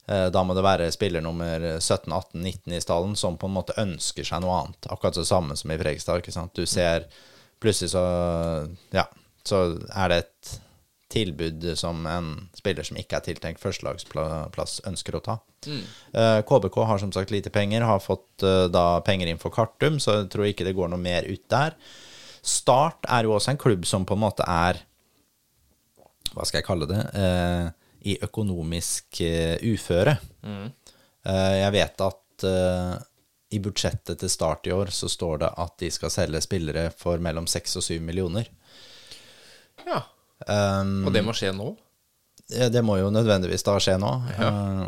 [0.08, 3.56] Eh, Da må det være spiller nummer 17, 18, 19 i stallen som på en
[3.58, 4.88] måte ønsker seg noe annet.
[4.92, 6.22] Akkurat det samme som i Fredrikstad.
[6.22, 6.54] ikke sant?
[6.54, 7.08] Du ser
[7.60, 8.06] plutselig så
[8.94, 9.04] Ja,
[9.44, 10.56] så er det et
[11.08, 15.38] tilbud som en spiller som ikke er tiltenkt førstelagsplass, ønsker å ta.
[15.66, 15.80] Mm.
[16.44, 20.18] KBK har som sagt lite penger, har fått eh, da penger inn for Kartum, så
[20.20, 21.78] jeg tror ikke det går noe mer ut der.
[22.44, 24.82] Start er jo også en klubb som på en måte er
[26.38, 27.00] Hva skal jeg kalle det?
[27.18, 27.68] Eh,
[28.12, 30.14] I økonomisk eh, uføre.
[30.46, 32.94] Eh, jeg vet at eh,
[33.56, 37.18] i budsjettet til Start i år så står det at de skal selge spillere for
[37.24, 38.46] mellom 6 og 7 millioner.
[39.86, 40.02] Ja.
[40.46, 41.72] Um, Og det må skje nå?
[42.48, 44.12] Det må jo nødvendigvis da skje nå.
[44.38, 44.86] Eh,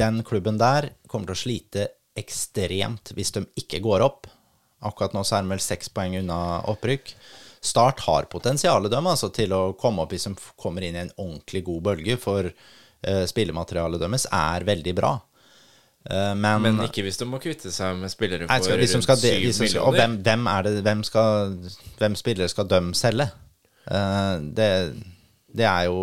[0.00, 1.86] Den klubben der kommer til å slite
[2.18, 4.26] ekstremt hvis de ikke går opp.
[4.84, 6.40] Akkurat nå så er de vel seks poeng unna
[6.72, 7.14] opprykk.
[7.62, 11.12] Start har potensialet dem altså, til å komme opp hvis de kommer inn i en
[11.14, 15.12] ordentlig god bølge, for uh, spillematerialet deres er veldig bra.
[16.02, 19.20] Uh, men, Men ikke hvis de må kvitte seg med spillere for skal, rundt skal,
[19.22, 19.86] de, syv de som skal, millioner.
[19.86, 21.56] og hvem, hvem det Hvem, skal,
[22.00, 23.28] hvem spillere skal de selge?
[23.86, 24.70] Uh, det,
[25.54, 26.00] det er jo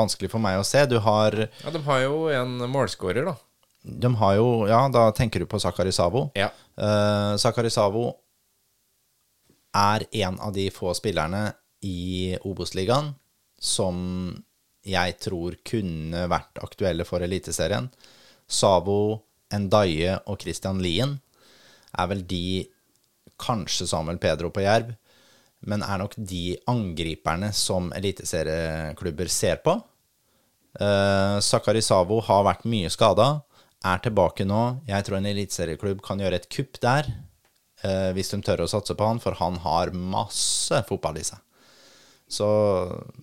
[0.00, 0.86] vanskelig for meg å se.
[0.88, 3.36] Du har Ja, de har jo en målskårer, da.
[3.86, 6.30] De har jo Ja, da tenker du på Sakari Savo.
[6.38, 6.48] Ja.
[6.80, 8.14] Uh, Sakari Savo
[9.76, 11.50] er en av de få spillerne
[11.84, 13.12] i Obos-ligaen
[13.60, 13.96] som
[14.86, 17.88] jeg tror kunne vært aktuelle for Eliteserien.
[18.46, 19.22] Savo,
[19.52, 21.16] Endaye og Christian Lien
[21.96, 22.66] er vel de
[23.40, 24.94] Kanskje Samuel Pedro på Jerv,
[25.66, 29.74] men er nok de angriperne som eliteserieklubber ser på.
[30.76, 33.42] Uh, Sakari Savo har vært mye skada,
[33.86, 34.62] er tilbake nå.
[34.88, 37.10] Jeg tror en eliteserieklubb kan gjøre et kupp der,
[37.82, 41.38] eh, hvis de tør å satse på han, for han har masse fotball i seg.
[42.28, 42.46] Så,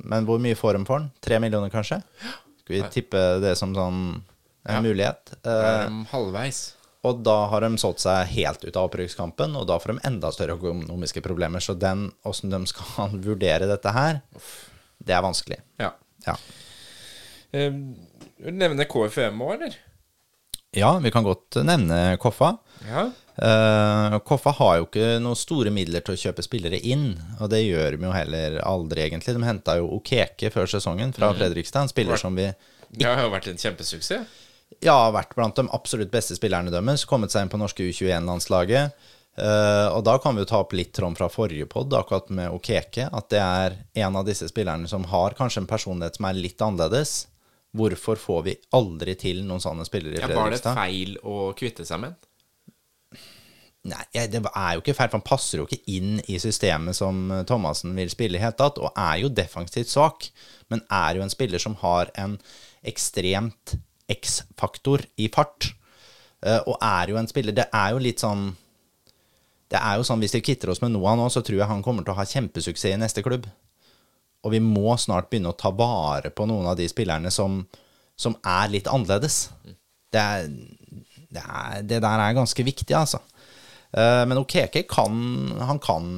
[0.07, 1.09] men hvor mye får de for han?
[1.23, 1.97] Tre millioner, kanskje?
[2.63, 3.97] Skal vi tippe det som sånn
[4.63, 4.81] en Ja.
[4.81, 5.33] mulighet?
[5.43, 6.61] Eh, halvveis.
[7.03, 10.29] og da har de solgt seg helt ut av opprykkskampen, og da får de enda
[10.31, 11.59] større økonomiske problemer.
[11.59, 14.21] Så den, åssen de skal vurdere dette her,
[15.03, 15.59] det er vanskelig.
[15.83, 15.91] Ja.
[16.25, 16.37] Ja.
[17.51, 17.75] Eh,
[18.49, 19.75] nevne KFUM òg, eller?
[20.77, 22.55] Ja, vi kan godt nevne Koffa.
[22.87, 23.07] Ja.
[23.33, 27.63] Uh, Koffa har jo ikke noen store midler til å kjøpe spillere inn, og det
[27.63, 29.33] gjør de jo heller aldri, egentlig.
[29.37, 32.51] De henta jo Okeke før sesongen fra Fredrikstad, en spiller som vi
[32.93, 34.39] Det har jo vært en kjempesuksess.
[34.81, 37.07] ja, har vært blant de absolutt beste spillerne deres.
[37.09, 38.93] Kommet seg inn på norske U21-landslaget.
[39.33, 42.53] Uh, og da kan vi jo ta opp litt tråd fra forrige pod, akkurat med
[42.53, 46.37] Okeke, at det er en av disse spillerne som har kanskje en personlighet som er
[46.37, 47.15] litt annerledes.
[47.73, 51.85] Hvorfor får vi aldri til noen sånne spillere i Ja, var det feil å kvitte
[51.87, 52.29] seg med den?
[53.91, 57.25] Nei, det er jo ikke feil, for han passer jo ikke inn i systemet som
[57.35, 60.29] eh, Thomassen vil spille i tatt, og er jo defensivt svak,
[60.71, 62.37] men er jo en spiller som har en
[62.87, 63.75] ekstremt
[64.13, 65.73] X-faktor i fart,
[66.43, 68.49] Eh, og er jo en spiller Det er jo litt sånn
[69.71, 71.83] Det er jo sånn, hvis vi kvitter oss med Noah nå, så tror jeg han
[71.85, 73.47] kommer til å ha kjempesuksess i neste klubb.
[74.43, 77.61] Og vi må snart begynne å ta vare på noen av de spillerne som,
[78.19, 79.45] som er litt annerledes.
[80.13, 80.49] Det, er,
[81.31, 83.21] det, er, det der er ganske viktig, altså.
[83.93, 85.15] Eh, Men Okeke kan,
[85.59, 86.09] han kan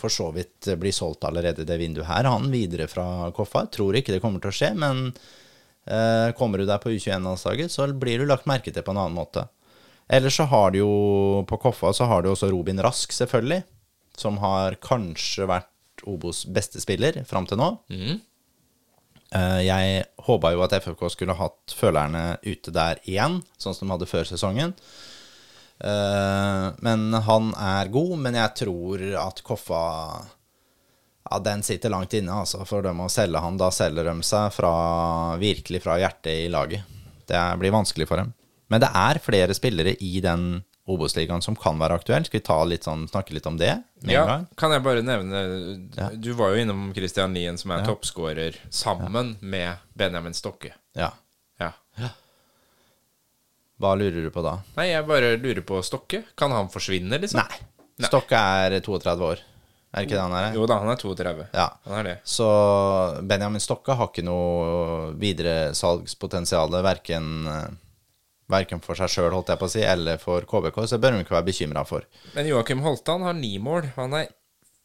[0.00, 2.28] for så vidt bli solgt allerede i det vinduet her.
[2.30, 3.66] Han videre fra Koffa.
[3.70, 5.06] Tror ikke det kommer til å skje, men
[5.86, 9.18] eh, kommer du der på U21-landslaget, så blir du lagt merke til på en annen
[9.20, 9.46] måte.
[10.10, 10.94] Ellers så har du jo
[11.46, 13.62] på Koffa så har du også Robin Rask, selvfølgelig.
[14.18, 15.69] Som har kanskje vært
[16.08, 17.70] Obos beste spiller fram til nå.
[17.90, 18.20] Mm.
[19.62, 24.08] Jeg håpa jo at FFK skulle hatt følerne ute der igjen, sånn som de hadde
[24.10, 24.72] før sesongen.
[25.80, 29.84] Eh, Men han er god, men jeg tror at Koffa
[31.30, 32.64] Ja, den sitter langt inne, altså.
[32.66, 34.72] For de å selge han, da selger de seg fra,
[35.38, 36.82] virkelig fra hjertet i laget.
[37.28, 38.32] Det blir vanskelig for dem.
[38.72, 42.24] Men det er flere spillere i den Obos-ligaen som kan være aktuell.
[42.26, 43.72] Skal vi ta litt sånn, snakke litt om det
[44.08, 44.46] Ja, gang?
[44.56, 45.40] kan jeg bare nevne
[46.20, 50.72] Du var jo innom Christian Lien, som er toppskårer, sammen med Benjamin Stokke.
[50.98, 51.12] Ja.
[51.60, 51.72] Ja.
[53.80, 54.58] Hva lurer du på da?
[54.76, 56.22] Nei, jeg bare lurer på Stokke.
[56.36, 57.40] Kan han forsvinne, liksom?
[57.40, 58.06] Nei.
[58.08, 59.40] Stokke er 32 år.
[59.90, 60.52] Er ikke det han er?
[60.54, 61.46] Jo da, han er 32.
[61.56, 61.64] Ja.
[61.88, 62.12] Han er det.
[62.28, 62.46] Så
[63.26, 67.30] Benjamin Stokke har ikke noe videresalgspotensial, verken,
[68.52, 71.24] verken for seg sjøl, holdt jeg på å si, eller for KBK, så bør de
[71.24, 72.06] ikke være bekymra for.
[72.34, 73.92] Men Joakim Holtan har ni mål.
[73.96, 74.28] Han er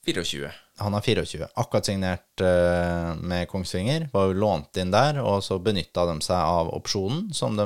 [0.05, 0.51] 24.
[0.77, 1.47] Han har 24.
[1.53, 4.09] Akkurat signert eh, med Kongsvinger.
[4.13, 7.65] Var jo lånt inn der, og så benytta de seg av opsjonen som de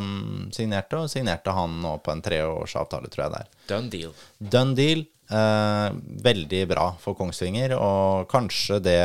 [0.55, 3.49] signerte, og signerte han nå på en treårsavtale, tror jeg det er.
[3.71, 4.13] Done deal.
[4.37, 5.03] Done deal.
[5.29, 5.89] Eh,
[6.29, 9.01] veldig bra for Kongsvinger, og kanskje det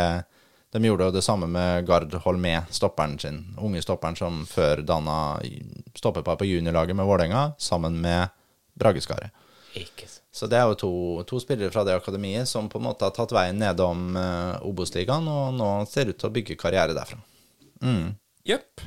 [0.74, 3.36] De gjorde jo det samme med Gard Holmé, stopperen sin.
[3.62, 5.38] Unge stopperen som før danna
[5.94, 8.32] stoppepar på juniorlaget med Vålerenga, sammen med
[8.74, 9.30] Brageskaret.
[10.34, 10.90] Så det er jo to,
[11.30, 15.30] to spillere fra det akademiet som på en måte har tatt veien nedom uh, Obos-ligaen,
[15.30, 17.20] og nå ser ut til å bygge karriere derfra.
[18.42, 18.82] Jepp.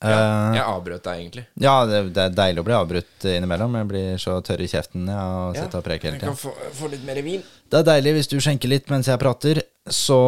[0.00, 0.20] Ja,
[0.56, 1.42] jeg avbrøt deg egentlig.
[1.60, 3.74] Ja, det, det er deilig å bli avbrutt innimellom.
[3.82, 6.30] Jeg blir så tørr i kjeften ja, og sitter ja, og preker hele tida.
[6.30, 7.42] kan få, få litt mer vin.
[7.68, 9.60] Det er deilig hvis du skjenker litt mens jeg prater.
[9.92, 10.20] Så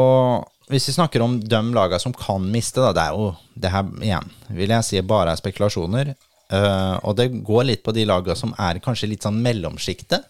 [0.72, 3.32] hvis vi snakker om de laga som kan miste, da, det er jo
[3.64, 4.28] det her igjen,
[4.60, 6.12] vil jeg si bare er spekulasjoner.
[6.52, 10.28] Uh, og det går litt på de laga som er kanskje litt sånn mellomsjiktet.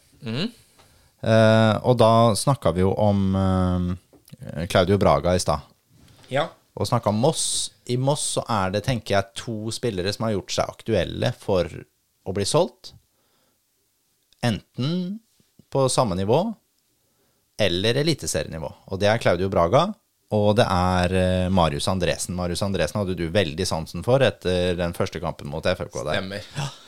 [1.23, 5.63] Eh, og da snakka vi jo om uh, Claudio Braga i stad.
[6.33, 6.49] Ja.
[6.79, 7.45] Og snakka om Moss.
[7.93, 11.69] I Moss så er det, tenker jeg, to spillere som har gjort seg aktuelle for
[11.69, 12.95] å bli solgt.
[14.43, 15.19] Enten
[15.73, 16.45] på samme nivå
[17.63, 18.71] eller eliteserienivå.
[18.91, 19.87] Og det er Claudio Braga,
[20.33, 22.35] og det er eh, Marius Andresen.
[22.37, 26.23] Marius Andresen hadde du veldig sansen for etter den første kampen mot FFK der.
[26.23, 26.81] Stemmer.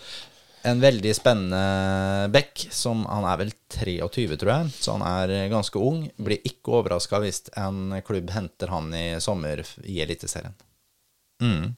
[0.65, 5.77] En veldig spennende back, som han er vel 23, tror jeg, så han er ganske
[5.77, 6.07] ung.
[6.17, 10.57] Blir ikke overraska hvis en klubb henter han i sommer i Eliteserien.
[11.43, 11.75] Mm.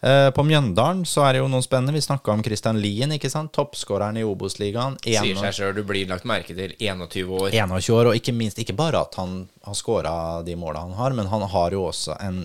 [0.00, 1.94] Eh, på Mjøndalen så er det jo noe spennende.
[1.96, 3.52] Vi snakka om Christian Lien, ikke sant?
[3.56, 4.98] Toppskåreren i Obos-ligaen.
[5.02, 7.48] Sier seg sjøl, du blir lagt merke til 21 år.
[7.54, 10.16] 21 år, og ikke minst ikke bare at han har skåra
[10.46, 12.42] de måla han har, men han har jo også en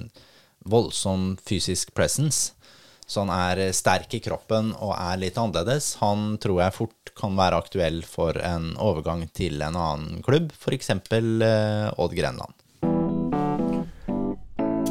[0.71, 2.53] voldsom fysisk presence.
[3.11, 5.97] Så han er sterk i kroppen og er litt annerledes.
[5.99, 10.93] Han tror jeg fort kan være aktuell for en overgang til en annen klubb, f.eks.
[10.95, 12.55] Eh, Odd Grenland.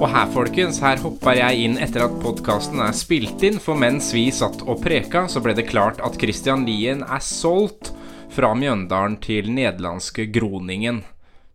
[0.00, 4.12] Og her, folkens, her hopper jeg inn etter at podkasten er spilt inn, for mens
[4.16, 7.94] vi satt og preka, så ble det klart at Christian Lien er solgt
[8.36, 11.06] fra Mjøndalen til nederlandske Groningen.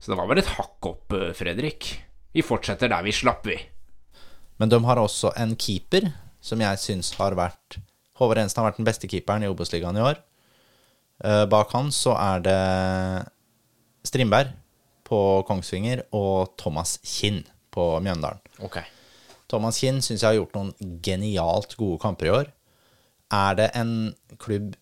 [0.01, 1.93] Så det var vel et hakk opp, eh, Fredrik.
[2.33, 3.61] Vi fortsetter der vi slapp, vi.
[4.57, 6.13] Men de har også en keeper
[6.45, 7.79] som jeg syns har vært
[8.19, 10.21] Håvard Ensen har vært den beste keeperen i Obos-ligaen i år.
[11.19, 12.59] Uh, bak han så er det
[14.07, 14.53] Strindberg
[15.05, 17.41] på Kongsvinger og Thomas Kinn
[17.75, 18.39] på Mjøndalen.
[18.63, 18.87] Okay.
[19.51, 22.49] Thomas Kinn syns jeg har gjort noen genialt gode kamper i år.
[23.35, 23.93] Er det en
[24.41, 24.73] klubb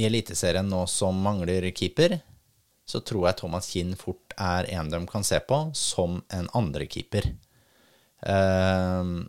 [0.00, 2.18] i Eliteserien nå som mangler keeper,
[2.88, 7.30] så tror jeg Thomas Kinn fort er en de kan se på som en andrekeeper.
[8.26, 9.28] Uh,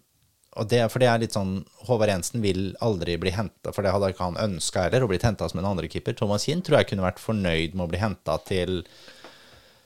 [0.59, 3.93] og det, for det er litt sånn Håvard Jensen vil aldri bli henta, for det
[3.95, 6.17] hadde ikke han ønska heller, å bli henta som en andrekeeper.
[6.19, 8.81] Thomas Kinn tror jeg kunne vært fornøyd med å bli henta til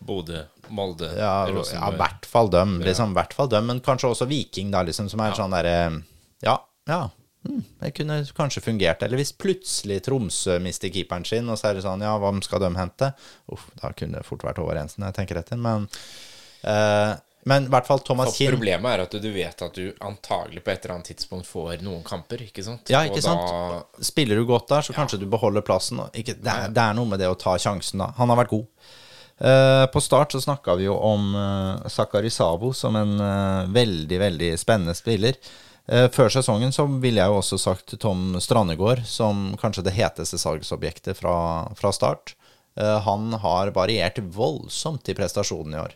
[0.05, 0.41] Bodø,
[0.73, 1.77] Molde, ja, Rosenborg.
[1.77, 2.79] Ja, i hvert fall dem.
[2.83, 5.37] Liksom, hvert fall dem, men kanskje også Viking, da, liksom, som er ja.
[5.37, 5.77] sånn derre
[6.45, 6.57] Ja,
[6.89, 7.03] ja.
[7.45, 9.03] Hmm, det kunne kanskje fungert.
[9.05, 12.63] Eller hvis plutselig Tromsø mister keeperen sin, og så er det sånn Ja, hvem skal
[12.63, 13.11] de hente?
[13.53, 15.61] Uff, da kunne det fort vært Håvard Jensen, jeg tenker etter.
[15.61, 15.85] Men
[16.65, 17.13] uh,
[17.45, 20.71] men i hvert fall Thomas Kinn Problemet er at du vet at du antagelig på
[20.73, 22.89] et eller annet tidspunkt får noen kamper, ikke sant?
[22.89, 23.43] Ja, ikke sant?
[23.45, 24.05] Da...
[24.05, 26.01] Spiller du godt der, så kanskje du beholder plassen.
[26.17, 28.09] Ikke, det, er, det, er, noe med det å ta sjansen, da.
[28.17, 28.65] Han har vært god.
[29.35, 34.19] Uh, på start så snakka vi jo om uh, Sakari Savo som en uh, veldig,
[34.25, 35.37] veldig spennende spiller.
[35.85, 41.13] Før sesongen så ville jeg jo også sagt Tom Strandegård som kanskje det heteste salgsobjektet
[41.19, 41.35] fra,
[41.77, 42.33] fra start.
[43.05, 45.93] han har variert voldsomt i prestasjonen i år.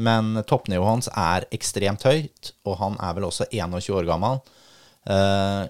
[0.00, 4.40] Men toppnivået hans er ekstremt høyt, og han er vel også 21 år gammel.
[5.10, 5.64] Eh,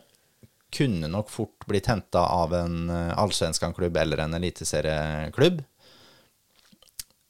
[0.70, 5.62] kunne nok fort blitt henta av en allsvenskanklubb allsvenskan-klubb eller en eliteserieklubb.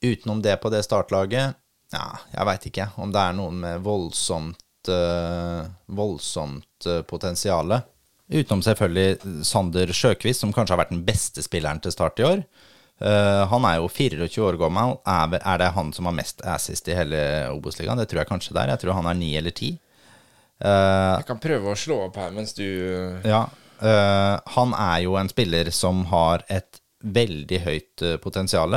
[0.01, 1.56] Utenom det på det startlaget
[1.93, 7.81] Ja, jeg veit ikke om det er noen med voldsomt eh, voldsomt uh.
[8.31, 12.44] Utenom selvfølgelig Sander Sjøkvist, som kanskje har vært den beste spilleren til start i år.
[13.01, 14.98] Uh, han er jo 24 år gammel.
[15.09, 18.01] Er, er, det han som har mest assist i hele Obos-ligaen?
[18.02, 18.72] Det tror jeg kanskje det er.
[18.74, 19.72] Jeg tror han er ni eller ti.
[20.60, 22.66] Uh, jeg kan prøve å slå opp her mens du
[23.24, 23.47] Ja.
[23.81, 28.77] Uh, han er jo en spiller som har et veldig høyt potensial.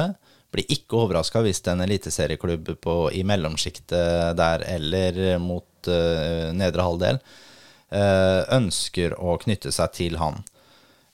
[0.53, 2.71] Blir ikke overraska hvis en eliteserieklubb
[3.11, 7.19] i mellomsjiktet der eller mot nedre halvdel
[8.55, 10.39] ønsker å knytte seg til han.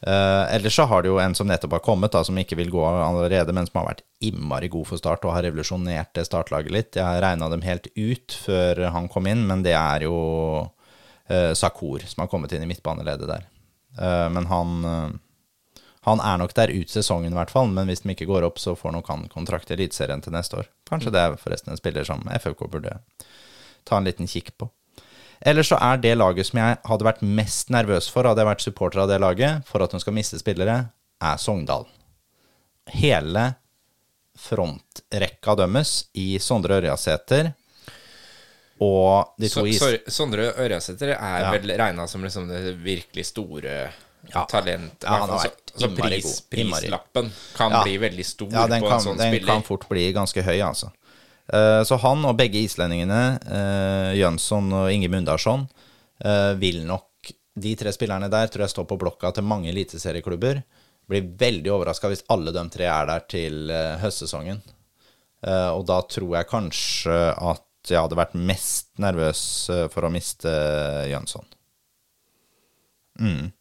[0.07, 2.71] Uh, ellers så har det jo en som nettopp har kommet, da, som ikke vil
[2.71, 6.71] gå allerede, men som har vært innmari god for Start og har revolusjonert det startlaget
[6.71, 6.99] litt.
[6.99, 10.15] Jeg regna dem helt ut før han kom inn, men det er jo
[10.63, 13.49] uh, Sakur som har kommet inn i midtbaneleddet der.
[13.99, 15.19] Uh, men han,
[16.07, 17.67] han er nok der ut sesongen, i hvert fall.
[17.67, 20.63] Men hvis de ikke går opp, så får nok han kontrakt i Eliteserien til neste
[20.63, 20.71] år.
[20.87, 22.95] Kanskje det er forresten en spiller som FFK burde
[23.83, 24.71] ta en liten kikk på.
[25.41, 28.65] Eller så er det laget som jeg hadde vært mest nervøs for, hadde jeg vært
[28.65, 30.81] supporter av det laget, for at hun skal miste spillere,
[31.19, 31.87] er Sogndal.
[32.91, 33.45] Hele
[34.39, 37.53] frontrekka dømmes i Sondre Ørjasæter
[38.79, 39.81] og de to is...
[40.07, 41.49] Sondre Ørjasæter er ja.
[41.51, 43.73] vel regna som liksom det virkelig store
[44.31, 44.45] ja.
[44.47, 45.03] talent.
[45.03, 47.83] Ja, han har vært altså, pris, prislappen kan ja.
[47.83, 49.43] bli veldig stor ja, på en kan, sånn spiller.
[49.43, 50.93] Den kan fort bli ganske høy, altså.
[51.53, 55.65] Eh, så han og begge islendingene, uh, Jønsson og Inge Mundarsson,
[56.25, 57.05] uh, vil nok
[57.59, 60.61] De tre spillerne der tror jeg står på blokka til mange eliteserieklubber.
[61.09, 64.61] Blir veldig overraska hvis alle de tre er der til høstsesongen.
[65.43, 69.41] og da tror jeg kanskje at jeg hadde vært mest nervøs
[69.91, 70.53] for å miste
[71.11, 71.43] Jønsson.
[73.19, 73.51] Mm.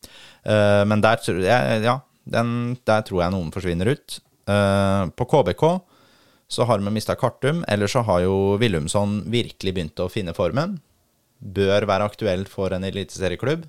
[0.93, 4.20] men der tror jeg Ja, den, der tror jeg noen forsvinner ut.
[4.47, 5.65] på KBK
[6.49, 10.79] så har vi mista Kartum, eller så har jo Willumsson virkelig begynt å finne formen.
[11.39, 13.66] Bør være aktuelt for en eliteserieklubb.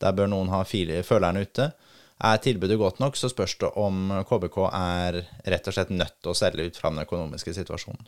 [0.00, 1.72] Der bør noen ha føleren ute.
[2.20, 6.32] Er tilbudet godt nok, så spørs det om KBK er rett og slett nødt til
[6.32, 8.06] å selge ut fra den økonomiske situasjonen.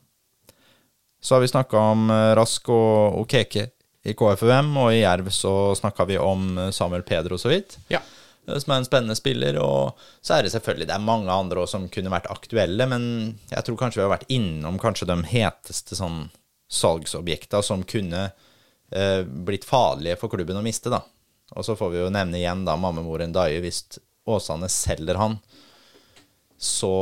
[1.23, 3.69] Så har vi snakka om eh, Rask og Okeke
[4.03, 7.79] i KFUM, og i Jerv så snakka vi om Samuel Pedro så vidt.
[7.91, 8.03] Ja.
[8.49, 9.59] Eh, som er en spennende spiller.
[9.63, 13.05] Og så er det selvfølgelig det er mange andre også som kunne vært aktuelle, men
[13.53, 16.27] jeg tror kanskje vi har vært innom kanskje de heteste sånn
[16.73, 21.03] salgsobjekta som kunne eh, blitt farlige for klubben å miste, da.
[21.53, 23.61] Og så får vi jo nevne igjen da Mammemoren Daie.
[23.61, 23.85] Hvis
[24.25, 25.37] Åsane selger han,
[26.57, 26.95] så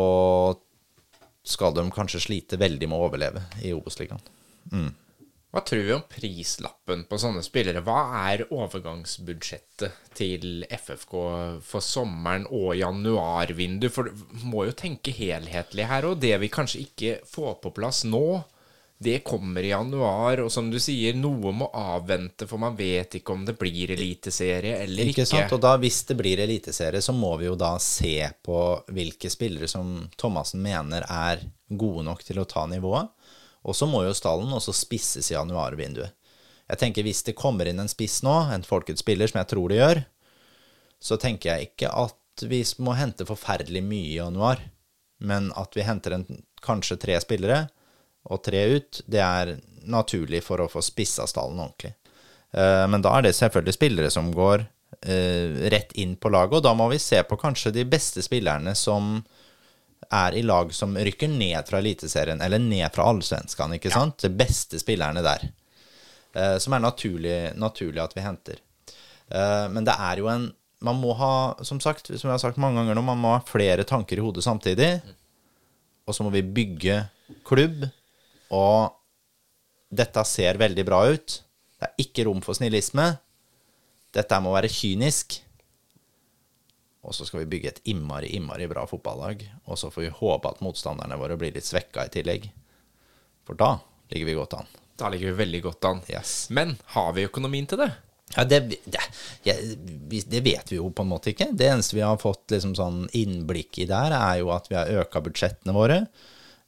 [1.47, 4.23] skal de kanskje slite veldig med å overleve i Obos-ligaen.
[4.73, 4.91] Mm.
[5.51, 7.83] Hva tror vi om prislappen på sånne spillere?
[7.83, 11.17] Hva er overgangsbudsjettet til FFK
[11.67, 13.89] for sommeren og januarvindu?
[13.91, 18.05] For du må jo tenke helhetlig her, og det vi kanskje ikke får på plass
[18.07, 18.25] nå,
[19.03, 23.33] det kommer i januar, og som du sier, noe må avvente, for man vet ikke
[23.33, 25.25] om det blir eliteserie eller ikke.
[25.25, 28.59] Ikke sant, og da hvis det blir eliteserie, så må vi jo da se på
[28.93, 33.09] hvilke spillere som Thomassen mener er gode nok til å ta nivået.
[33.67, 36.17] Og så må jo stallen også spisses i januarvinduet.
[36.71, 39.73] Jeg tenker hvis det kommer inn en spiss nå, en folkets spiller, som jeg tror
[39.73, 40.03] det gjør,
[41.03, 44.63] så tenker jeg ikke at vi må hente forferdelig mye i januar,
[45.21, 46.27] men at vi henter en,
[46.65, 47.65] kanskje tre spillere
[48.31, 49.55] og tre ut, det er
[49.89, 51.95] naturlig for å få spissa stallen ordentlig.
[52.53, 56.67] Eh, men da er det selvfølgelig spillere som går eh, rett inn på laget, og
[56.69, 59.19] da må vi se på kanskje de beste spillerne som
[60.13, 64.25] er i lag som rykker ned fra Eliteserien, eller ned fra Allsvenskan, ikke sant?
[64.25, 65.47] De beste spillerne der.
[66.35, 68.67] Eh, som er naturlig, naturlig at vi henter.
[69.31, 70.49] Men det er jo en
[70.83, 73.43] Man må ha, som sagt, som jeg har sagt mange ganger nå, man må ha
[73.47, 74.89] flere tanker i hodet samtidig.
[76.09, 76.97] Og så må vi bygge
[77.47, 77.85] klubb
[78.51, 78.97] og
[79.91, 81.37] dette ser veldig bra ut.
[81.81, 83.07] Det er ikke rom for snillisme.
[84.15, 85.41] Dette må være kynisk.
[87.01, 89.47] Og så skal vi bygge et innmari, innmari bra fotballag.
[89.65, 92.51] Og så får vi håpe at motstanderne våre blir litt svekka i tillegg.
[93.49, 93.79] For da
[94.13, 94.71] ligger vi godt an.
[95.01, 96.03] Da ligger vi veldig godt an.
[96.13, 96.35] Yes.
[96.53, 97.91] Men har vi økonomien til det?
[98.37, 99.01] Ja, det, det,
[99.43, 99.55] ja,
[100.09, 101.49] det, vet vi jo på en måte ikke.
[101.57, 104.93] Det eneste vi har fått liksom sånn innblikk i der, er jo at vi har
[105.03, 106.05] øka budsjettene våre.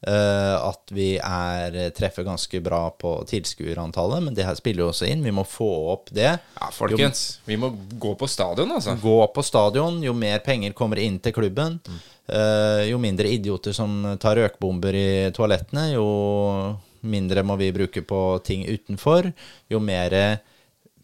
[0.03, 5.07] Uh, at vi er, treffer ganske bra på tilskuerantallet, men det her spiller jo også
[5.07, 5.23] inn.
[5.23, 6.33] Vi må få opp det.
[6.57, 7.21] Ja, folkens.
[7.37, 7.71] Jo, vi må
[8.03, 8.97] gå på stadion, altså.
[8.99, 10.01] Gå på stadion.
[10.03, 12.01] Jo mer penger kommer inn til klubben, mm.
[12.35, 16.09] uh, jo mindre idioter som tar røkbomber i toalettene, jo
[17.07, 19.31] mindre må vi bruke på ting utenfor.
[19.71, 20.19] Jo mer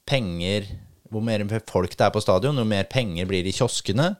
[0.08, 0.66] penger
[1.08, 4.10] Hvor mer folk det er på stadion, jo mer penger blir det i kioskene.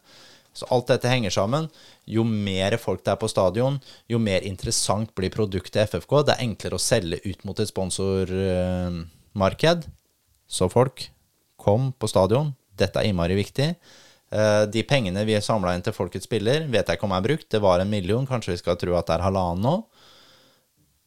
[0.56, 1.66] Så alt dette henger sammen.
[2.09, 6.12] Jo mer folk det er på stadion, jo mer interessant blir produktet FFK.
[6.24, 9.80] Det er enklere å selge ut mot et sponsormarked.
[10.48, 11.10] Så folk,
[11.59, 12.55] kom på stadion.
[12.78, 13.74] Dette er innmari viktig.
[14.30, 17.48] Eh, de pengene vi samla inn til Folkets spiller, vet jeg ikke om er brukt.
[17.51, 19.76] Det var en million, kanskje vi skal tro at det er halvannen nå.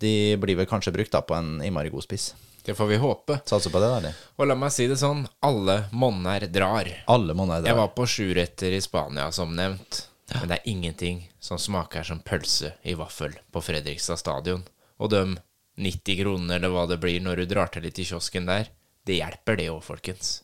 [0.01, 2.31] De blir vel kanskje brukt da på en innmari god spiss.
[2.65, 3.39] Det får vi håpe.
[3.45, 4.13] Satser på det, da.
[4.37, 6.89] Og la meg si det sånn, alle monner drar.
[7.09, 7.71] Alle monner drar.
[7.71, 10.03] Jeg var på sjuretter i Spania, som nevnt.
[10.39, 14.63] Men det er ingenting som smaker som pølse i vaffel på Fredrikstad stadion.
[15.01, 15.23] Og de
[15.81, 18.69] 90 kronene eller hva det blir når du drar til litt i kiosken der,
[19.07, 20.41] det hjelper det òg, folkens.